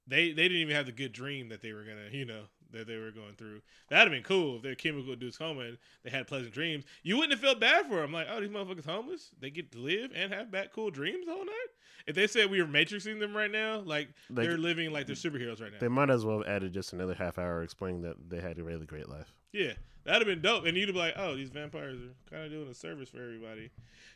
they 0.08 0.32
they 0.32 0.44
didn't 0.44 0.58
even 0.58 0.76
have 0.76 0.88
the 0.88 0.92
good 0.92 1.12
dream 1.14 1.50
that 1.50 1.62
they 1.62 1.74
were 1.74 1.84
gonna, 1.84 2.10
you 2.12 2.26
know, 2.26 2.44
that 2.72 2.88
they 2.88 2.98
were 2.98 3.12
going 3.12 3.34
through. 3.38 3.62
That'd 3.90 4.12
have 4.12 4.16
been 4.18 4.24
cool 4.28 4.58
if 4.58 4.62
their 4.62 4.76
chemical 4.76 5.14
induced 5.14 5.40
coma 5.40 5.62
and 5.62 5.78
they 6.04 6.10
had 6.10 6.28
pleasant 6.28 6.54
dreams. 6.54 6.86
You 7.04 7.16
wouldn't 7.18 7.34
have 7.34 7.42
felt 7.42 7.60
bad 7.60 7.88
for 7.88 8.02
them. 8.02 8.12
Like, 8.14 8.28
oh, 8.30 8.40
these 8.42 8.50
motherfuckers 8.50 8.86
homeless. 8.86 9.30
They 9.40 9.50
get 9.50 9.72
to 9.74 9.78
live 9.80 10.12
and 10.16 10.34
have 10.34 10.52
bad 10.52 10.72
cool 10.74 10.90
dreams 10.92 11.26
the 11.26 11.34
whole 11.34 11.46
night. 11.46 11.68
If 12.06 12.16
they 12.16 12.28
said 12.28 12.50
we 12.50 12.62
were 12.62 12.68
matrixing 12.68 13.20
them 13.20 13.36
right 13.36 13.52
now, 13.52 13.80
like, 13.80 14.10
Like- 14.30 14.48
they're 14.48 14.58
living 14.58 14.92
like 14.92 15.08
they're 15.08 15.16
superheroes 15.16 15.62
right 15.62 15.72
now. 15.72 15.80
They 15.80 15.88
might 15.90 16.10
as 16.10 16.26
well 16.26 16.40
have 16.40 16.48
added 16.48 16.74
just 16.74 16.94
another 16.94 17.14
half 17.14 17.38
hour 17.38 17.64
explaining 17.64 18.02
that 18.04 18.30
they 18.30 18.40
had 18.40 18.58
a 18.60 18.64
really 18.64 18.86
great 18.86 19.10
life. 19.10 19.34
Yeah, 19.52 19.74
that'd 20.04 20.26
have 20.26 20.28
been 20.28 20.42
dope. 20.42 20.66
And 20.66 20.78
you'd 20.78 20.88
be 20.94 20.98
like, 21.00 21.16
oh, 21.18 21.36
these 21.36 21.50
vampires 21.50 21.98
are 22.00 22.16
kind 22.30 22.46
of 22.46 22.52
doing 22.52 22.70
a 22.70 22.74
service 22.74 23.10
for 23.10 23.22
everybody. 23.22 23.72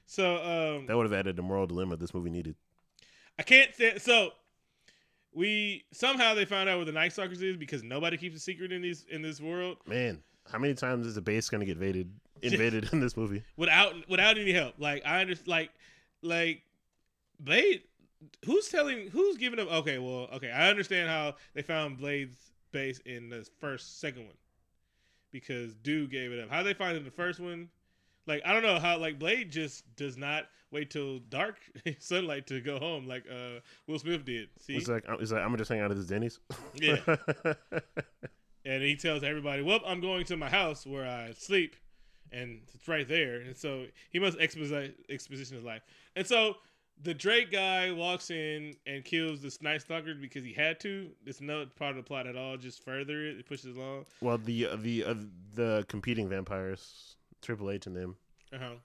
So 0.06 0.36
um, 0.78 0.86
That 0.88 0.96
would 0.98 1.06
have 1.06 1.14
added 1.14 1.36
the 1.36 1.42
moral 1.42 1.68
dilemma 1.68 1.98
this 1.98 2.14
movie 2.14 2.30
needed. 2.30 2.56
I 3.40 3.44
can't 3.44 3.74
say 3.76 3.98
so. 3.98 4.32
We 5.34 5.86
somehow 5.94 6.34
they 6.34 6.46
found 6.46 6.68
out 6.70 6.78
where 6.78 6.86
the 6.86 6.92
Night 6.92 7.14
Stalkers 7.14 7.42
is 7.42 7.56
because 7.58 7.84
nobody 7.84 8.18
keeps 8.18 8.36
a 8.36 8.40
secret 8.40 8.72
in 8.72 8.82
these 8.82 9.06
in 9.10 9.22
this 9.22 9.40
world 9.40 9.78
Man, 9.88 10.22
how 10.52 10.58
many 10.60 10.74
times 10.74 11.08
is 11.08 11.16
the 11.16 11.22
base 11.22 11.50
gonna 11.50 11.66
get 11.66 11.78
invaded 11.78 12.12
invaded 12.42 12.90
in 12.92 13.00
this 13.00 13.16
movie? 13.16 13.44
without 13.56 13.94
without 14.10 14.38
any 14.38 14.52
help. 14.52 14.76
Like 14.78 15.04
I 15.06 15.22
understand, 15.22 15.48
like 15.48 15.72
like 16.22 16.62
Blade. 17.40 17.84
Who's 18.46 18.70
telling? 18.70 19.08
Who's 19.08 19.38
giving 19.38 19.58
them? 19.58 19.68
Okay, 19.68 19.98
well, 19.98 20.28
okay, 20.34 20.52
I 20.52 20.70
understand 20.70 21.10
how 21.10 21.36
they 21.56 21.62
found 21.64 21.98
Blade's 21.98 22.38
base 22.72 23.00
in 23.00 23.30
the 23.30 23.48
first 23.60 24.00
second 24.00 24.26
one 24.26 24.36
because 25.32 25.74
Dude 25.76 26.12
gave 26.12 26.32
it 26.32 26.40
up. 26.40 26.50
How 26.50 26.62
they 26.62 26.74
find 26.74 26.96
it 26.96 27.00
in 27.00 27.06
the 27.06 27.12
first 27.12 27.40
one? 27.40 27.70
Like 28.28 28.42
I 28.46 28.54
don't 28.54 28.64
know 28.64 28.80
how. 28.80 28.98
Like 28.98 29.18
Blade 29.18 29.50
just 29.52 29.96
does 29.96 30.18
not 30.18 30.46
wait 30.72 30.90
till 30.90 31.20
dark 31.20 31.58
sunlight 32.00 32.48
to 32.48 32.62
go 32.62 32.80
home 32.80 33.08
like 33.08 33.26
uh 33.32 33.60
Will 33.88 34.00
Smith 34.00 34.26
did. 34.26 34.50
See, 34.60 34.76
It's 34.76 34.88
like 34.88 35.06
it's 35.20 35.32
like 35.32 35.42
I'm 35.42 35.48
gonna 35.48 35.58
just 35.58 35.70
hang 35.70 35.82
out 35.82 35.92
at 35.92 35.98
this 35.98 36.08
Denny's. 36.08 36.40
Yeah. 36.76 36.98
and 38.66 38.84
he 38.84 38.96
tells 38.96 39.24
everybody, 39.24 39.62
"Well, 39.62 39.80
I'm 39.86 40.02
going 40.02 40.26
to 40.26 40.38
my 40.38 40.50
house 40.50 40.86
where 40.86 41.06
I 41.06 41.34
sleep." 41.38 41.76
And 42.34 42.62
it's 42.74 42.88
right 42.88 43.06
there, 43.06 43.42
and 43.42 43.58
so 43.58 43.88
he 44.10 44.18
must 44.18 44.38
exposi- 44.38 44.94
exposition 45.10 45.58
his 45.58 45.66
life. 45.66 45.82
And 46.16 46.26
so 46.26 46.56
the 47.04 47.14
Drake 47.14 47.52
guy 47.52 47.92
walks 47.92 48.30
in 48.32 48.74
and 48.88 49.04
kills 49.04 49.42
the 49.42 49.54
Night 49.62 49.82
Stalker 49.82 50.14
because 50.14 50.46
he 50.46 50.54
had 50.54 50.80
to. 50.82 51.10
It's 51.26 51.42
not 51.42 51.76
part 51.76 51.92
of 51.92 51.98
the 51.98 52.04
plot 52.04 52.28
at 52.28 52.38
all. 52.38 52.56
Just 52.56 52.86
further 52.86 53.26
it, 53.26 53.40
it 53.40 53.46
pushes 53.46 53.76
along. 53.76 54.06
Well, 54.22 54.38
the 54.38 54.68
uh, 54.68 54.76
the 54.78 55.04
uh, 55.04 55.16
the 55.56 55.86
competing 55.90 56.30
vampires, 56.30 57.18
Triple 57.42 57.70
H 57.70 57.88
and 57.88 57.96
them, 57.98 58.16
Uh 58.54 58.76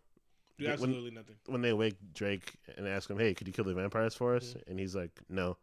Do 0.59 0.65
When- 0.65 0.73
absolutely 0.73 1.11
nothing. 1.11 1.37
when 1.47 1.61
they 1.63 1.73
wake 1.73 1.97
Drake 2.15 2.55
and 2.77 2.87
ask 2.89 3.11
him, 3.11 3.19
"Hey, 3.19 3.35
could 3.35 3.47
you 3.47 3.53
kill 3.53 3.65
the 3.67 3.75
vampires 3.75 4.15
for 4.15 4.35
us?" 4.37 4.57
and 4.67 4.79
he's 4.79 4.95
like, 4.97 5.11
"No," 5.29 5.57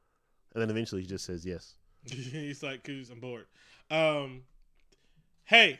and 0.53 0.61
then 0.61 0.69
eventually 0.69 1.01
he 1.01 1.07
just 1.07 1.25
says 1.25 1.45
yes. 1.45 1.75
He's 2.05 2.61
like, 2.61 2.83
"Cause 2.83 3.09
I'm 3.09 3.19
bored." 3.19 3.45
Um, 3.89 4.43
hey, 5.45 5.79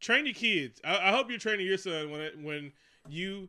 train 0.00 0.24
your 0.26 0.34
kids. 0.34 0.80
I, 0.84 1.08
I 1.08 1.10
hope 1.12 1.28
you're 1.30 1.38
training 1.38 1.66
your 1.66 1.78
son 1.78 2.10
when 2.10 2.20
it, 2.20 2.38
when 2.40 2.72
you 3.08 3.48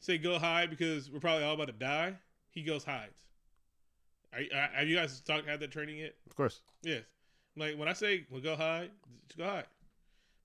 say 0.00 0.18
go 0.18 0.38
hide 0.38 0.68
because 0.70 1.10
we're 1.10 1.20
probably 1.20 1.44
all 1.44 1.54
about 1.54 1.68
to 1.68 1.72
die. 1.72 2.14
He 2.50 2.62
goes 2.62 2.84
hides. 2.84 3.22
Are, 4.32 4.40
are, 4.54 4.68
have 4.74 4.88
you 4.88 4.96
guys 4.96 5.20
talk 5.20 5.46
had 5.46 5.60
that 5.60 5.70
training 5.70 5.98
yet? 5.98 6.14
Of 6.28 6.36
course, 6.36 6.60
Yes. 6.82 7.02
Like 7.56 7.78
when 7.78 7.88
I 7.88 7.92
say 7.94 8.26
well, 8.30 8.40
go 8.40 8.56
hide, 8.56 8.90
just 9.28 9.38
go 9.38 9.44
hide, 9.44 9.66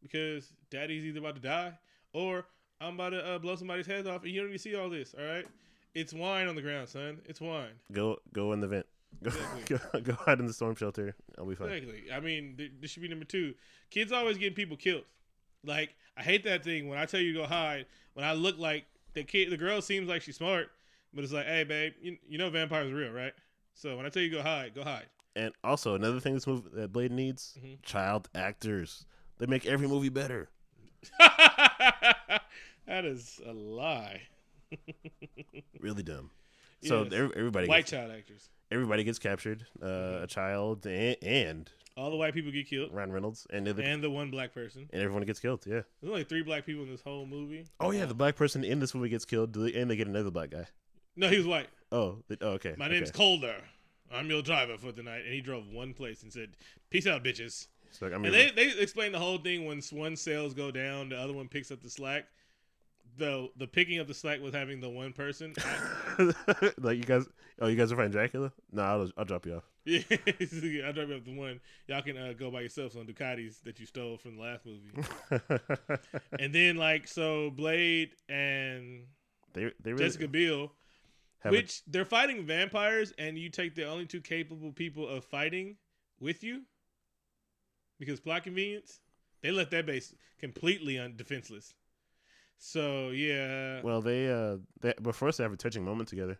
because 0.01 0.53
daddy's 0.69 1.03
either 1.05 1.19
about 1.19 1.36
to 1.36 1.41
die 1.41 1.73
or 2.13 2.45
I'm 2.84 2.95
about 2.95 3.09
to 3.09 3.25
uh, 3.25 3.39
blow 3.39 3.55
somebody's 3.55 3.86
head 3.88 4.07
off, 4.07 4.23
and 4.23 4.31
you 4.31 4.39
don't 4.41 4.49
even 4.49 4.59
see 4.59 4.75
all 4.75 4.89
this. 4.89 5.15
All 5.17 5.25
right, 5.25 5.45
it's 5.95 6.13
wine 6.13 6.47
on 6.47 6.55
the 6.55 6.61
ground, 6.61 6.89
son. 6.89 7.19
It's 7.25 7.39
wine. 7.41 7.71
go 7.91 8.17
go 8.34 8.53
in 8.53 8.59
the 8.59 8.67
vent. 8.67 8.86
Go, 9.21 9.29
Exactly. 9.29 9.77
go, 10.01 10.01
go 10.01 10.13
hide 10.13 10.39
in 10.39 10.47
the 10.47 10.53
storm 10.53 10.75
shelter. 10.75 11.15
I'll 11.38 11.45
be 11.45 11.55
fine. 11.55 11.69
Exactly. 11.69 12.11
I 12.11 12.19
mean, 12.19 12.55
th- 12.57 12.71
this 12.81 12.91
should 12.91 13.03
be 13.03 13.07
number 13.09 13.25
two. 13.25 13.53
Kids 13.91 14.11
always 14.11 14.38
getting 14.38 14.55
people 14.55 14.75
killed. 14.75 15.03
Like 15.63 15.95
I 16.17 16.23
hate 16.23 16.43
that 16.45 16.63
thing 16.63 16.88
when 16.89 16.97
I 16.97 17.05
tell 17.05 17.19
you 17.19 17.34
to 17.34 17.39
go 17.39 17.45
hide. 17.45 17.86
When 18.15 18.25
I 18.25 18.34
look 18.34 18.57
like 18.57 18.86
the 19.13 19.23
kid, 19.23 19.49
the 19.51 19.57
girl 19.57 19.81
seems 19.81 20.07
like 20.09 20.21
she's 20.23 20.36
smart, 20.38 20.69
but 21.13 21.23
it's 21.23 21.31
like, 21.34 21.45
hey, 21.45 21.63
babe, 21.63 21.93
you, 22.01 22.17
you 22.27 22.38
know 22.38 22.49
vampires 22.49 22.91
are 22.91 22.95
real, 22.95 23.11
right? 23.11 23.34
So 23.75 23.95
when 23.97 24.05
I 24.05 24.09
tell 24.09 24.21
you 24.23 24.29
to 24.31 24.36
go 24.38 24.41
hide, 24.43 24.73
go 24.75 24.84
hide. 24.84 25.05
And 25.36 25.53
also 25.63 25.95
another 25.95 26.19
thing 26.19 26.34
this 26.34 26.45
movie 26.47 26.69
that 26.73 26.91
Blade 26.91 27.11
needs: 27.11 27.57
Mhm. 27.63 27.81
child 27.84 28.29
actors. 28.36 29.05
They 29.39 29.45
make 29.45 29.65
every 29.65 29.88
movie 29.88 30.09
better. 30.09 30.49
that 32.88 33.05
is 33.05 33.39
a 33.45 33.51
lie. 33.53 34.21
Really 35.79 36.03
dumb. 36.03 36.31
So 36.86 37.03
Yes. 37.09 37.13
everybody 37.38 37.67
White 37.69 37.86
gets, 37.86 37.91
child 37.91 38.11
actors. 38.11 38.49
everybody 38.69 39.05
gets 39.05 39.17
captured. 39.17 39.65
Uh, 39.81 40.19
A 40.23 40.27
child 40.27 40.86
and, 40.86 41.15
and 41.21 41.71
All 41.95 42.09
the 42.09 42.17
white 42.17 42.34
people 42.34 42.51
get 42.51 42.67
killed, 42.67 42.93
Ryan 42.93 43.13
Reynolds 43.13 43.47
and 43.51 43.65
the, 43.65 43.81
and 43.81 44.03
the 44.03 44.09
one 44.09 44.29
black 44.31 44.53
person. 44.53 44.89
and 44.91 45.01
everyone 45.01 45.23
gets 45.23 45.39
killed. 45.39 45.63
Yeah. 45.65 45.84
There's 46.01 46.11
only 46.11 46.25
three 46.25 46.43
black 46.43 46.65
people 46.65 46.84
in 46.84 46.89
this 46.91 47.01
whole 47.01 47.25
movie. 47.25 47.67
Oh 47.79 47.91
yeah, 47.91 48.05
the 48.05 48.13
black 48.13 48.36
person 48.36 48.65
in 48.65 48.79
this 48.79 48.93
movie 48.93 49.07
gets 49.07 49.23
killed, 49.23 49.55
and 49.55 49.89
they 49.89 49.95
get 49.95 50.07
another 50.09 50.29
black 50.29 50.49
guy. 50.49 50.67
No, 51.15 51.29
he 51.29 51.38
was 51.38 51.47
white. 51.47 51.69
Oh, 51.93 52.17
oh 52.41 52.47
okay. 52.49 52.75
My 52.77 52.88
okay. 52.88 52.95
name's 52.95 53.11
Calder. 53.11 53.61
I'm 54.11 54.29
your 54.29 54.41
driver 54.41 54.77
for 54.77 54.91
the 54.91 55.03
night. 55.03 55.23
And 55.23 55.34
he 55.34 55.39
drove 55.39 55.65
one 55.69 55.93
place 55.93 56.21
and 56.23 56.34
said, 56.34 56.57
"Peace 56.89 57.07
out, 57.07 57.23
bitches." 57.23 57.67
So, 57.91 58.07
I 58.07 58.17
mean, 58.17 58.25
And 58.25 58.34
they 58.34 58.49
they 58.51 58.71
explain 58.77 59.13
the 59.13 59.19
whole 59.19 59.38
thing 59.38 59.65
when 59.65 59.81
one 59.91 60.17
sales 60.17 60.53
go 60.53 60.69
down, 60.69 61.09
the 61.09 61.17
other 61.17 61.31
one 61.31 61.47
picks 61.47 61.71
up 61.71 61.81
the 61.81 61.89
slack. 61.89 62.25
The 63.18 63.49
the 63.57 63.68
picking 63.68 63.99
up 63.99 64.07
the 64.07 64.14
slack 64.14 64.41
was 64.41 64.53
having 64.53 64.80
the 64.80 64.89
one 64.89 65.14
person. 65.14 65.53
like 66.80 66.97
you 66.97 67.03
guys, 67.03 67.28
oh, 67.61 67.68
you 67.68 67.76
guys 67.76 67.91
are 67.91 67.95
fighting 67.95 68.11
Dracula? 68.11 68.51
No, 68.72 68.82
I'll, 68.82 69.09
I'll 69.18 69.26
drop 69.26 69.45
you 69.45 69.55
off. 69.55 69.70
yeah, 69.86 70.01
I'll 70.86 70.93
drop 70.93 71.09
you 71.09 71.16
off 71.16 71.26
the 71.26 71.36
one. 71.36 71.59
Y'all 71.88 72.01
can 72.01 72.18
uh, 72.18 72.34
go 72.38 72.49
by 72.49 72.61
yourselves 72.61 72.95
on 72.95 73.05
Ducatis 73.05 73.61
that 73.64 73.80
you 73.80 73.86
stole 73.86 74.18
from 74.18 74.38
the 74.38 74.41
last 74.41 74.66
movie. 74.66 74.91
and 76.39 76.55
then 76.55 76.78
like 76.78 77.07
so, 77.07 77.51
Blade 77.51 78.11
and 78.30 79.03
they 79.53 79.72
they 79.84 79.91
really 79.91 80.05
Jessica 80.05 80.28
Biel, 80.28 80.72
have 81.39 81.53
a- 81.53 81.57
which 81.57 81.84
they're 81.86 82.05
fighting 82.05 82.45
vampires, 82.45 83.14
and 83.18 83.38
you 83.38 83.49
take 83.49 83.76
the 83.76 83.86
only 83.86 84.05
two 84.05 84.22
capable 84.22 84.72
people 84.72 85.07
of 85.07 85.24
fighting 85.24 85.76
with 86.20 86.43
you 86.43 86.61
because 87.99 88.20
plot 88.20 88.43
convenience. 88.43 88.99
They 89.41 89.51
left 89.51 89.72
that 89.72 89.86
base 89.86 90.16
completely 90.39 90.97
un- 90.97 91.16
defenseless. 91.18 91.74
So 92.66 93.09
yeah, 93.09 93.82
well, 93.84 94.01
they 94.01 94.32
uh, 94.32 94.55
they 94.80 94.93
but 95.01 95.16
first 95.16 95.38
they 95.38 95.43
have 95.43 95.51
a 95.51 95.57
touching 95.57 95.84
moment 95.84 96.07
together. 96.07 96.39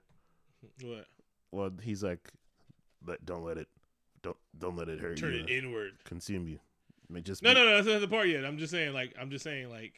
what 0.82 1.06
Well, 1.52 1.72
he's 1.82 2.02
like, 2.02 2.32
"Let 3.06 3.26
don't 3.26 3.44
let 3.44 3.58
it, 3.58 3.68
don't 4.22 4.38
don't 4.58 4.78
let 4.78 4.88
it 4.88 5.02
hurt 5.02 5.18
turn 5.18 5.34
you, 5.34 5.40
it 5.42 5.50
inward? 5.50 5.92
consume 6.06 6.48
you." 6.48 6.60
I 7.10 7.14
mean, 7.14 7.24
just 7.26 7.44
No, 7.44 7.50
be- 7.50 7.56
no, 7.60 7.66
no, 7.66 7.76
that's 7.76 7.88
not 7.88 8.00
the 8.00 8.08
part 8.08 8.30
yet. 8.30 8.46
I'm 8.46 8.58
just 8.58 8.72
saying, 8.72 8.94
like, 8.94 9.14
I'm 9.20 9.30
just 9.32 9.44
saying, 9.44 9.70
like, 9.70 9.96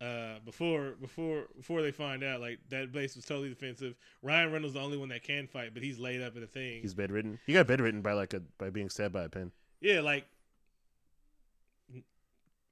uh, 0.00 0.40
before, 0.44 0.96
before, 1.00 1.44
before 1.56 1.80
they 1.80 1.92
find 1.92 2.24
out, 2.24 2.40
like, 2.40 2.58
that 2.70 2.90
base 2.90 3.14
was 3.14 3.24
totally 3.24 3.50
defensive. 3.50 3.94
Ryan 4.22 4.50
Reynolds 4.50 4.74
the 4.74 4.80
only 4.80 4.98
one 4.98 5.10
that 5.10 5.22
can 5.22 5.46
fight, 5.46 5.72
but 5.72 5.82
he's 5.84 6.00
laid 6.00 6.20
up 6.22 6.36
in 6.36 6.42
a 6.42 6.48
thing. 6.48 6.82
He's 6.82 6.92
bedridden. 6.94 7.38
He 7.46 7.52
got 7.52 7.68
bedridden 7.68 8.02
by 8.02 8.14
like 8.14 8.34
a 8.34 8.40
by 8.58 8.70
being 8.70 8.90
stabbed 8.90 9.14
by 9.14 9.22
a 9.22 9.28
pen. 9.28 9.52
Yeah, 9.80 10.00
like 10.00 10.26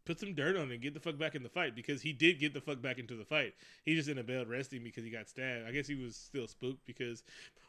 put 0.09 0.19
some 0.19 0.33
dirt 0.33 0.57
on 0.57 0.71
it 0.71 0.75
and 0.75 0.81
get 0.81 0.95
the 0.95 1.01
fuck 1.01 1.19
back 1.19 1.35
in 1.35 1.43
the 1.43 1.51
fight 1.51 1.77
because 1.77 2.01
he 2.01 2.15
did 2.15 2.41
get 2.41 2.55
the 2.55 2.61
fuck 2.63 2.81
back 2.81 2.99
into 2.99 3.15
the 3.15 3.27
fight. 3.27 3.53
He 3.85 3.95
just 3.95 4.09
in 4.09 4.17
a 4.17 4.23
bed 4.23 4.49
resting 4.49 4.83
because 4.83 5.05
he 5.05 5.11
got 5.11 5.29
stabbed. 5.29 5.69
I 5.69 5.71
guess 5.71 5.87
he 5.87 5.95
was 5.95 6.17
still 6.17 6.49
spooked 6.49 6.87
because 6.87 7.23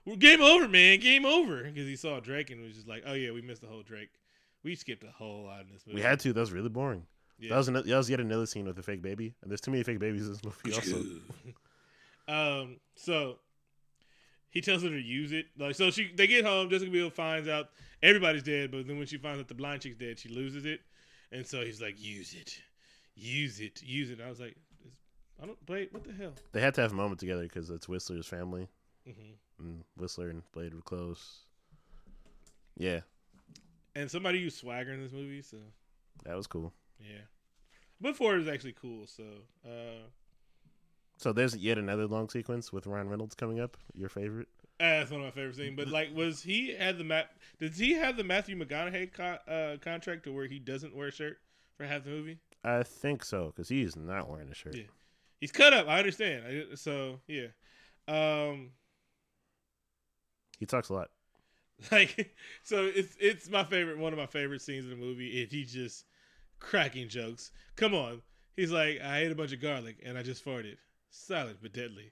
we're 0.06 0.16
game 0.16 0.42
over, 0.42 0.68
man, 0.70 1.02
game 1.02 1.26
over 1.26 1.64
because 1.64 1.86
he 1.86 1.98
saw 1.98 2.22
Drake 2.22 2.50
and 2.50 2.62
was 2.62 2.76
just 2.76 2.88
like, 2.88 3.04
oh 3.06 3.14
yeah, 3.14 3.32
we 3.32 3.42
missed 3.42 3.62
the 3.62 3.68
whole 3.68 3.84
Drake. 3.84 4.10
We 4.64 4.76
skipped 4.76 5.04
a 5.04 5.12
whole 5.12 5.44
lot 5.44 5.62
in 5.62 5.68
this 5.74 5.86
movie. 5.86 5.98
We 5.98 6.02
had 6.02 6.22
to. 6.22 6.32
That 6.32 6.40
was 6.40 6.54
really 6.54 6.70
boring. 6.70 7.06
yeah. 7.40 7.50
That 7.50 7.58
was 7.58 7.68
another, 7.68 7.88
that 7.88 7.98
was 7.98 8.10
yet 8.10 8.22
another 8.22 8.46
scene 8.46 8.66
with 8.66 8.78
the 8.78 8.84
fake 8.84 9.02
baby. 9.02 9.36
And 9.42 9.52
there's 9.52 9.62
too 9.62 9.72
many 9.72 9.84
fake 9.84 10.00
babies 10.00 10.26
in 10.26 10.32
this 10.32 10.44
movie. 10.44 10.74
Also, 10.74 11.04
um, 12.62 12.78
so 12.96 13.36
he 14.50 14.62
tells 14.62 14.82
her 14.84 14.90
to 14.90 15.02
use 15.02 15.34
it. 15.34 15.48
Like, 15.58 15.76
so 15.76 15.92
she 15.92 16.10
they 16.16 16.28
get 16.28 16.46
home. 16.46 16.70
Jessica 16.70 16.90
Biel 16.90 17.10
finds 17.10 17.50
out 17.50 17.70
everybody's 18.02 18.44
dead, 18.44 18.72
but 18.72 18.88
then 18.88 18.98
when 18.98 19.08
she 19.08 19.18
finds 19.18 19.42
out 19.42 19.50
the 19.50 19.56
blind 19.56 19.82
chick's 19.82 19.98
dead, 19.98 20.20
she 20.20 20.30
loses 20.30 20.66
it. 20.66 20.80
And 21.32 21.46
so 21.46 21.62
he's 21.64 21.82
like, 21.82 22.02
"Use 22.02 22.34
it, 22.34 22.60
use 23.16 23.60
it, 23.60 23.82
use 23.84 24.10
it." 24.10 24.20
And 24.20 24.24
I 24.24 24.30
was 24.30 24.40
like, 24.40 24.56
"I 25.42 25.46
don't 25.46 25.58
wait. 25.68 25.94
What 25.94 26.04
the 26.04 26.14
hell?" 26.14 26.34
they 26.52 26.62
had 26.62 26.74
to 26.76 26.82
have 26.82 26.92
a 26.92 26.96
moment 26.96 27.20
together 27.20 27.44
because 27.44 27.70
it's 27.70 27.88
Whistler's 27.88 28.28
family, 28.28 28.68
hmm 29.06 29.34
and 29.60 29.84
Whistler 29.98 30.30
and 30.30 30.44
Blade 30.52 30.74
were 30.74 30.82
close. 30.82 31.42
Yeah, 32.78 33.02
And 33.96 34.10
somebody 34.10 34.40
used 34.40 34.58
swagger 34.58 34.94
in 34.94 35.02
this 35.04 35.12
movie, 35.12 35.42
so 35.42 35.58
that 36.24 36.36
was 36.38 36.48
cool. 36.48 36.74
yeah. 37.00 37.22
Before 38.02 38.36
it 38.36 38.40
was 38.40 38.48
actually 38.48 38.72
cool. 38.82 39.06
So 39.08 39.24
uh, 39.66 40.08
So 41.18 41.34
there's 41.34 41.58
yet 41.58 41.78
another 41.78 42.08
long 42.08 42.30
sequence 42.30 42.72
with 42.72 42.88
Ryan 42.88 43.10
Reynolds 43.10 43.36
coming 43.36 43.60
up. 43.60 43.76
Your 43.94 44.08
favorite? 44.08 44.48
That's 44.80 45.12
one 45.12 45.22
of 45.22 45.26
my 45.26 45.32
favorite 45.32 45.56
things. 45.56 45.76
But 45.76 45.90
like, 45.90 46.16
was 46.16 46.42
he 46.42 46.74
had 46.74 46.98
the 46.98 47.04
map? 47.04 47.32
Did 47.60 47.74
he 47.74 47.94
have 47.94 48.18
the 48.18 48.24
Matthew 48.24 48.58
McConaughey 48.58 49.14
co- 49.14 49.52
uh, 49.52 49.78
contract 49.78 50.24
to 50.24 50.34
where 50.34 50.48
he 50.48 50.60
doesn't 50.60 50.96
wear 50.96 51.08
a 51.08 51.12
shirt 51.12 51.38
for 51.76 51.86
half 51.86 52.04
the 52.04 52.10
movie? 52.10 52.40
I 52.64 52.84
think 52.84 53.24
so 53.24 53.48
because 53.48 53.70
he's 53.70 53.96
not 53.96 54.30
wearing 54.30 54.50
a 54.50 54.56
shirt. 54.56 54.76
Yeah. 54.76 54.84
He's 55.40 55.52
cut 55.52 55.74
up. 55.74 55.88
I 55.88 56.00
understand. 56.00 56.44
I, 56.46 56.76
so 56.76 57.20
yeah, 57.28 57.48
um, 58.08 58.72
He 60.60 60.66
talks 60.66 60.90
a 60.90 60.94
lot. 60.94 61.10
like 61.94 62.36
so 62.64 62.92
it's 62.94 63.16
it's 63.20 63.50
my 63.50 63.64
favorite. 63.64 63.98
One 63.98 64.12
of 64.12 64.20
my 64.20 64.26
favorite 64.26 64.62
scenes 64.62 64.86
in 64.86 64.92
the 64.92 64.98
movie. 64.98 65.42
If 65.42 65.52
he's 65.52 65.72
just 65.74 66.06
cracking 66.60 67.08
jokes. 67.10 67.52
Come 67.76 67.94
on. 67.94 68.22
He's 68.56 68.72
like, 68.72 69.00
I 69.02 69.20
ate 69.20 69.32
a 69.32 69.36
bunch 69.36 69.54
of 69.54 69.62
garlic 69.62 69.98
and 70.06 70.18
I 70.18 70.24
just 70.24 70.44
farted. 70.44 70.76
Silent 71.10 71.58
but 71.62 71.74
deadly. 71.74 72.12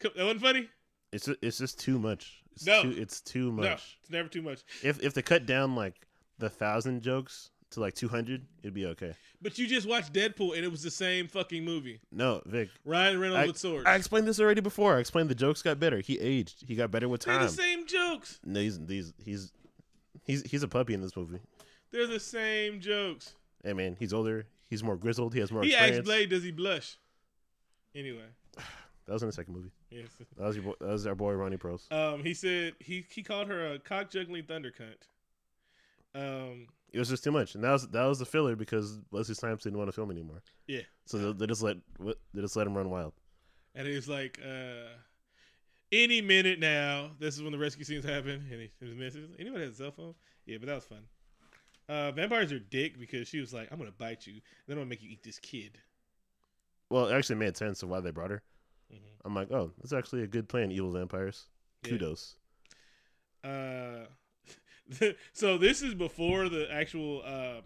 That 0.00 0.16
wasn't 0.16 0.40
funny. 0.42 0.68
It's 1.12 1.28
it's 1.42 1.58
just 1.58 1.78
too 1.80 1.98
much. 1.98 2.42
It's 2.54 2.66
No. 2.66 2.82
too, 2.82 2.90
it's 2.90 3.20
too 3.20 3.52
much. 3.52 3.64
No, 3.64 3.72
it's 4.00 4.10
never 4.10 4.28
too 4.28 4.42
much. 4.42 4.60
If 4.82 5.02
if 5.02 5.14
they 5.14 5.22
cut 5.22 5.46
down 5.46 5.74
like 5.74 6.06
the 6.38 6.50
thousand 6.50 7.02
jokes 7.02 7.50
to 7.70 7.80
like 7.80 7.94
two 7.94 8.08
hundred, 8.08 8.46
it'd 8.62 8.74
be 8.74 8.86
okay. 8.86 9.14
But 9.42 9.58
you 9.58 9.66
just 9.66 9.88
watched 9.88 10.12
Deadpool 10.12 10.54
and 10.56 10.64
it 10.64 10.70
was 10.70 10.82
the 10.82 10.90
same 10.90 11.28
fucking 11.28 11.64
movie. 11.64 12.00
No, 12.10 12.42
Vic. 12.46 12.68
Ryan 12.84 13.20
Reynolds 13.20 13.44
I, 13.44 13.46
with 13.46 13.58
swords. 13.58 13.86
I 13.86 13.94
explained 13.94 14.26
this 14.26 14.40
already 14.40 14.60
before. 14.60 14.96
I 14.96 15.00
explained 15.00 15.28
the 15.28 15.34
jokes 15.34 15.62
got 15.62 15.78
better. 15.78 16.00
He 16.00 16.18
aged. 16.18 16.64
He 16.66 16.74
got 16.74 16.90
better 16.90 17.08
with 17.08 17.20
time. 17.22 17.38
They're 17.40 17.48
the 17.48 17.52
same 17.54 17.86
jokes. 17.86 18.40
No, 18.44 18.60
he's 18.60 18.78
he's 18.88 19.12
he's 19.24 19.52
he's 20.24 20.42
he's 20.42 20.62
a 20.62 20.68
puppy 20.68 20.94
in 20.94 21.00
this 21.02 21.16
movie. 21.16 21.38
They're 21.92 22.06
the 22.06 22.20
same 22.20 22.80
jokes. 22.80 23.34
Hey 23.62 23.72
man, 23.72 23.96
he's 23.98 24.12
older. 24.12 24.46
He's 24.68 24.82
more 24.82 24.96
grizzled. 24.96 25.32
He 25.34 25.40
has 25.40 25.52
more 25.52 25.62
He 25.62 25.70
experience. 25.70 25.98
asked 25.98 26.04
Blade, 26.04 26.30
"Does 26.30 26.42
he 26.42 26.50
blush?" 26.50 26.98
Anyway, 27.94 28.24
That 29.06 29.12
was 29.12 29.22
in 29.22 29.28
the 29.28 29.32
second 29.32 29.54
movie. 29.54 29.70
Yes. 29.90 30.08
That 30.36 30.46
was 30.46 30.56
your 30.56 30.64
boy, 30.64 30.72
that 30.80 30.88
was 30.88 31.06
our 31.06 31.14
boy 31.14 31.32
Ronnie 31.32 31.56
Pros. 31.56 31.86
Um, 31.90 32.22
he 32.22 32.34
said 32.34 32.74
he 32.80 33.04
he 33.10 33.22
called 33.22 33.48
her 33.48 33.74
a 33.74 33.78
cock 33.78 34.10
juggling 34.10 34.44
thunder 34.44 34.72
cunt. 34.72 35.06
Um, 36.14 36.66
It 36.92 36.98
was 36.98 37.08
just 37.08 37.24
too 37.24 37.30
much, 37.32 37.54
and 37.54 37.62
that 37.64 37.70
was 37.72 37.88
that 37.88 38.04
was 38.04 38.18
the 38.18 38.24
filler 38.26 38.56
because 38.56 38.98
Wesley 39.10 39.34
Snipes 39.34 39.64
didn't 39.64 39.78
want 39.78 39.88
to 39.88 39.92
film 39.92 40.10
anymore. 40.10 40.42
Yeah. 40.66 40.82
So 41.04 41.18
they, 41.18 41.32
they 41.40 41.46
just 41.46 41.62
let 41.62 41.76
they 42.00 42.40
just 42.40 42.56
let 42.56 42.66
him 42.66 42.74
run 42.76 42.90
wild. 42.90 43.12
and 43.74 43.86
he 43.86 43.94
was 43.94 44.08
like, 44.08 44.40
uh, 44.44 44.88
any 45.92 46.20
minute 46.20 46.58
now. 46.58 47.10
This 47.18 47.36
is 47.36 47.42
when 47.42 47.52
the 47.52 47.58
rescue 47.58 47.84
scenes 47.84 48.04
happen, 48.04 48.44
and 48.50 48.60
he, 48.60 48.70
he 48.80 48.86
was 48.86 48.94
missing. 48.94 49.28
Anybody 49.38 49.64
has 49.64 49.74
a 49.74 49.76
cell 49.76 49.90
phone? 49.92 50.14
Yeah, 50.46 50.56
but 50.58 50.66
that 50.66 50.74
was 50.76 50.84
fun. 50.84 51.02
Uh, 51.88 52.10
vampires 52.12 52.50
are 52.52 52.58
dick 52.58 52.98
because 52.98 53.28
she 53.28 53.38
was 53.38 53.52
like, 53.54 53.68
"I'm 53.70 53.78
gonna 53.78 53.92
bite 53.92 54.26
you, 54.26 54.40
then 54.66 54.76
I'm 54.76 54.80
gonna 54.80 54.86
make 54.90 55.02
you 55.02 55.10
eat 55.10 55.22
this 55.22 55.38
kid." 55.38 55.78
Well, 56.90 57.06
it 57.08 57.14
actually 57.14 57.36
made 57.36 57.56
sense 57.56 57.82
of 57.82 57.88
why 57.88 58.00
they 58.00 58.10
brought 58.10 58.30
her. 58.30 58.42
Mhm. 58.92 58.98
I'm 59.24 59.34
like, 59.34 59.50
oh, 59.50 59.72
that's 59.78 59.92
actually 59.92 60.22
a 60.22 60.26
good 60.26 60.48
plan, 60.48 60.70
evil 60.70 60.90
vampires. 60.90 61.46
Yeah. 61.84 61.90
Kudos. 61.90 62.36
Uh, 63.44 64.06
so 65.32 65.58
this 65.58 65.82
is 65.82 65.94
before 65.94 66.48
the 66.48 66.68
actual 66.72 67.22
um, 67.24 67.62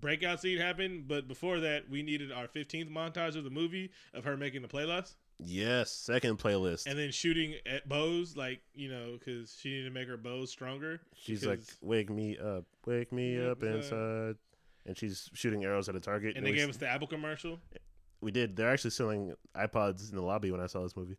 breakout 0.00 0.40
scene 0.40 0.58
happened, 0.58 1.08
but 1.08 1.28
before 1.28 1.60
that, 1.60 1.88
we 1.88 2.02
needed 2.02 2.30
our 2.32 2.46
15th 2.46 2.90
montage 2.90 3.36
of 3.36 3.44
the 3.44 3.50
movie 3.50 3.90
of 4.12 4.24
her 4.24 4.36
making 4.36 4.62
the 4.62 4.68
playlist 4.68 5.14
Yes, 5.38 5.90
second 5.90 6.38
playlist. 6.38 6.86
and 6.86 6.98
then 6.98 7.10
shooting 7.10 7.54
at 7.66 7.88
bows, 7.88 8.36
like 8.36 8.60
you 8.74 8.88
know, 8.88 9.16
because 9.18 9.56
she 9.58 9.70
needed 9.70 9.84
to 9.84 9.90
make 9.90 10.08
her 10.08 10.16
bows 10.16 10.50
stronger. 10.50 11.00
she's 11.16 11.44
like, 11.44 11.60
"Wake 11.80 12.08
me 12.10 12.38
up, 12.38 12.64
wake 12.86 13.12
me 13.12 13.44
up 13.44 13.62
uh, 13.62 13.66
inside," 13.66 14.36
and 14.86 14.96
she's 14.96 15.28
shooting 15.34 15.64
arrows 15.64 15.88
at 15.88 15.96
a 15.96 16.00
target. 16.00 16.36
and 16.36 16.46
they 16.46 16.52
we, 16.52 16.56
gave 16.56 16.68
us 16.68 16.76
the 16.76 16.88
Apple 16.88 17.08
commercial. 17.08 17.58
We 18.24 18.30
did. 18.32 18.56
They're 18.56 18.70
actually 18.70 18.90
selling 18.90 19.34
iPods 19.56 20.10
in 20.10 20.16
the 20.16 20.22
lobby 20.22 20.50
when 20.50 20.60
I 20.60 20.66
saw 20.66 20.82
this 20.82 20.96
movie. 20.96 21.16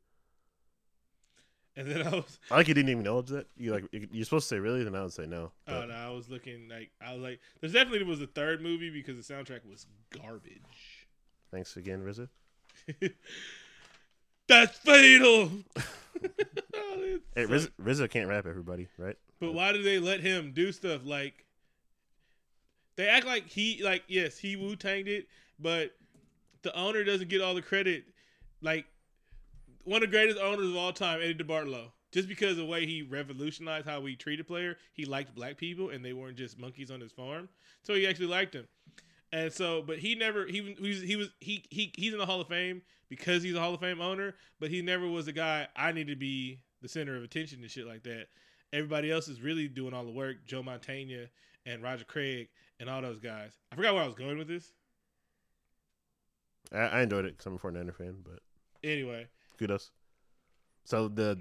And 1.78 1.92
then 1.92 2.08
I 2.08 2.10
was, 2.12 2.40
I 2.50 2.56
like 2.56 2.68
you 2.70 2.74
didn't 2.74 2.90
even 2.90 3.02
acknowledge 3.02 3.28
that. 3.30 3.48
You 3.58 3.74
like 3.74 3.84
you- 3.92 4.08
you're 4.12 4.24
supposed 4.26 4.48
to 4.50 4.56
say 4.56 4.60
really, 4.60 4.84
then 4.84 4.96
I 4.96 5.02
would 5.04 5.12
say 5.14 5.26
no. 5.26 5.52
oh 5.68 5.86
no, 5.86 5.94
I 5.94 6.10
was 6.10 6.30
looking 6.30 6.70
like 6.70 6.92
I 7.02 7.14
was 7.14 7.22
like, 7.22 7.40
there's 7.60 7.74
definitely 7.74 8.04
was 8.04 8.22
a 8.22 8.28
third 8.28 8.62
movie 8.62 8.90
because 8.90 9.16
the 9.28 9.34
soundtrack 9.34 9.66
was 9.70 9.86
garbage. 10.10 11.08
Thanks 11.52 11.76
again, 11.78 12.02
RZA. 12.04 12.30
That's 14.48 14.78
fatal. 14.78 15.52
Oh, 15.78 17.18
Hey, 17.36 17.46
RZA 17.46 18.10
can't 18.10 18.30
rap, 18.30 18.46
everybody, 18.46 18.88
right? 18.98 19.18
But 19.42 19.54
why 19.54 19.74
do 19.74 19.84
they 19.84 20.00
let 20.00 20.22
him 20.22 20.54
do 20.54 20.72
stuff 20.72 21.02
like 21.04 21.46
they 22.96 23.08
act 23.10 23.26
like 23.26 23.48
he 23.48 23.82
like 23.84 24.04
yes 24.08 24.38
he 24.38 24.56
Wu 24.56 24.78
Tanged 24.78 25.10
it, 25.10 25.28
but 25.60 25.92
the 26.66 26.78
owner 26.78 27.04
doesn't 27.04 27.30
get 27.30 27.42
all 27.42 27.56
the 27.56 27.62
credit. 27.62 28.04
Like 28.62 28.86
one 29.86 30.04
of 30.04 30.10
the 30.10 30.16
greatest 30.16 30.40
owners 30.40 30.68
of 30.68 30.76
all 30.76 30.92
time, 30.92 31.22
Eddie 31.22 31.36
DeBartolo, 31.36 31.92
just 32.12 32.28
because 32.28 32.52
of 32.52 32.58
the 32.58 32.66
way 32.66 32.86
he 32.86 33.04
revolutionized 33.04 33.88
how 33.88 34.02
we 34.02 34.16
treated 34.16 34.48
player, 34.48 34.78
he 34.94 35.06
liked 35.06 35.36
black 35.36 35.58
people 35.58 35.90
and 35.90 36.04
they 36.04 36.14
weren't 36.14 36.38
just 36.38 36.60
monkeys 36.60 36.92
on 36.92 37.00
his 37.00 37.12
farm, 37.12 37.48
so 37.84 37.94
he 37.94 38.08
actually 38.08 38.28
liked 38.28 38.54
them. 38.54 38.68
And 39.32 39.52
so, 39.52 39.82
but 39.82 40.00
he 40.00 40.16
never 40.16 40.46
he 40.46 40.76
he 40.80 40.90
was 40.90 41.02
he 41.02 41.16
was 41.16 41.30
he, 41.40 41.64
he 41.70 41.92
he's 41.96 42.14
in 42.14 42.20
the 42.20 42.26
Hall 42.26 42.42
of 42.42 42.48
Fame 42.48 42.82
because 43.10 43.44
he's 43.44 43.56
a 43.56 43.60
Hall 43.60 43.74
of 43.74 43.80
Fame 43.80 44.02
owner, 44.02 44.34
but 44.60 44.70
he 44.70 44.82
never 44.82 45.08
was 45.08 45.26
the 45.26 45.34
guy 45.34 45.68
I 45.76 45.92
need 45.92 46.08
to 46.08 46.16
be 46.16 46.62
the 46.82 46.88
center 46.88 47.16
of 47.16 47.24
attention 47.24 47.62
and 47.62 47.70
shit 47.70 47.86
like 47.86 48.04
that. 48.04 48.28
Everybody 48.74 49.12
else 49.12 49.28
is 49.28 49.42
really 49.42 49.68
doing 49.68 49.94
all 49.94 50.06
the 50.06 50.12
work. 50.12 50.46
Joe 50.46 50.64
Montana 50.64 51.26
and 51.66 51.84
Roger 51.84 52.06
Craig 52.06 52.50
and 52.80 52.90
all 52.90 53.02
those 53.02 53.20
guys. 53.20 53.58
I 53.72 53.76
forgot 53.76 53.94
where 53.94 54.04
I 54.04 54.08
was 54.08 54.16
going 54.16 54.38
with 54.38 54.48
this. 54.48 54.72
I, 56.74 56.78
I 56.80 57.02
enjoyed 57.02 57.26
it 57.26 57.38
because 57.38 57.46
I'm 57.46 57.56
a 57.56 57.60
49er 57.60 57.96
fan, 57.96 58.16
but 58.24 58.40
Anyway, 58.84 59.28
kudos. 59.58 59.92
So 60.84 61.08
the 61.08 61.40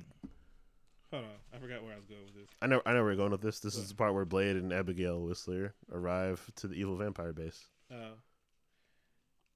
hold 1.10 1.24
on. 1.24 1.30
I 1.54 1.58
forgot 1.58 1.82
where 1.84 1.92
I 1.92 1.96
was 1.96 2.06
going 2.06 2.24
with 2.24 2.34
this. 2.34 2.48
I 2.62 2.66
know 2.66 2.80
I 2.86 2.90
know 2.92 2.96
where 3.02 3.12
we're 3.12 3.16
going 3.16 3.30
with 3.32 3.42
this. 3.42 3.60
This 3.60 3.76
is 3.76 3.88
the 3.90 3.94
part 3.94 4.14
where 4.14 4.24
Blade 4.24 4.56
and 4.56 4.72
Abigail 4.72 5.20
Whistler 5.22 5.74
arrive 5.92 6.50
to 6.56 6.68
the 6.68 6.74
evil 6.74 6.96
vampire 6.96 7.32
base. 7.32 7.66
Uh, 7.90 8.14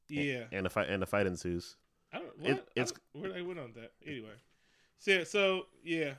yeah. 0.09 0.45
and 0.53 0.66
a 0.66 0.71
fight 0.71 0.89
and 0.89 1.03
a 1.03 1.07
fight 1.07 1.27
ensues. 1.27 1.77
I 2.12 2.19
don't. 2.19 2.29
It- 2.43 2.53
What? 2.53 2.69
it's- 2.77 2.93
I 3.14 3.19
where 3.19 3.35
I 3.35 3.43
went 3.43 3.59
on 3.59 3.73
that. 3.77 3.93
Anyway, 4.07 4.35
so 4.99 5.11
yeah, 5.11 5.25
so 5.25 5.66
yeah. 5.83 6.12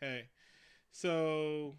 Hey, 0.00 0.24
so 0.92 1.76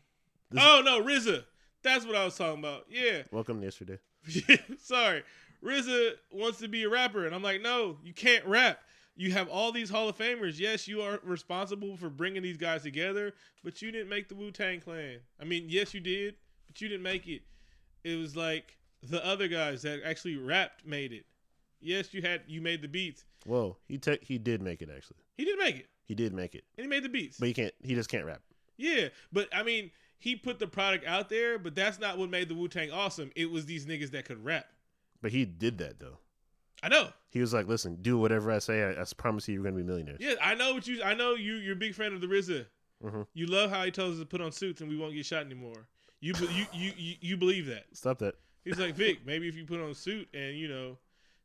This- 0.52 0.64
oh 0.64 0.82
no, 0.86 1.02
RZA. 1.02 1.44
That's 1.84 2.06
what 2.06 2.16
I 2.16 2.26
was 2.26 2.38
talking 2.38 2.60
about. 2.60 2.86
Yeah. 2.90 3.24
Welcome 3.32 3.60
to 3.60 3.66
yesterday. 3.66 3.98
Sorry, 4.80 5.24
RZA 5.64 6.12
wants 6.32 6.60
to 6.60 6.68
be 6.68 6.84
a 6.84 6.90
rapper, 6.90 7.26
and 7.26 7.36
I'm 7.36 7.44
like, 7.44 7.62
no, 7.62 7.98
you 8.04 8.14
can't 8.14 8.46
rap. 8.46 8.80
You 9.16 9.32
have 9.34 9.50
all 9.50 9.72
these 9.72 9.90
Hall 9.90 10.10
of 10.10 10.18
Famers. 10.18 10.58
Yes, 10.58 10.88
you 10.88 11.02
are 11.02 11.20
responsible 11.24 11.98
for 11.98 12.10
bringing 12.10 12.42
these 12.42 12.58
guys 12.58 12.84
together, 12.84 13.34
but 13.64 13.82
you 13.82 13.92
didn't 13.92 14.10
make 14.10 14.30
the 14.30 14.36
Wu 14.36 14.52
Tang 14.52 14.80
Clan. 14.80 15.20
I 15.40 15.44
mean, 15.44 15.66
yes, 15.68 15.94
you 15.94 16.00
did, 16.00 16.36
but 16.68 16.80
you 16.82 16.88
didn't 16.88 17.04
make 17.04 17.28
it. 17.28 17.42
It 18.04 18.16
was 18.18 18.36
like 18.36 18.78
the 19.04 19.24
other 19.26 19.48
guys 19.48 19.82
that 19.84 20.02
actually 20.04 20.38
rapped 20.38 20.86
made 20.86 21.12
it. 21.12 21.26
Yes, 21.82 22.14
you 22.14 22.22
had 22.22 22.42
you 22.48 22.62
made 22.62 22.82
the 22.82 22.88
beats. 22.88 23.26
Whoa, 23.46 23.78
he 23.88 23.98
te- 23.98 24.20
he 24.22 24.38
did 24.38 24.62
make 24.62 24.82
it 24.82 24.90
actually. 24.96 25.18
He 25.38 25.46
did 25.46 25.60
make 25.60 25.76
it, 25.76 25.88
He 26.06 26.16
did 26.16 26.34
make 26.34 26.56
it, 26.56 26.64
and 26.78 26.86
he 26.86 26.90
made 26.90 27.04
the 27.04 27.10
beats. 27.10 27.38
but 27.38 27.48
he 27.48 27.54
can't. 27.54 27.74
He 27.84 27.94
just 27.96 28.10
can't 28.10 28.26
rap. 28.26 28.42
Yeah, 28.78 29.10
but 29.32 29.50
I 29.54 29.62
mean, 29.64 29.92
he 30.20 30.36
put 30.36 30.58
the 30.58 30.68
product 30.68 31.06
out 31.06 31.30
there, 31.30 31.60
but 31.60 31.76
that's 31.76 32.00
not 32.00 32.18
what 32.18 32.30
made 32.30 32.48
the 32.50 32.56
Wu 32.56 32.68
Tang 32.68 32.92
awesome. 32.92 33.32
It 33.36 33.50
was 33.52 33.66
these 33.66 33.86
niggas 33.86 34.12
that 34.12 34.26
could 34.26 34.44
rap. 34.44 34.66
But 35.22 35.32
he 35.32 35.46
did 35.46 35.78
that 35.80 36.00
though. 36.00 36.18
I 36.84 36.90
know. 36.90 37.10
He 37.30 37.40
was 37.40 37.54
like, 37.54 37.68
"Listen, 37.68 37.98
do 38.02 38.18
whatever 38.18 38.52
I 38.52 38.60
say. 38.60 38.84
I, 38.84 39.02
I 39.02 39.06
promise 39.16 39.48
you, 39.48 39.54
you're 39.54 39.64
gonna 39.64 39.76
be 39.76 39.84
millionaires." 39.84 40.18
Yeah, 40.20 40.34
I 40.42 40.56
know 40.56 40.74
what 40.74 40.88
you. 40.88 41.04
I 41.04 41.14
know 41.14 41.36
you. 41.36 41.56
You're 41.56 41.74
a 41.74 41.76
big 41.76 41.94
fan 41.96 42.14
of 42.14 42.22
the 42.22 42.28
RZA. 42.28 42.66
Mhm. 43.04 43.26
You 43.34 43.46
love 43.48 43.70
how 43.70 43.84
he 43.84 43.92
tells 43.92 44.14
us 44.16 44.20
to 44.20 44.26
put 44.26 44.42
on 44.42 44.52
suits 44.52 44.82
and 44.82 44.90
we 44.90 44.98
won't 44.98 45.14
get 45.14 45.26
shot 45.26 45.46
anymore. 45.46 45.88
You 46.20 46.34
you, 46.40 46.66
you 46.74 46.92
you 46.98 47.16
you 47.22 47.38
believe 47.38 47.66
that? 47.68 47.86
Stop 47.94 48.20
that. 48.20 48.36
He's 48.64 48.78
like 48.80 48.96
Vic. 48.96 49.26
Maybe 49.26 49.48
if 49.48 49.56
you 49.56 49.66
put 49.66 49.80
on 49.80 49.90
a 49.90 49.96
suit 49.96 50.28
and 50.34 50.56
you 50.58 50.68
know 50.68 50.98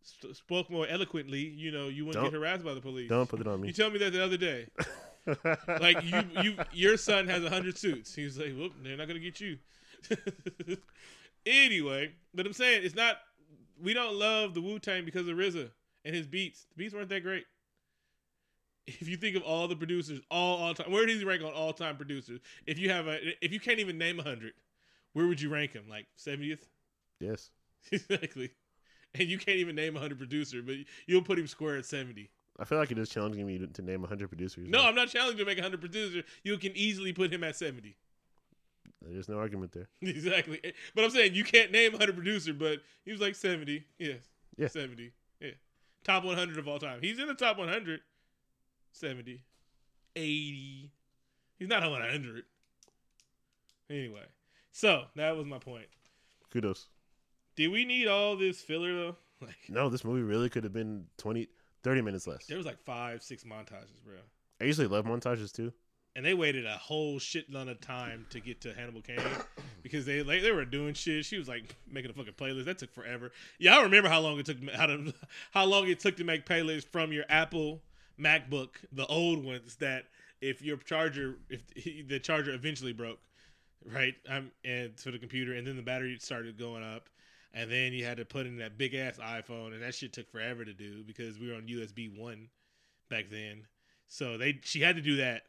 sp- 0.05 0.33
spoke 0.35 0.71
more 0.71 0.87
eloquently, 0.87 1.41
you 1.41 1.71
know 1.71 1.89
you 1.89 2.05
wouldn't 2.07 2.23
Don't- 2.25 2.33
get 2.33 2.39
harassed 2.39 2.65
by 2.65 2.75
the 2.75 2.81
police. 2.81 3.09
Don't 3.09 3.29
put 3.29 3.41
it 3.41 3.47
on 3.47 3.61
me. 3.61 3.69
You 3.69 3.73
tell 3.75 3.91
me 3.91 3.99
that 3.99 4.13
the 4.13 4.23
other 4.25 4.37
day. 4.37 4.67
Like 5.81 6.05
you 6.05 6.23
you 6.41 6.55
your 6.73 6.97
son 6.97 7.27
has 7.27 7.43
a 7.43 7.51
hundred 7.51 7.77
suits. 7.77 8.15
He's 8.15 8.39
like, 8.39 8.55
whoop, 8.57 8.73
they're 8.85 8.97
not 8.97 9.09
gonna 9.09 9.19
get 9.19 9.41
you. 9.41 9.59
anyway, 11.47 12.13
but 12.35 12.47
I'm 12.47 12.53
saying 12.53 12.83
it's 12.85 12.95
not. 12.95 13.17
We 13.83 13.95
don't 13.95 14.15
love 14.15 14.55
the 14.55 14.61
Wu 14.61 14.79
Tang 14.79 15.05
because 15.05 15.29
of 15.29 15.37
RZA 15.37 15.71
and 16.05 16.15
his 16.15 16.27
beats. 16.27 16.67
The 16.71 16.77
beats 16.77 16.95
weren't 16.95 17.09
that 17.11 17.23
great. 17.23 17.45
If 18.87 19.09
you 19.09 19.17
think 19.17 19.35
of 19.37 19.43
all 19.43 19.67
the 19.67 19.77
producers, 19.77 20.21
all 20.31 20.59
all 20.59 20.75
time, 20.75 20.93
where 20.93 21.05
does 21.07 21.19
he 21.19 21.25
rank 21.25 21.43
on 21.43 21.53
all 21.53 21.73
time 21.73 21.97
producers? 21.97 22.41
If 22.67 22.79
you 22.79 22.91
have 22.91 23.09
a, 23.09 23.19
if 23.45 23.53
you 23.53 23.59
can't 23.59 23.81
even 23.81 23.99
name 23.99 24.21
a 24.21 24.23
hundred, 24.23 24.53
where 25.13 25.27
would 25.27 25.41
you 25.41 25.51
rank 25.51 25.73
him? 25.73 25.85
Like 25.89 26.07
seventieth? 26.17 26.69
yes. 27.21 27.51
exactly. 27.93 28.51
And 29.15 29.29
you 29.29 29.39
can't 29.39 29.59
even 29.59 29.77
name 29.77 29.97
a 29.97 30.01
hundred 30.01 30.19
producer, 30.19 30.63
but 30.63 30.77
you'll 31.07 31.23
put 31.23 31.39
him 31.39 31.47
square 31.47 31.77
at 31.77 31.87
seventy. 31.87 32.31
I 32.59 32.65
feel 32.65 32.79
like 32.79 32.91
you're 32.91 32.99
just 32.99 33.13
challenging 33.13 33.47
me 33.47 33.59
to, 33.59 33.83
name 33.83 34.01
100 34.01 34.29
producers. 34.29 34.67
No, 34.67 34.83
I'm 34.83 34.95
not 34.95 35.09
challenging 35.09 35.39
you 35.39 35.45
to 35.45 35.51
make 35.51 35.59
a 35.59 35.63
hundred 35.63 35.81
producer. 35.81 36.23
You 36.43 36.57
can 36.57 36.73
easily 36.75 37.13
put 37.13 37.33
him 37.33 37.45
at 37.45 37.57
seventy. 37.57 37.97
There's 39.03 39.29
no 39.29 39.39
argument 39.39 39.73
there. 39.73 39.89
exactly. 40.03 40.61
Eh, 40.65 40.73
but 40.95 41.05
I'm 41.05 41.11
saying 41.11 41.35
you 41.35 41.45
can't 41.45 41.71
name 41.71 41.95
a 41.95 41.99
hundred 41.99 42.17
producer, 42.17 42.53
but 42.53 42.81
he 43.05 43.13
was 43.13 43.21
like 43.21 43.35
seventy. 43.35 43.85
Yes. 43.99 44.21
Yeah. 44.57 44.69
Seventy. 44.69 45.13
Yeah. 45.41 45.51
Top 46.05 46.25
one 46.25 46.37
hundred 46.37 46.59
of 46.59 46.67
all 46.69 46.79
time. 46.79 46.99
He's 47.03 47.19
in 47.19 47.27
the 47.27 47.35
top 47.35 47.59
100. 47.59 48.01
70. 48.93 49.43
80. 50.15 50.91
He's 51.59 51.69
not 51.69 51.83
on 51.83 51.91
100. 51.93 52.45
Anyway, 53.91 54.23
so 54.73 55.05
that 55.17 55.37
was 55.37 55.45
my 55.47 55.59
point. 55.59 55.87
Kudos. 56.51 56.87
Did 57.57 57.69
we 57.69 57.85
need 57.85 58.09
all 58.09 58.37
this 58.37 58.61
filler 58.61 58.95
though? 58.95 59.17
Like 59.43 59.55
No, 59.69 59.91
this 59.91 60.03
movie 60.03 60.23
really 60.23 60.49
could 60.49 60.65
have 60.65 60.73
been 60.73 61.05
20, 61.19 61.47
30 61.83 62.01
minutes 62.01 62.27
less. 62.27 62.47
there 62.47 62.57
was 62.57 62.65
like 62.65 62.79
five, 62.79 63.23
six 63.23 63.45
montages, 63.45 64.03
bro. 64.03 64.15
I 64.63 64.65
usually 64.65 64.87
love 64.87 65.05
montages 65.05 65.53
too. 65.53 65.75
And 66.17 66.25
they 66.25 66.33
waited 66.33 66.65
a 66.65 66.79
whole 66.79 67.19
shit 67.19 67.53
ton 67.53 67.69
of 67.69 67.81
time 67.81 68.25
to 68.31 68.41
get 68.41 68.63
to 68.63 68.73
Hannibal 68.73 69.03
King 69.03 69.19
because 69.83 70.07
they 70.07 70.23
like 70.23 70.43
they 70.43 70.51
were 70.51 70.65
doing 70.65 70.95
shit. 70.95 71.27
She 71.27 71.37
was 71.37 71.47
like 71.47 71.77
making 71.87 72.11
a 72.11 72.15
fucking 72.15 72.33
playlist. 72.33 72.65
That 72.65 72.79
took 72.79 72.93
forever. 72.93 73.33
Yeah, 73.59 73.77
I 73.77 73.83
remember 73.83 74.09
how 74.09 74.21
long 74.21 74.39
it 74.39 74.47
took 74.47 74.57
how 74.71 74.87
to 74.87 75.13
how 75.53 75.67
long 75.67 75.87
it 75.89 76.01
took 76.01 76.17
to 76.17 76.25
make 76.25 76.47
playlists 76.47 76.87
from 76.87 77.13
your 77.13 77.25
Apple 77.29 77.83
MacBook, 78.19 78.71
the 78.93 79.07
old 79.07 79.45
ones 79.45 79.77
that 79.77 80.07
if 80.41 80.63
your 80.63 80.79
charger 80.79 81.37
if 81.51 82.09
the 82.09 82.19
charger 82.19 82.53
eventually 82.53 82.93
broke, 82.93 83.21
right? 83.85 84.15
Um, 84.29 84.51
and 84.65 84.97
to 84.99 85.11
the 85.11 85.19
computer, 85.19 85.53
and 85.53 85.67
then 85.67 85.77
the 85.77 85.83
battery 85.83 86.17
started 86.19 86.59
going 86.59 86.83
up. 86.83 87.09
And 87.53 87.71
then 87.71 87.95
you 87.95 88.05
had 88.05 88.19
to 88.19 88.27
put 88.27 88.45
in 88.45 88.59
that 88.59 88.77
big 88.77 88.95
ass 88.95 89.17
iPhone, 89.17 89.73
and 89.73 89.83
that 89.83 89.95
shit 89.95 90.13
took 90.13 90.31
forever 90.31 90.63
to 90.63 90.75
do 90.75 91.03
because 91.05 91.39
we 91.39 91.49
were 91.49 91.55
on 91.55 91.63
USB 91.63 92.15
one 92.15 92.49
back 93.09 93.31
then. 93.31 93.67
So 94.09 94.37
they 94.37 94.61
she 94.63 94.81
had 94.81 94.97
to 94.97 95.03
do 95.03 95.17
that. 95.17 95.45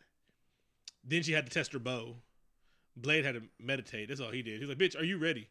Then 1.08 1.24
she 1.24 1.32
had 1.32 1.46
to 1.46 1.52
test 1.52 1.72
her 1.74 1.80
bow. 1.80 2.18
Blade 2.98 3.24
had 3.26 3.36
to 3.36 3.44
meditate. 3.60 4.10
That's 4.10 4.20
all 4.20 4.32
he 4.32 4.42
did. 4.42 4.60
He's 4.60 4.68
like, 4.70 4.78
"Bitch, 4.78 5.00
are 5.00 5.04
you 5.04 5.18
ready? 5.18 5.48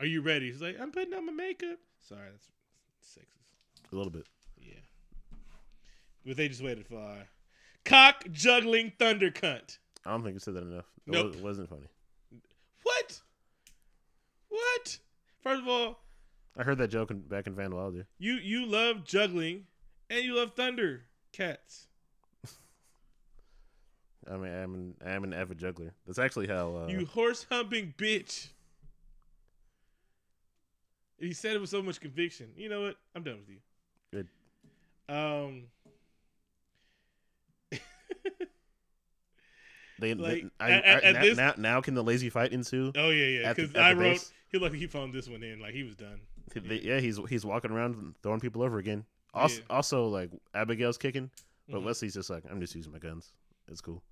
Are 0.00 0.06
you 0.06 0.20
ready?" 0.22 0.50
He's 0.50 0.60
like, 0.60 0.76
"I'm 0.80 0.90
putting 0.90 1.14
on 1.14 1.24
my 1.26 1.32
makeup." 1.32 1.78
Sorry, 2.00 2.28
that's 2.30 2.48
sexist. 3.06 3.92
A 3.92 3.96
little 3.96 4.10
bit. 4.10 4.26
Yeah, 4.58 4.74
but 6.24 6.36
they 6.36 6.48
just 6.48 6.62
waited 6.62 6.86
for 6.86 6.98
uh, 6.98 7.24
cock 7.84 8.24
juggling 8.32 8.92
thunder 8.98 9.30
cunt. 9.30 9.78
I 10.04 10.10
don't 10.10 10.22
think 10.22 10.34
you 10.34 10.40
said 10.40 10.54
that 10.54 10.62
enough. 10.62 10.86
It 11.06 11.12
Nope. 11.12 11.32
wa- 11.32 11.38
It 11.38 11.44
wasn't 11.44 11.68
funny. 11.68 11.86
What? 12.82 13.20
What? 14.48 14.98
First 15.42 15.62
of 15.62 15.68
all, 15.68 15.98
I 16.56 16.62
heard 16.62 16.78
that 16.78 16.88
joke 16.88 17.10
in, 17.10 17.20
back 17.20 17.46
in 17.46 17.54
Van 17.54 17.74
Wilder. 17.74 18.06
you 18.18 18.34
you 18.34 18.66
love 18.66 19.04
juggling 19.04 19.66
and 20.10 20.24
you 20.24 20.34
love 20.36 20.54
thunder 20.54 21.02
cats. 21.32 21.88
I 24.30 24.36
mean, 24.36 24.52
I'm 24.52 24.74
an, 24.74 24.94
I'm 25.06 25.24
an 25.24 25.32
avid 25.32 25.58
juggler. 25.58 25.92
That's 26.06 26.18
actually 26.18 26.46
how. 26.48 26.76
Uh, 26.76 26.86
you 26.88 27.06
horse 27.06 27.46
humping 27.50 27.94
bitch. 27.96 28.48
He 31.18 31.32
said 31.32 31.56
it 31.56 31.60
with 31.60 31.70
so 31.70 31.80
much 31.82 32.00
conviction. 32.00 32.48
You 32.56 32.68
know 32.68 32.82
what? 32.82 32.96
I'm 33.14 33.22
done 33.22 33.38
with 33.38 33.48
you. 33.48 33.58
Good. 34.12 34.28
Um. 35.08 35.62
they, 39.98 40.14
like, 40.14 40.42
they- 40.42 40.50
I, 40.60 40.70
at- 40.72 40.84
I- 40.84 41.00
at 41.08 41.14
now, 41.14 41.20
this- 41.22 41.36
now, 41.36 41.54
now 41.56 41.80
can 41.80 41.94
the 41.94 42.04
lazy 42.04 42.28
fight 42.30 42.52
ensue? 42.52 42.92
Oh 42.96 43.10
yeah, 43.10 43.40
yeah. 43.40 43.52
Because 43.52 43.74
I 43.76 43.92
wrote. 43.92 44.00
base? 44.14 44.32
He 44.50 44.58
looked 44.58 44.72
like 44.74 44.80
he 44.80 44.86
phoned 44.86 45.12
this 45.14 45.28
one 45.28 45.42
in. 45.42 45.60
Like 45.60 45.74
he 45.74 45.82
was 45.82 45.96
done. 45.96 46.20
They- 46.54 46.80
yeah, 46.80 47.00
he's 47.00 47.18
he's 47.28 47.44
walking 47.44 47.70
around 47.70 48.14
throwing 48.22 48.40
people 48.40 48.62
over 48.62 48.78
again. 48.78 49.04
Also, 49.34 49.58
Yeah. 49.60 49.76
also 49.76 50.06
like 50.08 50.30
Abigail's 50.54 50.96
kicking, 50.98 51.30
but 51.68 51.80
Mhm. 51.80 51.84
Wesley's 51.84 52.14
just 52.14 52.30
like, 52.30 52.44
I'm 52.50 52.60
just 52.60 52.74
using 52.74 52.92
my 52.92 52.98
guns. 52.98 53.32
It's 53.68 53.80
cool. 53.80 54.02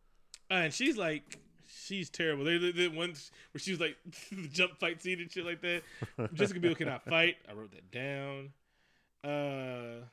Uh, 0.51 0.55
and 0.55 0.73
she's 0.75 0.97
like, 0.97 1.39
she's 1.85 2.11
terrible. 2.11 2.45
They 2.45 2.59
the 2.59 2.89
ones 2.89 3.31
where 3.53 3.61
she 3.61 3.71
was 3.71 3.81
like 3.81 3.97
the 4.31 4.49
jump 4.53 4.79
fight 4.79 5.03
scene 5.03 5.21
and 5.21 5.31
shit 5.31 5.45
like 5.45 5.61
that. 5.63 5.83
Jessica 6.35 6.61
Biel 6.61 6.75
cannot 6.75 7.05
fight. 7.05 7.37
I 7.49 7.53
wrote 7.55 7.73
that 7.73 7.91
down. 7.91 8.53
Uh, 9.25 10.05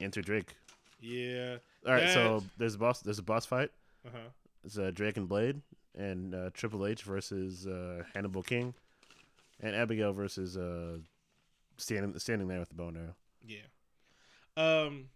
Enter 0.00 0.22
Drake. 0.22 0.54
yeah. 1.00 1.56
All 1.86 1.92
right, 1.92 2.10
so 2.10 2.42
there's 2.58 2.74
a 2.74 2.78
boss. 2.78 3.00
There's 3.00 3.18
a 3.18 3.22
boss 3.22 3.44
fight. 3.46 3.70
Uh 4.06 4.10
huh. 4.12 4.28
It's 4.64 4.78
uh, 4.78 4.90
Drake 4.94 5.16
and 5.18 5.28
Blade, 5.28 5.60
and 5.96 6.34
uh, 6.34 6.50
Triple 6.54 6.86
H 6.86 7.02
versus 7.02 7.66
uh, 7.66 8.02
Hannibal 8.14 8.42
King, 8.42 8.72
and 9.60 9.74
Abigail 9.76 10.12
versus 10.12 10.56
uh, 10.56 10.98
standing 11.76 12.18
standing 12.18 12.48
there 12.48 12.58
with 12.60 12.70
the 12.70 12.74
bow 12.74 12.88
and 12.88 12.96
arrow. 12.96 13.14
Yeah. 13.46 13.58
Um, 14.56 15.06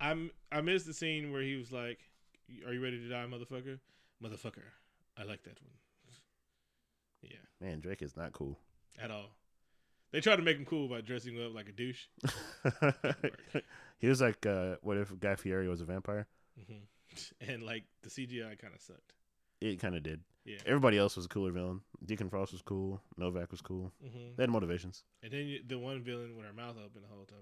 I'm 0.00 0.30
I 0.52 0.60
missed 0.60 0.86
the 0.86 0.94
scene 0.94 1.32
where 1.32 1.42
he 1.42 1.56
was 1.56 1.72
like, 1.72 1.98
"Are 2.66 2.72
you 2.72 2.82
ready 2.82 2.98
to 3.00 3.08
die, 3.08 3.26
motherfucker? 3.26 3.78
Motherfucker." 4.22 4.62
I 5.16 5.22
like 5.24 5.42
that 5.44 5.60
one. 5.62 5.72
Yeah, 7.22 7.36
Man, 7.60 7.80
Drake 7.80 8.02
is 8.02 8.16
not 8.16 8.32
cool. 8.32 8.58
at 9.00 9.10
all. 9.10 9.30
They 10.12 10.20
tried 10.20 10.36
to 10.36 10.42
make 10.42 10.56
him 10.58 10.64
cool 10.66 10.88
by 10.88 11.00
dressing 11.00 11.34
him 11.36 11.46
up 11.46 11.54
like 11.54 11.68
a 11.68 11.72
douche. 11.72 12.06
he 13.98 14.08
was 14.08 14.20
like, 14.20 14.44
uh, 14.46 14.76
what 14.82 14.96
if 14.98 15.18
Guy 15.18 15.34
Fieri 15.36 15.66
was 15.68 15.80
a 15.80 15.84
vampire? 15.84 16.26
hmm 16.68 16.78
And 17.48 17.62
like 17.62 17.84
the 18.02 18.10
CGI 18.10 18.58
kind 18.60 18.74
of 18.74 18.80
sucked. 18.80 19.14
It 19.60 19.80
kind 19.80 19.94
of 19.96 20.02
did. 20.02 20.20
Yeah. 20.44 20.58
Everybody 20.66 20.98
else 20.98 21.16
was 21.16 21.24
a 21.24 21.28
cooler 21.28 21.50
villain. 21.50 21.80
Deacon 22.04 22.28
Frost 22.28 22.52
was 22.52 22.60
cool. 22.62 23.00
Novak 23.16 23.50
was 23.50 23.62
cool. 23.62 23.90
hmm 24.02 24.34
They 24.36 24.42
had 24.42 24.50
motivations. 24.50 25.02
And 25.22 25.32
then 25.32 25.46
you, 25.46 25.60
the 25.66 25.78
one 25.78 26.02
villain 26.02 26.36
with 26.36 26.44
her 26.46 26.52
mouth 26.52 26.76
open 26.76 27.00
the 27.02 27.08
whole 27.08 27.24
time, 27.24 27.38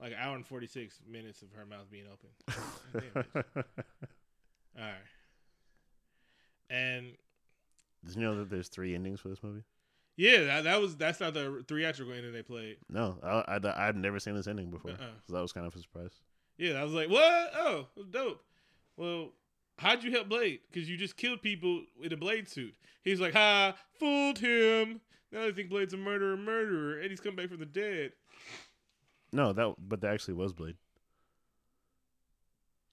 like 0.00 0.12
an 0.12 0.18
hour 0.20 0.36
and 0.36 0.46
forty 0.46 0.68
six 0.68 1.00
minutes 1.06 1.42
of 1.42 1.48
her 1.54 1.66
mouth 1.66 1.90
being 1.90 2.04
open. 2.06 2.30
Damn. 3.44 3.64
All 4.78 4.84
right. 4.84 4.94
And 6.68 7.12
Did 8.04 8.16
you 8.16 8.22
know 8.22 8.36
that 8.36 8.50
there's 8.50 8.68
three 8.68 8.94
endings 8.94 9.20
for 9.20 9.28
this 9.28 9.42
movie? 9.42 9.64
yeah, 10.16 10.44
that, 10.44 10.64
that 10.64 10.80
was 10.80 10.96
that's 10.96 11.18
not 11.20 11.34
the 11.34 11.64
theatrical 11.66 12.12
ending 12.12 12.32
they 12.32 12.42
played. 12.42 12.76
No, 12.88 13.16
I, 13.22 13.56
I, 13.56 13.88
I'd 13.88 13.96
never 13.96 14.20
seen 14.20 14.34
this 14.34 14.46
ending 14.46 14.70
before, 14.70 14.92
Uh-uh. 14.92 15.06
so 15.26 15.32
that 15.34 15.40
was 15.42 15.52
kind 15.52 15.66
of 15.66 15.74
a 15.74 15.78
surprise. 15.80 16.12
Yeah, 16.58 16.74
I 16.74 16.84
was 16.84 16.92
like, 16.92 17.08
what? 17.08 17.50
Oh, 17.54 17.86
dope. 18.10 18.44
Well, 18.96 19.30
how'd 19.78 20.04
you 20.04 20.10
help 20.12 20.28
Blade? 20.28 20.60
Because 20.70 20.88
you 20.90 20.96
just 20.98 21.16
killed 21.16 21.40
people 21.40 21.84
in 22.02 22.12
a 22.12 22.16
Blade 22.18 22.48
suit. 22.50 22.74
He's 23.02 23.18
like, 23.20 23.32
ha, 23.32 23.74
fooled 23.98 24.38
him. 24.38 25.00
Now 25.32 25.40
they 25.42 25.52
think 25.52 25.70
Blade's 25.70 25.94
a 25.94 25.96
murderer, 25.96 26.36
murderer, 26.36 27.00
and 27.00 27.08
he's 27.10 27.20
come 27.20 27.34
back 27.34 27.48
from 27.48 27.60
the 27.60 27.66
dead. 27.66 28.12
No, 29.32 29.52
that 29.54 29.74
but 29.78 30.00
that 30.02 30.12
actually 30.12 30.34
was 30.34 30.52
Blade. 30.52 30.76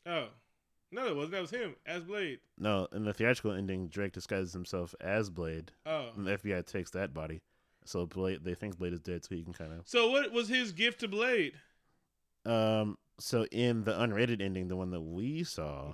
Oh, 0.05 0.27
no, 0.91 1.05
that 1.05 1.15
wasn't. 1.15 1.31
That 1.33 1.41
was 1.41 1.51
him 1.51 1.75
as 1.85 2.03
Blade. 2.03 2.39
No, 2.57 2.87
in 2.93 3.03
the 3.05 3.13
theatrical 3.13 3.51
ending, 3.51 3.87
Drake 3.87 4.13
disguises 4.13 4.53
himself 4.53 4.93
as 5.01 5.29
Blade, 5.29 5.71
Oh, 5.85 6.09
and 6.15 6.25
the 6.25 6.37
FBI 6.37 6.65
takes 6.65 6.91
that 6.91 7.13
body. 7.13 7.41
So 7.85 8.05
Blade, 8.05 8.43
they 8.43 8.53
think 8.55 8.77
Blade 8.77 8.93
is 8.93 8.99
dead, 8.99 9.23
so 9.23 9.35
he 9.35 9.43
can 9.43 9.53
kind 9.53 9.73
of. 9.73 9.87
so 9.87 10.09
what 10.11 10.31
was 10.31 10.49
his 10.49 10.71
gift 10.71 10.99
to 11.01 11.07
Blade? 11.07 11.53
Um, 12.45 12.97
so 13.19 13.45
in 13.51 13.83
the 13.83 13.91
unrated 13.93 14.41
ending, 14.41 14.67
the 14.67 14.75
one 14.75 14.91
that 14.91 15.01
we 15.01 15.43
saw, 15.43 15.93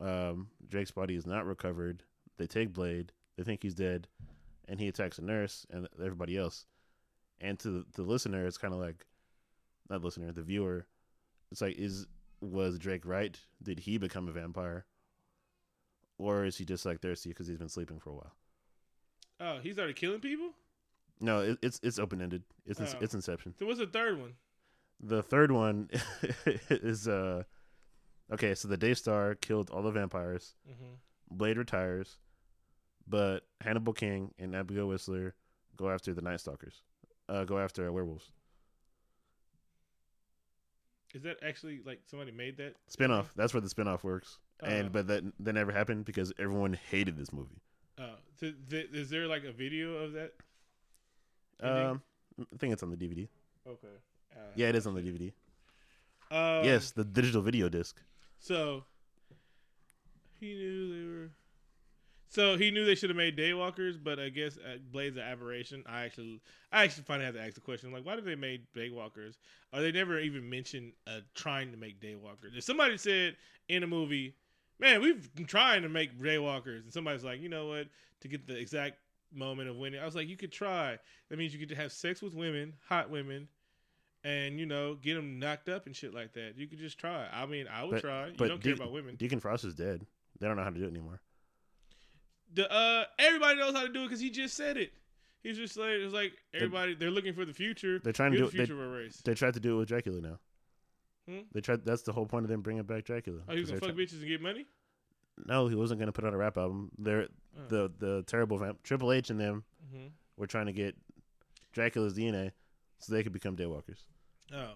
Mhm. 0.00 0.04
um, 0.30 0.50
Drake's 0.68 0.90
body 0.90 1.14
is 1.14 1.26
not 1.26 1.46
recovered. 1.46 2.02
They 2.36 2.46
take 2.46 2.72
Blade. 2.72 3.12
They 3.36 3.44
think 3.44 3.62
he's 3.62 3.74
dead, 3.74 4.08
and 4.68 4.78
he 4.80 4.88
attacks 4.88 5.18
a 5.18 5.22
nurse 5.22 5.66
and 5.70 5.88
everybody 5.98 6.36
else. 6.36 6.66
And 7.40 7.58
to 7.60 7.70
the, 7.70 7.86
the 7.92 8.02
listener, 8.02 8.46
it's 8.46 8.58
kind 8.58 8.74
of 8.74 8.80
like, 8.80 9.06
not 9.88 10.02
listener, 10.02 10.32
the 10.32 10.42
viewer. 10.42 10.86
It's 11.50 11.60
like, 11.60 11.76
is 11.76 12.06
was 12.42 12.78
Drake 12.78 13.06
right? 13.06 13.38
Did 13.62 13.78
he 13.80 13.96
become 13.96 14.28
a 14.28 14.32
vampire, 14.32 14.84
or 16.18 16.44
is 16.44 16.58
he 16.58 16.64
just 16.64 16.84
like 16.84 17.00
thirsty 17.00 17.30
because 17.30 17.46
he's 17.46 17.56
been 17.58 17.68
sleeping 17.70 17.98
for 18.00 18.10
a 18.10 18.14
while? 18.14 18.32
Oh, 19.40 19.58
he's 19.62 19.78
already 19.78 19.94
killing 19.94 20.20
people. 20.20 20.50
No, 21.20 21.40
it, 21.40 21.58
it's 21.62 21.80
it's 21.82 21.98
open 21.98 22.20
ended. 22.20 22.42
It's 22.66 22.80
Oh. 22.80 22.98
it's 23.00 23.14
Inception. 23.14 23.54
So 23.58 23.66
what's 23.66 23.78
the 23.78 23.86
third 23.86 24.18
one? 24.20 24.34
The 25.00 25.22
third 25.22 25.50
one 25.52 25.88
is 26.70 27.08
uh, 27.08 27.44
okay. 28.32 28.54
So 28.54 28.68
the 28.68 28.76
Daystar 28.76 29.34
killed 29.36 29.70
all 29.70 29.82
the 29.82 29.90
vampires. 29.90 30.54
Mm-hmm. 30.68 31.36
Blade 31.36 31.56
retires, 31.58 32.18
but 33.08 33.46
Hannibal 33.60 33.92
King 33.94 34.34
and 34.38 34.54
Abigail 34.54 34.88
Whistler 34.88 35.34
go 35.76 35.88
after 35.90 36.12
the 36.12 36.20
Night 36.22 36.40
Stalkers. 36.40 36.82
Uh, 37.28 37.44
go 37.44 37.58
after 37.58 37.90
werewolves. 37.90 38.30
Is 41.14 41.22
that 41.24 41.36
actually 41.46 41.80
like 41.84 42.00
somebody 42.06 42.32
made 42.32 42.56
that? 42.56 42.74
Spinoff. 42.90 43.26
That's 43.36 43.52
where 43.52 43.60
the 43.60 43.68
spinoff 43.68 44.02
works. 44.02 44.38
Oh. 44.62 44.66
And 44.66 44.92
but 44.92 45.06
that 45.08 45.24
that 45.40 45.52
never 45.52 45.72
happened 45.72 46.04
because 46.04 46.32
everyone 46.38 46.78
hated 46.90 47.16
this 47.16 47.32
movie. 47.32 47.60
Oh, 47.98 48.14
th- 48.40 48.54
th- 48.70 48.90
is 48.92 49.10
there 49.10 49.26
like 49.26 49.44
a 49.44 49.52
video 49.52 49.94
of 49.96 50.12
that? 50.12 50.32
Ending? 51.62 51.86
Um, 51.86 52.02
I 52.40 52.56
think 52.58 52.72
it's 52.72 52.82
on 52.82 52.90
the 52.90 52.96
DVD. 52.96 53.28
Okay. 53.68 53.86
Uh, 54.34 54.38
Yeah, 54.56 54.68
it 54.68 54.76
is 54.76 54.86
on 54.86 54.94
the 54.94 55.02
DVD. 55.02 55.32
Um, 56.30 56.64
yes, 56.64 56.92
the 56.92 57.04
digital 57.04 57.42
video 57.42 57.68
disc. 57.68 58.00
So 58.38 58.84
he 60.40 60.54
knew 60.54 60.88
they 60.94 61.06
were. 61.10 61.30
So 62.32 62.56
he 62.56 62.70
knew 62.70 62.86
they 62.86 62.94
should 62.94 63.10
have 63.10 63.16
made 63.16 63.36
Daywalkers, 63.36 64.02
but 64.02 64.18
I 64.18 64.30
guess 64.30 64.56
uh, 64.56 64.78
Blade's 64.90 65.18
of 65.18 65.22
aberration. 65.22 65.84
I 65.86 66.04
actually, 66.04 66.40
I 66.72 66.82
actually 66.82 67.02
finally 67.02 67.26
had 67.26 67.34
to 67.34 67.42
ask 67.42 67.52
the 67.52 67.60
question: 67.60 67.92
like, 67.92 68.06
why 68.06 68.16
did 68.16 68.24
they 68.24 68.36
make 68.36 68.72
Daywalkers? 68.72 69.34
Or 69.70 69.82
they 69.82 69.92
never 69.92 70.18
even 70.18 70.48
mentioned 70.48 70.94
uh, 71.06 71.20
trying 71.34 71.70
to 71.72 71.76
make 71.76 72.00
Daywalkers. 72.00 72.56
If 72.56 72.64
somebody 72.64 72.96
said 72.96 73.36
in 73.68 73.82
a 73.82 73.86
movie, 73.86 74.34
"Man, 74.80 75.02
we've 75.02 75.32
been 75.34 75.44
trying 75.44 75.82
to 75.82 75.90
make 75.90 76.18
Daywalkers," 76.18 76.84
and 76.84 76.90
somebody's 76.92 77.22
like, 77.22 77.38
"You 77.42 77.50
know 77.50 77.66
what?" 77.66 77.88
To 78.22 78.28
get 78.28 78.46
the 78.46 78.56
exact 78.56 78.96
moment 79.30 79.68
of 79.68 79.76
winning, 79.76 80.00
I 80.00 80.06
was 80.06 80.14
like, 80.14 80.26
"You 80.26 80.38
could 80.38 80.52
try." 80.52 80.98
That 81.28 81.38
means 81.38 81.52
you 81.52 81.58
get 81.58 81.68
to 81.68 81.76
have 81.76 81.92
sex 81.92 82.22
with 82.22 82.32
women, 82.32 82.72
hot 82.88 83.10
women, 83.10 83.46
and 84.24 84.58
you 84.58 84.64
know 84.64 84.94
get 84.94 85.16
them 85.16 85.38
knocked 85.38 85.68
up 85.68 85.84
and 85.84 85.94
shit 85.94 86.14
like 86.14 86.32
that. 86.32 86.56
You 86.56 86.66
could 86.66 86.78
just 86.78 86.96
try. 86.98 87.28
I 87.30 87.44
mean, 87.44 87.66
I 87.68 87.82
would 87.84 87.90
But- 87.90 88.00
try. 88.00 88.28
You 88.28 88.36
don't 88.36 88.62
care 88.62 88.72
about 88.72 88.92
women. 88.92 89.16
Deacon 89.16 89.38
Frost 89.38 89.66
is 89.66 89.74
dead. 89.74 90.06
They 90.40 90.46
don't 90.48 90.56
know 90.56 90.62
how 90.62 90.70
to 90.70 90.78
do 90.78 90.86
it 90.86 90.88
anymore. 90.88 91.20
The 92.54 92.70
uh, 92.72 93.04
everybody 93.18 93.58
knows 93.58 93.74
how 93.74 93.82
to 93.82 93.88
do 93.92 94.02
it 94.02 94.04
because 94.06 94.20
he 94.20 94.30
just 94.30 94.56
said 94.56 94.76
it. 94.76 94.92
He's 95.42 95.56
just 95.56 95.76
like 95.76 95.90
it's 95.90 96.12
like 96.14 96.32
everybody. 96.54 96.94
They're 96.94 97.10
looking 97.10 97.34
for 97.34 97.44
the 97.44 97.52
future. 97.54 97.98
They're 97.98 98.12
trying 98.12 98.32
to 98.32 98.38
You're 98.38 98.46
do 98.50 98.56
the 98.56 98.62
it. 98.62 98.66
future 98.66 98.82
of 98.84 98.88
a 98.92 98.96
race. 98.96 99.20
They, 99.24 99.32
they 99.32 99.34
tried 99.34 99.54
to 99.54 99.60
do 99.60 99.74
it 99.76 99.78
with 99.78 99.88
Dracula 99.88 100.20
now. 100.20 100.38
Hmm? 101.28 101.40
They 101.52 101.60
tried. 101.60 101.84
That's 101.84 102.02
the 102.02 102.12
whole 102.12 102.26
point 102.26 102.44
of 102.44 102.50
them 102.50 102.60
bringing 102.62 102.82
back 102.84 103.04
Dracula. 103.04 103.40
Oh, 103.48 103.52
he 103.54 103.60
was 103.60 103.70
gonna 103.70 103.80
fuck 103.80 103.90
bitches 103.90 104.20
and 104.20 104.28
get 104.28 104.40
money. 104.42 104.66
no, 105.46 105.66
he 105.68 105.74
wasn't 105.74 105.98
going 105.98 106.06
to 106.08 106.12
put 106.12 106.24
out 106.24 106.34
a 106.34 106.36
rap 106.36 106.56
album. 106.58 106.90
They're 106.98 107.28
Oh. 107.54 107.60
the 107.68 107.92
the 107.98 108.22
terrible 108.26 108.56
vamp 108.56 108.82
Triple 108.82 109.12
H 109.12 109.28
and 109.30 109.38
them 109.38 109.64
hmm 109.92 110.06
were 110.38 110.46
trying 110.46 110.66
to 110.66 110.72
get 110.72 110.96
Dracula's 111.72 112.14
DNA 112.14 112.52
so 112.98 113.12
they 113.12 113.22
could 113.22 113.32
become 113.34 113.56
Daywalkers. 113.56 114.04
Oh, 114.54 114.72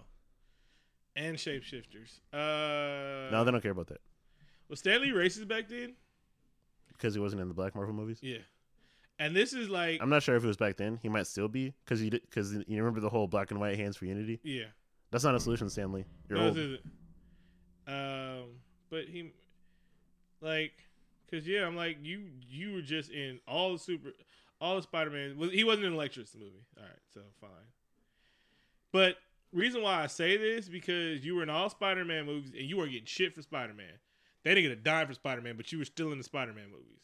and 1.15 1.37
shapeshifters. 1.37 2.19
Uh, 2.31 3.31
no, 3.31 3.43
they 3.43 3.51
don't 3.51 3.61
care 3.61 3.71
about 3.71 3.87
that 3.87 4.01
was 4.69 4.79
Stan 4.79 5.01
Lee 5.01 5.09
racist 5.11 5.47
back 5.47 5.67
then? 5.69 5.93
Because 6.97 7.13
he 7.13 7.19
wasn't 7.19 7.41
in 7.41 7.47
the 7.47 7.53
Black 7.53 7.75
Marvel 7.75 7.93
movies. 7.93 8.19
Yeah, 8.21 8.37
and 9.19 9.35
this 9.35 9.53
is 9.53 9.69
like 9.69 10.01
I'm 10.01 10.09
not 10.09 10.23
sure 10.23 10.35
if 10.35 10.43
it 10.43 10.47
was 10.47 10.57
back 10.57 10.77
then. 10.77 10.99
He 11.01 11.09
might 11.09 11.27
still 11.27 11.47
be 11.47 11.73
because 11.85 11.99
he 11.99 12.09
because 12.09 12.53
you 12.53 12.63
remember 12.69 12.99
the 12.99 13.09
whole 13.09 13.27
black 13.27 13.51
and 13.51 13.59
white 13.59 13.77
hands 13.77 13.97
for 13.97 14.05
unity. 14.05 14.39
yeah. 14.43 14.65
That's 15.09 15.23
not 15.23 15.35
a 15.35 15.39
solution, 15.39 15.69
Stan 15.69 15.93
Lee. 15.93 16.03
You're 16.29 16.37
No, 16.37 16.47
old. 16.47 16.57
Um, 17.87 18.43
but 18.89 19.05
he, 19.05 19.31
like, 20.41 20.73
cause 21.31 21.47
yeah, 21.47 21.65
I'm 21.65 21.77
like 21.77 21.97
you. 22.01 22.23
You 22.49 22.73
were 22.73 22.81
just 22.81 23.09
in 23.11 23.39
all 23.47 23.71
the 23.71 23.79
super, 23.79 24.09
all 24.59 24.75
the 24.75 24.81
Spider 24.81 25.09
Man. 25.09 25.37
Was 25.37 25.51
he 25.51 25.63
wasn't 25.63 25.85
in 25.85 25.93
Elektra's 25.93 26.35
movie? 26.37 26.65
All 26.75 26.83
right, 26.83 26.99
so 27.13 27.21
fine. 27.39 27.49
But 28.91 29.15
reason 29.53 29.81
why 29.81 30.03
I 30.03 30.07
say 30.07 30.35
this 30.35 30.67
because 30.67 31.23
you 31.25 31.35
were 31.35 31.43
in 31.43 31.49
all 31.49 31.69
Spider 31.69 32.03
Man 32.03 32.25
movies 32.25 32.51
and 32.57 32.67
you 32.67 32.75
were 32.77 32.87
getting 32.87 33.05
shit 33.05 33.33
for 33.33 33.41
Spider 33.41 33.73
Man. 33.73 33.93
They 34.43 34.53
didn't 34.53 34.69
get 34.69 34.79
a 34.79 34.81
dime 34.81 35.07
for 35.07 35.13
Spider 35.13 35.41
Man, 35.41 35.57
but 35.57 35.71
you 35.71 35.79
were 35.79 35.85
still 35.85 36.11
in 36.11 36.17
the 36.17 36.23
Spider 36.23 36.53
Man 36.53 36.69
movies. 36.71 37.01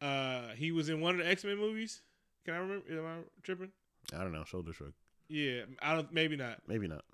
Uh, 0.00 0.54
he 0.54 0.72
was 0.72 0.88
in 0.88 1.00
one 1.00 1.18
of 1.18 1.24
the 1.24 1.30
X 1.30 1.44
Men 1.44 1.58
movies. 1.58 2.02
Can 2.44 2.54
I 2.54 2.58
remember? 2.58 2.84
Am 2.90 3.06
I 3.06 3.16
tripping? 3.42 3.70
I 4.12 4.18
don't 4.18 4.32
know. 4.32 4.44
Shoulder 4.44 4.72
shrug. 4.72 4.92
Yeah, 5.28 5.62
I 5.80 5.94
don't. 5.94 6.12
Maybe 6.12 6.36
not. 6.36 6.58
Maybe 6.66 6.86
not. 6.86 7.04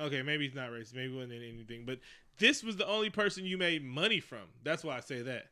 Okay, 0.00 0.22
maybe 0.22 0.44
he's 0.46 0.54
not 0.54 0.70
racist. 0.70 0.94
Maybe 0.94 1.10
he 1.10 1.16
wasn't 1.16 1.34
in 1.34 1.42
anything. 1.42 1.84
But 1.86 2.00
this 2.38 2.62
was 2.62 2.76
the 2.76 2.86
only 2.86 3.10
person 3.10 3.44
you 3.44 3.56
made 3.56 3.84
money 3.84 4.20
from. 4.20 4.50
That's 4.64 4.82
why 4.82 4.96
I 4.96 5.00
say 5.00 5.22
that. 5.22 5.46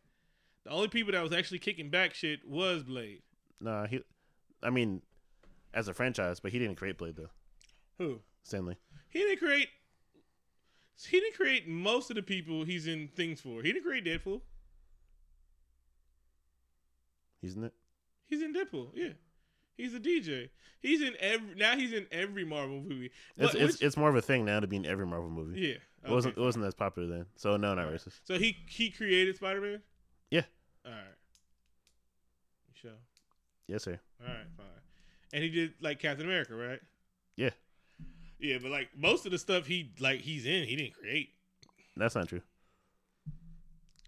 The 0.65 0.71
only 0.71 0.89
people 0.89 1.13
that 1.13 1.23
was 1.23 1.33
actually 1.33 1.61
kicking 1.61 1.89
back 1.89 2.15
shit 2.15 2.47
was 2.47 2.83
Blade. 2.83 3.23
Nah, 3.61 3.87
he. 3.87 4.01
I 4.63 4.71
mean, 4.71 5.03
as 5.73 5.89
a 5.89 5.95
franchise, 5.95 6.41
but 6.41 6.53
he 6.53 6.59
didn't 6.59 6.77
create 6.77 6.99
Blade 6.99 7.17
though. 7.17 7.31
Who? 7.99 8.21
Stan 8.43 8.67
Lee. 8.67 8.77
He 9.09 9.21
didn't 9.21 9.39
create. 9.39 9.69
He 11.09 11.21
didn't 11.21 11.35
create 11.37 11.67
most 11.69 12.11
of 12.11 12.17
the 12.17 12.23
people 12.23 12.65
he's 12.65 12.87
in 12.87 13.09
things 13.09 13.41
for. 13.41 13.63
He 13.63 13.73
didn't 13.73 13.85
create 13.85 14.05
Deadpool. 14.05 14.41
He's 17.41 17.57
in 17.57 17.65
it. 17.65 17.73
He's 18.27 18.43
in 18.43 18.55
Deadpool. 18.55 18.91
Yeah, 18.95 19.13
he's 19.77 19.95
a 19.95 20.01
DJ. 20.01 20.51
He's 20.81 21.03
in 21.03 21.15
every 21.21 21.55
now. 21.57 21.77
He's 21.77 21.93
in 21.93 22.07
every 22.13 22.45
Marvel 22.45 22.81
movie. 22.81 23.11
It's, 23.37 23.55
it's 23.55 23.83
it's 23.83 23.97
more 23.97 24.09
of 24.09 24.17
a 24.17 24.23
thing 24.23 24.45
now 24.45 24.61
to 24.61 24.67
be 24.67 24.77
in 24.77 24.87
every 24.87 25.07
Marvel 25.07 25.31
movie. 25.31 25.61
yeah. 25.61 25.75
It 26.03 26.11
wasn't 26.11 26.39
it 26.39 26.41
wasn't 26.41 26.65
as 26.65 26.75
popular 26.75 27.09
then. 27.09 27.27
So 27.37 27.57
no, 27.57 27.75
not 27.75 27.89
racist. 27.89 28.21
So 28.25 28.39
he 28.39 28.57
he 28.67 28.91
created 28.91 29.37
Spider 29.37 29.61
Man. 29.61 29.83
Yeah. 30.31 30.43
All 30.87 30.93
right. 30.93 31.01
You 32.69 32.75
sure? 32.75 32.99
Yes, 33.67 33.85
sir. 33.85 34.01
All 34.21 34.27
right, 34.27 34.47
fine. 34.57 34.67
And 35.33 35.43
he 35.45 35.51
did 35.51 35.75
like 35.81 35.99
Captain 35.99 36.25
America, 36.27 36.55
right? 36.55 36.81
Yeah. 37.37 37.51
Yeah, 38.41 38.59
but 38.63 38.71
like 38.71 38.89
most 38.97 39.27
of 39.27 39.33
the 39.33 39.39
stuff 39.39 39.67
he 39.67 39.93
like 40.01 40.21
he's 40.21 40.47
in, 40.47 40.65
he 40.65 40.77
didn't 40.77 40.95
create. 40.95 41.31
That's 41.97 42.15
not 42.15 42.29
true. 42.29 42.43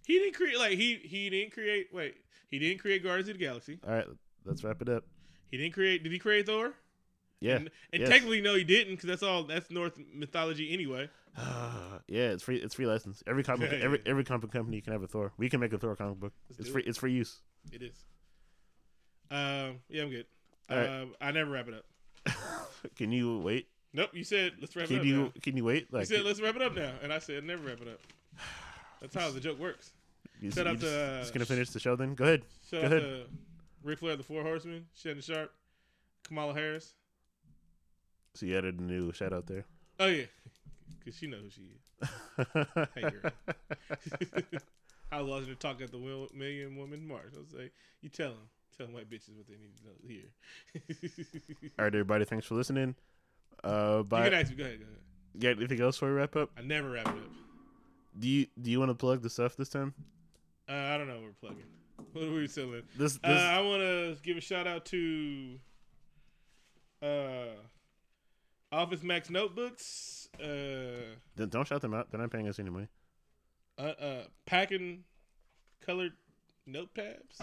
He 0.06 0.18
didn't 0.18 0.34
create 0.34 0.58
like 0.58 0.72
he 0.78 0.96
he 0.96 1.30
didn't 1.30 1.52
create. 1.52 1.88
Wait, 1.92 2.16
he 2.48 2.58
didn't 2.58 2.80
create 2.80 3.02
Guardians 3.02 3.28
of 3.28 3.38
the 3.38 3.44
Galaxy. 3.44 3.78
All 3.86 3.94
right, 3.94 4.06
let's 4.44 4.64
wrap 4.64 4.80
it 4.82 4.88
up. 4.88 5.04
He 5.50 5.58
didn't 5.58 5.74
create. 5.74 6.02
Did 6.02 6.12
he 6.12 6.18
create 6.18 6.46
Thor? 6.46 6.72
Yeah. 7.40 7.56
And, 7.56 7.70
and 7.92 8.00
yes. 8.00 8.08
technically, 8.08 8.40
no, 8.40 8.54
he 8.54 8.64
didn't 8.64 8.94
because 8.94 9.08
that's 9.08 9.22
all 9.22 9.42
that's 9.44 9.70
Norse 9.70 9.92
mythology 10.14 10.72
anyway. 10.72 11.10
yeah, 11.38 12.30
it's 12.30 12.42
free. 12.42 12.56
It's 12.56 12.74
free 12.74 12.86
license. 12.86 13.22
Every 13.26 13.42
comic, 13.42 13.72
Yeah, 13.72 13.78
every 13.82 14.00
yeah. 14.04 14.10
every 14.10 14.24
comic 14.24 14.50
company 14.50 14.80
can 14.80 14.92
have 14.92 15.02
a 15.02 15.06
Thor. 15.06 15.32
We 15.36 15.50
can 15.50 15.60
make 15.60 15.72
a 15.72 15.78
Thor 15.78 15.96
comic 15.96 16.20
book. 16.20 16.32
Let's 16.48 16.60
it's 16.60 16.68
free. 16.70 16.82
it. 16.82 16.88
It's 16.88 16.98
free 16.98 17.12
use. 17.12 17.40
It 17.72 17.82
is. 17.82 17.96
Um. 19.30 19.80
Yeah, 19.88 20.02
I'm 20.02 20.10
good. 20.10 20.26
Right. 20.70 20.86
Um, 20.86 21.14
I 21.20 21.32
never 21.32 21.50
wrap 21.50 21.68
it 21.68 21.74
up. 21.74 22.34
Can 22.96 23.12
you 23.12 23.38
wait? 23.38 23.66
Nope. 23.94 24.10
You 24.12 24.24
said 24.24 24.52
let's 24.60 24.74
wrap 24.74 24.84
it 24.86 24.88
Can 24.88 24.98
up. 25.00 25.04
you 25.04 25.16
now. 25.24 25.32
can 25.42 25.56
you 25.56 25.64
wait? 25.64 25.92
Like, 25.92 26.08
You 26.08 26.16
said 26.16 26.24
let's 26.24 26.40
wrap 26.40 26.56
it 26.56 26.62
up 26.62 26.74
now, 26.74 26.92
and 27.02 27.12
I 27.12 27.18
said 27.18 27.44
never 27.44 27.62
wrap 27.66 27.80
it 27.82 27.88
up. 27.88 28.00
That's 29.00 29.14
how 29.14 29.30
the 29.30 29.40
joke 29.40 29.58
works. 29.58 29.92
you, 30.40 30.50
shout 30.50 30.64
you 30.66 30.72
out 30.72 30.78
just, 30.78 30.92
to, 30.92 31.02
uh, 31.04 31.20
just 31.20 31.34
gonna 31.34 31.44
finish 31.44 31.70
the 31.70 31.80
show 31.80 31.96
then? 31.96 32.14
Go 32.14 32.24
ahead. 32.24 32.42
Shout 32.70 32.80
Go 32.82 32.86
out 32.86 32.92
ahead. 32.92 33.02
to 33.02 33.24
Ric 33.82 33.98
Flair, 33.98 34.16
the 34.16 34.22
Four 34.22 34.42
Horsemen, 34.42 34.86
Shannon 34.94 35.20
Sharpe, 35.22 35.52
Kamala 36.24 36.54
Harris. 36.54 36.94
So 38.34 38.46
you 38.46 38.56
added 38.56 38.78
a 38.80 38.82
new 38.82 39.12
shout 39.12 39.32
out 39.32 39.46
there. 39.46 39.64
Oh 40.00 40.06
yeah, 40.06 40.24
because 40.98 41.16
she 41.18 41.26
knows 41.26 41.42
who 41.42 41.50
she 41.50 41.62
is. 41.62 42.46
Hey, 42.94 43.02
girl. 43.02 43.30
I 45.12 45.20
was 45.20 45.46
her 45.46 45.54
talk 45.54 45.82
at 45.82 45.92
the 45.92 45.98
Million 46.34 46.76
Woman 46.76 47.06
March. 47.06 47.32
I 47.36 47.40
was 47.40 47.52
like, 47.52 47.72
you 48.00 48.08
tell 48.08 48.30
them, 48.30 48.38
tell 48.76 48.86
them 48.86 48.94
white 48.94 49.10
bitches 49.10 49.36
what 49.36 49.46
they 49.46 49.56
need 49.56 49.76
to 49.76 49.84
know 49.84 49.92
here. 50.08 51.70
All 51.78 51.84
right, 51.84 51.94
everybody. 51.94 52.24
Thanks 52.24 52.46
for 52.46 52.54
listening. 52.54 52.94
Uh, 53.64 54.02
you 54.02 54.08
can 54.08 54.34
ask 54.34 54.50
me. 54.50 54.56
Go 54.56 54.64
ahead. 54.64 54.78
Go 54.80 54.84
ahead. 54.86 54.98
Got 55.38 55.58
anything 55.58 55.80
else 55.80 55.96
before 55.96 56.08
we 56.10 56.14
wrap 56.14 56.36
up? 56.36 56.50
I 56.58 56.62
never 56.62 56.90
wrap 56.90 57.06
it 57.08 57.14
up. 57.14 57.30
Do 58.18 58.28
you 58.28 58.46
do 58.60 58.70
you 58.70 58.78
want 58.78 58.90
to 58.90 58.94
plug 58.94 59.22
the 59.22 59.30
stuff 59.30 59.56
this 59.56 59.68
time? 59.70 59.94
Uh, 60.68 60.72
I 60.72 60.98
don't 60.98 61.08
know. 61.08 61.14
what 61.14 61.22
We're 61.24 61.48
plugging. 61.48 61.64
What 62.12 62.24
are 62.24 62.32
we 62.32 62.46
selling? 62.48 62.82
This 62.98 63.18
Uh, 63.24 63.28
I 63.28 63.60
want 63.60 63.80
to 63.80 64.16
give 64.22 64.36
a 64.36 64.40
shout 64.40 64.66
out 64.66 64.84
to 64.86 65.58
uh, 67.00 67.54
Office 68.70 69.02
Max 69.02 69.30
Notebooks. 69.30 70.28
Uh, 70.38 71.14
then 71.36 71.48
don't 71.48 71.66
shout 71.66 71.80
them 71.80 71.94
out. 71.94 72.10
They're 72.10 72.20
not 72.20 72.30
paying 72.30 72.48
us 72.48 72.58
any 72.58 72.70
money. 72.70 72.88
uh, 73.78 73.82
uh, 73.82 74.24
packing 74.46 75.04
colored 75.80 76.12
notepads. 76.68 77.40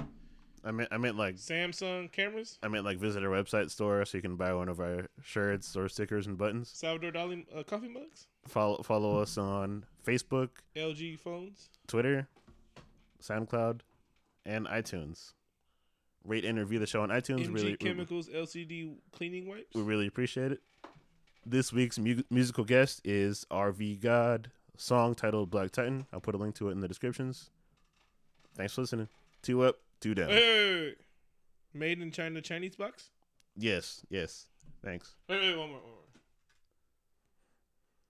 I 0.63 0.71
meant 0.71 0.89
I 0.91 0.97
meant 0.97 1.17
like 1.17 1.35
Samsung 1.35 2.11
cameras. 2.11 2.57
I 2.61 2.67
meant 2.67 2.85
like 2.85 2.97
visit 2.97 3.23
our 3.23 3.29
website 3.29 3.69
store 3.71 4.03
so 4.05 4.17
you 4.17 4.21
can 4.21 4.35
buy 4.35 4.53
one 4.53 4.69
of 4.69 4.79
our 4.79 5.07
shirts 5.23 5.75
or 5.75 5.87
stickers 5.87 6.27
and 6.27 6.37
buttons. 6.37 6.69
Salvador 6.73 7.11
Dali 7.11 7.45
uh, 7.55 7.63
coffee 7.63 7.87
mugs. 7.87 8.27
Follow 8.47 8.81
follow 8.83 9.19
us 9.19 9.37
on 9.37 9.85
Facebook, 10.05 10.49
LG 10.75 11.19
phones. 11.19 11.69
Twitter, 11.87 12.27
SoundCloud, 13.21 13.81
and 14.45 14.67
iTunes. 14.67 15.33
Rate 16.25 16.43
and 16.43 16.59
review 16.59 16.79
the 16.79 16.87
show 16.87 17.01
on 17.01 17.09
iTunes. 17.09 17.47
MG 17.47 17.53
really, 17.53 17.71
we, 17.71 17.77
Chemicals 17.77 18.27
LCD 18.27 18.95
cleaning 19.11 19.47
wipes. 19.47 19.73
we 19.73 19.81
really 19.81 20.07
appreciate 20.07 20.51
it. 20.51 20.61
This 21.45 21.71
week's 21.71 21.97
mu- 21.97 22.23
musical 22.29 22.65
guest 22.65 23.01
is 23.05 23.45
RV 23.49 24.01
God. 24.01 24.51
Song 24.75 25.15
titled 25.15 25.49
Black 25.49 25.71
Titan. 25.71 26.05
I'll 26.13 26.19
put 26.19 26.35
a 26.35 26.37
link 26.37 26.55
to 26.55 26.69
it 26.69 26.73
in 26.73 26.81
the 26.81 26.87
descriptions. 26.87 27.49
Thanks 28.55 28.73
for 28.73 28.81
listening. 28.81 29.07
Two 29.41 29.63
up, 29.63 29.77
two 29.99 30.15
down. 30.15 30.27
Wait, 30.29 30.35
wait, 30.35 30.81
wait. 30.85 30.97
Made 31.73 32.01
in 32.01 32.11
China 32.11 32.41
Chinese 32.41 32.75
box. 32.75 33.09
Yes, 33.55 34.01
yes. 34.09 34.47
Thanks. 34.83 35.15
Wait, 35.27 35.39
wait, 35.39 35.57
one 35.57 35.69
more, 35.69 35.79
one 35.79 35.89
more. 35.89 35.93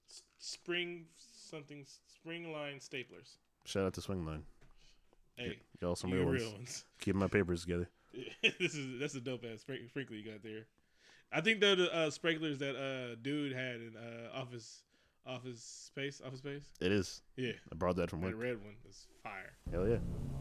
S- 0.09 0.23
Spring 0.37 1.05
something 1.17 1.85
spring 2.19 2.51
line 2.51 2.79
staplers. 2.79 3.37
Shout 3.65 3.85
out 3.85 3.93
to 3.93 4.01
Swingline. 4.01 4.41
Hey, 5.35 5.59
Y'all 5.81 5.95
some 5.95 6.11
you 6.11 6.17
real 6.17 6.25
ones. 6.27 6.41
real 6.41 6.51
ones. 6.53 6.85
Keeping 6.99 7.19
my 7.19 7.27
papers 7.27 7.61
together. 7.61 7.89
this 8.59 8.75
is 8.75 8.99
that's 8.99 9.15
a 9.15 9.21
dope 9.21 9.43
ass 9.51 9.61
spring- 9.61 9.87
sprinkler 9.87 10.15
you 10.17 10.29
got 10.31 10.43
there. 10.43 10.65
I 11.31 11.41
think 11.41 11.59
they're 11.59 11.75
the 11.75 11.93
uh, 11.95 12.09
sprinklers 12.09 12.57
that 12.59 12.75
uh 12.75 13.15
dude 13.21 13.53
had 13.53 13.75
in 13.75 13.93
uh 13.95 14.35
office 14.37 14.81
office 15.25 15.89
space 15.91 16.21
office 16.25 16.39
space. 16.39 16.63
It 16.81 16.91
is. 16.91 17.21
Yeah, 17.35 17.51
I 17.71 17.75
brought 17.75 17.95
that 17.97 18.09
from 18.09 18.21
that 18.21 18.27
work. 18.27 18.35
red 18.41 18.57
one 18.63 18.75
is 18.89 19.07
fire. 19.23 19.53
Hell 19.71 19.87
yeah. 19.87 19.97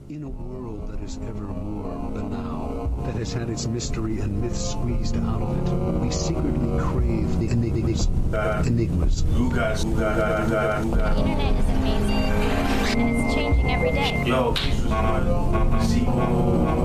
In 0.09 0.23
a 0.23 0.29
world 0.29 0.89
that 0.91 1.03
is 1.03 1.19
ever 1.29 1.45
more 1.45 2.11
banal, 2.11 3.03
that 3.05 3.15
has 3.17 3.33
had 3.33 3.51
its 3.51 3.67
mystery 3.67 4.21
and 4.21 4.41
myth 4.41 4.57
squeezed 4.57 5.17
out 5.17 5.43
of 5.43 5.57
it, 5.59 5.99
we 6.01 6.11
secretly 6.11 6.79
crave 6.81 7.39
the 7.39 7.49
enigmas. 7.51 8.07
enigmas. 8.67 9.23
Ugas, 9.25 9.85
Ugas, 9.85 9.85
Ugas, 9.85 10.49
The 10.49 10.97
Ugas. 10.97 11.19
internet 11.19 11.55
is 11.61 11.69
amazing, 11.69 13.01
and 13.03 13.17
it's 13.17 13.35
changing 13.35 13.71
every 13.71 13.91
day. 13.93 14.25
Yo, 14.27 14.53
this 14.53 14.81
was 14.83 14.93
on 14.93 15.81
sequel. 15.83 16.79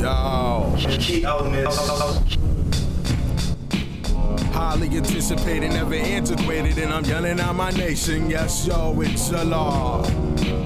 Yo, 0.00 0.98
Key 0.98 1.24
elements. 1.24 2.36
Highly 4.66 4.96
anticipated, 4.96 5.70
never 5.70 5.94
antiquated, 5.94 6.76
and 6.78 6.92
I'm 6.92 7.04
yelling 7.04 7.38
out 7.38 7.54
my 7.54 7.70
nation. 7.70 8.28
Yes, 8.28 8.66
yo, 8.66 9.00
it's 9.00 9.30
a 9.30 9.44
law. 9.44 10.02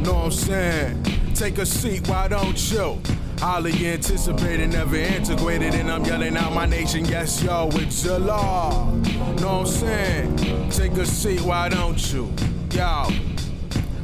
Know 0.02 0.14
what 0.14 0.24
I'm 0.24 0.30
saying? 0.30 1.02
Take 1.34 1.58
a 1.58 1.66
seat, 1.66 2.08
why 2.08 2.26
don't 2.28 2.58
you? 2.72 2.98
Highly 3.38 3.86
anticipated, 3.86 4.72
never 4.72 4.96
antiquated, 4.96 5.74
and 5.74 5.90
I'm 5.90 6.02
yelling 6.04 6.34
out 6.38 6.54
my 6.54 6.64
nation. 6.64 7.04
Yes, 7.04 7.42
yo, 7.42 7.68
it's 7.74 8.06
a 8.06 8.18
law. 8.18 8.90
Know 9.40 9.58
what 9.58 9.60
I'm 9.60 9.66
saying? 9.66 10.70
Take 10.70 10.92
a 10.92 11.04
seat, 11.04 11.42
why 11.42 11.68
don't 11.68 12.00
you? 12.10 12.32
Yo. 12.72 13.29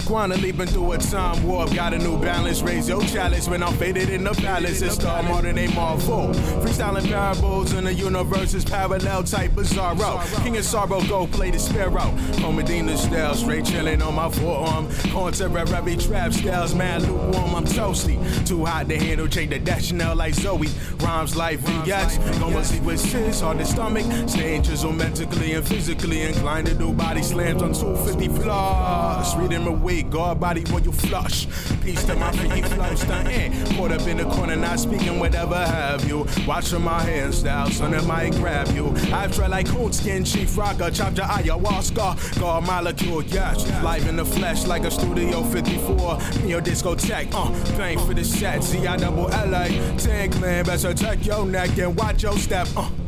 Quantum 0.07 0.41
leaping 0.41 0.69
through 0.69 0.93
a 0.93 0.99
time 0.99 1.43
warp, 1.43 1.75
got 1.75 1.93
a 1.93 1.99
new 1.99 2.17
balance. 2.17 2.63
Raise 2.63 2.89
your 2.89 3.03
chalice 3.03 3.49
when 3.49 3.61
I'm 3.61 3.75
faded 3.75 4.09
in 4.09 4.23
the 4.23 4.31
palace. 4.35 4.81
It's 4.81 4.95
star 4.95 5.21
more 5.25 5.43
than 5.43 5.59
a 5.59 5.67
marvel. 5.75 6.29
Freestyling 6.63 7.09
parables 7.09 7.73
in 7.73 7.85
the 7.85 7.93
universe 7.93 8.55
is 8.55 8.65
parallel 8.65 9.25
type 9.25 9.51
bizarro. 9.51 10.23
King 10.45 10.59
of 10.59 10.65
sorrow, 10.65 11.01
go 11.09 11.27
play 11.27 11.51
the 11.51 11.59
sparrow. 11.59 12.13
Home 12.41 12.57
Medina 12.57 12.97
style, 12.97 13.35
straight 13.35 13.65
chilling 13.65 14.01
on 14.01 14.15
my 14.15 14.31
forearm. 14.31 14.89
Contemporary 15.11 15.97
trap 15.97 16.33
styles, 16.33 16.73
man 16.73 17.03
lukewarm, 17.03 17.57
I'm 17.57 17.65
toasty. 17.65 18.17
Too 18.47 18.65
hot 18.65 18.89
to 18.89 18.97
handle, 18.97 19.27
change 19.27 19.51
the 19.51 19.59
dash 19.59 19.87
Chanel 19.87 20.15
like 20.15 20.35
Zoe. 20.35 20.69
Rhymes 20.99 21.35
like 21.35 21.59
vignettes, 21.59 22.19
gonna 22.39 22.65
see 22.65 22.79
what 22.79 23.01
sis 23.01 23.43
on 23.43 23.57
the 23.59 23.65
stomach. 23.65 24.05
Staying 24.29 24.63
chisel 24.63 24.93
mentally 24.93 25.55
and 25.55 25.67
physically 25.67 26.23
inclined 26.23 26.69
to 26.69 26.75
do 26.75 26.93
body 26.93 27.23
slams 27.23 27.61
on 27.61 27.73
250 27.73 28.29
floors. 28.41 29.35
Reading 29.37 29.65
my 29.65 29.73
week, 29.97 30.11
guard 30.11 30.41
body 30.41 30.63
when 30.73 30.85
you 30.85 30.93
flush. 30.93 31.47
Peace 31.83 32.05
to 32.05 32.15
my 32.17 32.31
feet, 32.33 32.65
flow 32.67 32.95
stunting. 32.95 33.53
Caught 33.77 33.93
up 33.93 34.07
in 34.07 34.19
the 34.19 34.25
corner, 34.25 34.57
not 34.57 34.79
speaking, 34.79 35.19
whatever 35.19 35.55
have 35.55 36.07
you. 36.09 36.27
Watching 36.47 36.83
my 36.83 37.01
hands 37.01 37.43
hairstyle, 37.43 37.73
son, 37.73 37.95
it 37.95 38.05
might 38.05 38.33
grab 38.33 38.69
you. 38.69 38.93
I 39.13 39.29
feel 39.29 39.49
like 39.49 39.69
cold 39.69 39.95
skin, 39.95 40.25
chief 40.25 40.57
rocker, 40.57 40.91
chopped 40.91 41.17
your 41.17 41.27
ayahuasca. 41.27 42.41
God 42.41 42.67
molecule, 42.67 43.23
yes. 43.25 43.67
Live 43.83 44.07
in 44.07 44.17
the 44.17 44.25
flesh 44.25 44.67
like 44.67 44.85
a 44.85 44.91
Studio 44.91 45.43
54. 45.43 46.19
Neo 46.45 46.61
discotheque, 46.61 47.33
uh, 47.33 47.51
bang 47.77 47.99
for 47.99 48.15
the 48.15 48.25
set. 48.25 48.63
Z 48.63 48.87
I 48.87 48.97
double 48.97 49.31
L 49.31 49.55
A. 49.55 49.69
Tank 49.99 50.39
man, 50.41 50.65
better 50.65 50.93
check 50.95 51.25
your 51.25 51.47
neck 51.47 51.79
and 51.79 51.97
watch 51.97 52.23
your 52.23 52.37
step, 52.39 52.69
uh. 52.77 53.06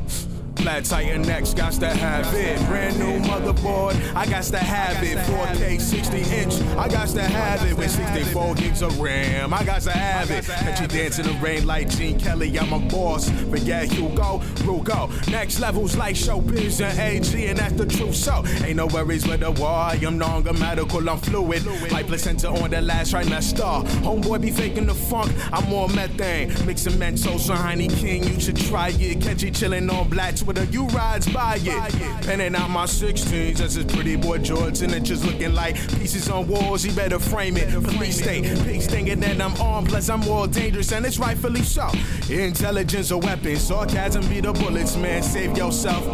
Flat 0.58 0.84
Titan 0.84 1.28
X, 1.28 1.54
got 1.54 1.72
to 1.74 1.88
have 1.88 2.34
it. 2.34 2.58
Brand 2.66 2.98
new 2.98 3.20
motherboard, 3.28 3.94
I 4.14 4.26
got 4.26 4.44
to 4.44 4.58
have 4.58 5.02
it. 5.04 5.18
4K 5.18 5.80
60 5.80 6.18
inch, 6.18 6.60
I 6.76 6.88
got 6.88 7.08
to 7.08 7.22
have 7.22 7.64
it. 7.70 7.76
With 7.76 7.90
64 7.90 8.54
gigs 8.54 8.82
of 8.82 8.98
RAM, 8.98 9.54
I 9.54 9.62
got 9.64 9.82
to 9.82 9.92
have 9.92 10.30
it. 10.30 10.44
Catch 10.44 10.80
you 10.80 10.88
dance 10.88 11.18
in 11.18 11.26
the 11.26 11.34
rain 11.34 11.66
like 11.66 11.88
Gene 11.88 12.18
Kelly, 12.18 12.58
I'm 12.58 12.72
a 12.72 12.78
boss. 12.88 13.28
But 13.30 13.58
Forget 13.58 13.92
Hugo, 13.92 14.38
Rugo. 14.64 15.30
Next 15.30 15.58
levels 15.58 15.96
like 15.96 16.14
showbiz 16.14 16.80
and 16.80 16.98
AG, 16.98 17.46
and 17.46 17.58
that's 17.58 17.74
the 17.74 17.86
truth. 17.86 18.14
So, 18.14 18.44
ain't 18.64 18.76
no 18.76 18.86
worries 18.86 19.26
with 19.26 19.40
the 19.40 19.50
war. 19.50 19.68
I 19.68 19.98
am 20.02 20.16
non-grammatical, 20.16 21.08
I'm 21.08 21.18
fluid. 21.18 21.66
Like 21.90 22.06
placenta 22.06 22.48
on 22.48 22.70
the 22.70 22.80
last 22.80 23.12
trimester. 23.12 23.84
Homeboy 24.02 24.40
be 24.40 24.50
faking 24.50 24.86
the 24.86 24.94
funk, 24.94 25.32
I'm 25.52 25.68
more 25.68 25.88
methane. 25.88 26.48
Mixing 26.66 26.94
Mentos 26.94 27.48
and 27.50 27.58
Heine 27.58 27.90
King, 27.90 28.24
you 28.24 28.40
should 28.40 28.56
try 28.56 28.90
it. 28.90 29.20
Catch 29.20 29.42
you 29.42 29.50
chillin' 29.50 29.90
on 29.92 30.08
black 30.08 30.36
Twitter, 30.48 30.64
you 30.72 30.86
rides 30.86 31.30
by 31.30 31.58
it. 31.60 32.24
Penning 32.24 32.54
out 32.54 32.70
my 32.70 32.84
16s, 32.84 33.60
as 33.60 33.74
his 33.74 33.84
pretty 33.84 34.16
boy 34.16 34.38
Jordan. 34.38 34.94
And 34.94 35.04
just 35.04 35.26
looking 35.26 35.52
like 35.52 35.76
pieces 35.98 36.30
on 36.30 36.48
walls, 36.48 36.82
he 36.82 36.90
better 36.94 37.18
frame 37.18 37.58
it. 37.58 37.70
Police 37.84 38.22
state, 38.22 38.44
pigs 38.64 38.86
thinking 38.86 39.20
that 39.20 39.38
I'm 39.42 39.60
armed, 39.60 39.90
plus 39.90 40.08
I'm 40.08 40.20
more 40.20 40.46
dangerous, 40.46 40.90
and 40.92 41.04
it's 41.04 41.18
rightfully 41.18 41.60
so. 41.60 41.90
Intelligence 42.30 43.10
a 43.10 43.18
weapon, 43.18 43.56
sarcasm 43.56 44.26
be 44.28 44.40
the 44.40 44.54
bullets, 44.54 44.96
man. 44.96 45.22
Save 45.22 45.54
yourself. 45.54 46.06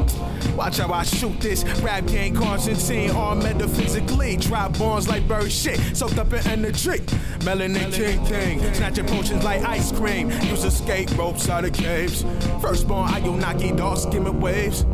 Watch 0.56 0.78
how 0.78 0.92
I 0.92 1.04
shoot 1.04 1.40
this. 1.40 1.62
Rap 1.80 2.04
game 2.06 2.34
Constantine, 2.34 3.10
armed 3.10 3.44
metaphysically. 3.44 4.36
Drop 4.36 4.76
bombs 4.76 5.08
like 5.08 5.28
bird 5.28 5.52
shit, 5.52 5.78
soaked 5.96 6.18
up 6.18 6.32
in 6.32 6.44
energy. 6.48 6.98
Melanin 7.44 7.92
king 7.92 8.24
king, 8.26 8.74
snatching 8.74 9.06
potions 9.06 9.44
like 9.44 9.62
ice 9.62 9.92
cream. 9.92 10.30
Use 10.42 10.64
escape 10.64 11.16
ropes 11.16 11.48
out 11.48 11.64
of 11.64 11.72
caves. 11.72 12.24
Firstborn 12.60 13.10
Ayonaki, 13.10 13.76
dark 13.76 13.98
waves. 14.32 14.84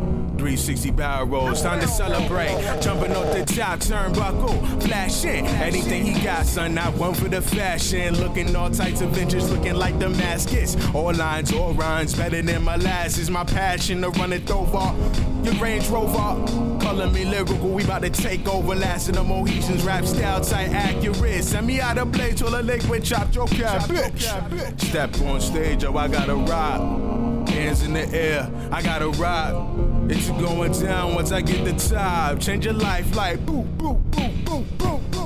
360 0.41 0.91
barrel 0.91 1.27
rolls, 1.27 1.61
time 1.61 1.79
to 1.79 1.87
celebrate. 1.87 2.49
Jumping 2.81 3.15
off 3.15 3.31
the 3.31 3.45
top 3.45 3.79
turnbuckle, 3.79 4.81
flashing. 4.81 5.45
Anything 5.45 6.03
he 6.03 6.19
got, 6.23 6.47
son, 6.47 6.73
not 6.73 6.95
one 6.95 7.13
for 7.13 7.27
the 7.27 7.41
fashion. 7.41 8.19
Looking 8.19 8.55
all 8.55 8.71
types 8.71 9.01
of 9.01 9.11
ventures, 9.11 9.51
looking 9.51 9.75
like 9.75 9.99
Damascus. 9.99 10.75
All 10.95 11.13
lines, 11.13 11.53
all 11.53 11.73
rhymes, 11.73 12.15
better 12.15 12.41
than 12.41 12.63
molasses. 12.63 13.29
My 13.29 13.43
passion 13.43 14.01
to 14.01 14.09
run 14.09 14.33
it 14.33 14.49
over. 14.49 14.95
Your 15.43 15.53
Range 15.55 15.87
Rover, 15.89 16.79
calling 16.81 17.13
me 17.13 17.25
lyrical, 17.25 17.69
we 17.69 17.83
about 17.83 18.01
to 18.01 18.09
take 18.09 18.47
over. 18.47 18.73
Last 18.73 19.09
of 19.09 19.15
the 19.15 19.23
Mohicans, 19.23 19.83
rap 19.83 20.05
style 20.05 20.41
tight, 20.41 20.69
accurate. 20.69 21.43
Send 21.43 21.67
me 21.67 21.79
out 21.81 21.99
of 21.99 22.11
blade 22.11 22.37
till 22.37 22.49
the 22.49 22.63
liquid 22.63 23.03
chop 23.03 23.33
your 23.35 23.47
cat, 23.47 23.81
bitch. 23.83 24.81
Step 24.81 25.21
on 25.21 25.39
stage, 25.39 25.83
oh, 25.83 25.95
I 25.97 26.07
gotta 26.07 26.35
rock. 26.35 27.40
Hands 27.51 27.83
in 27.83 27.93
the 27.93 28.07
air, 28.15 28.49
I 28.71 28.81
gotta 28.81 29.09
rock. 29.09 29.67
It's 30.09 30.29
going 30.29 30.71
down 30.71 31.15
once 31.15 31.31
I 31.33 31.41
get 31.41 31.65
the 31.65 31.73
top. 31.73 32.39
Change 32.39 32.65
your 32.65 32.73
life 32.73 33.13
like 33.15 33.45
boo, 33.45 33.63
boo, 33.63 33.95
boo, 34.11 34.29
boo, 34.45 34.63
boo. 35.11 35.20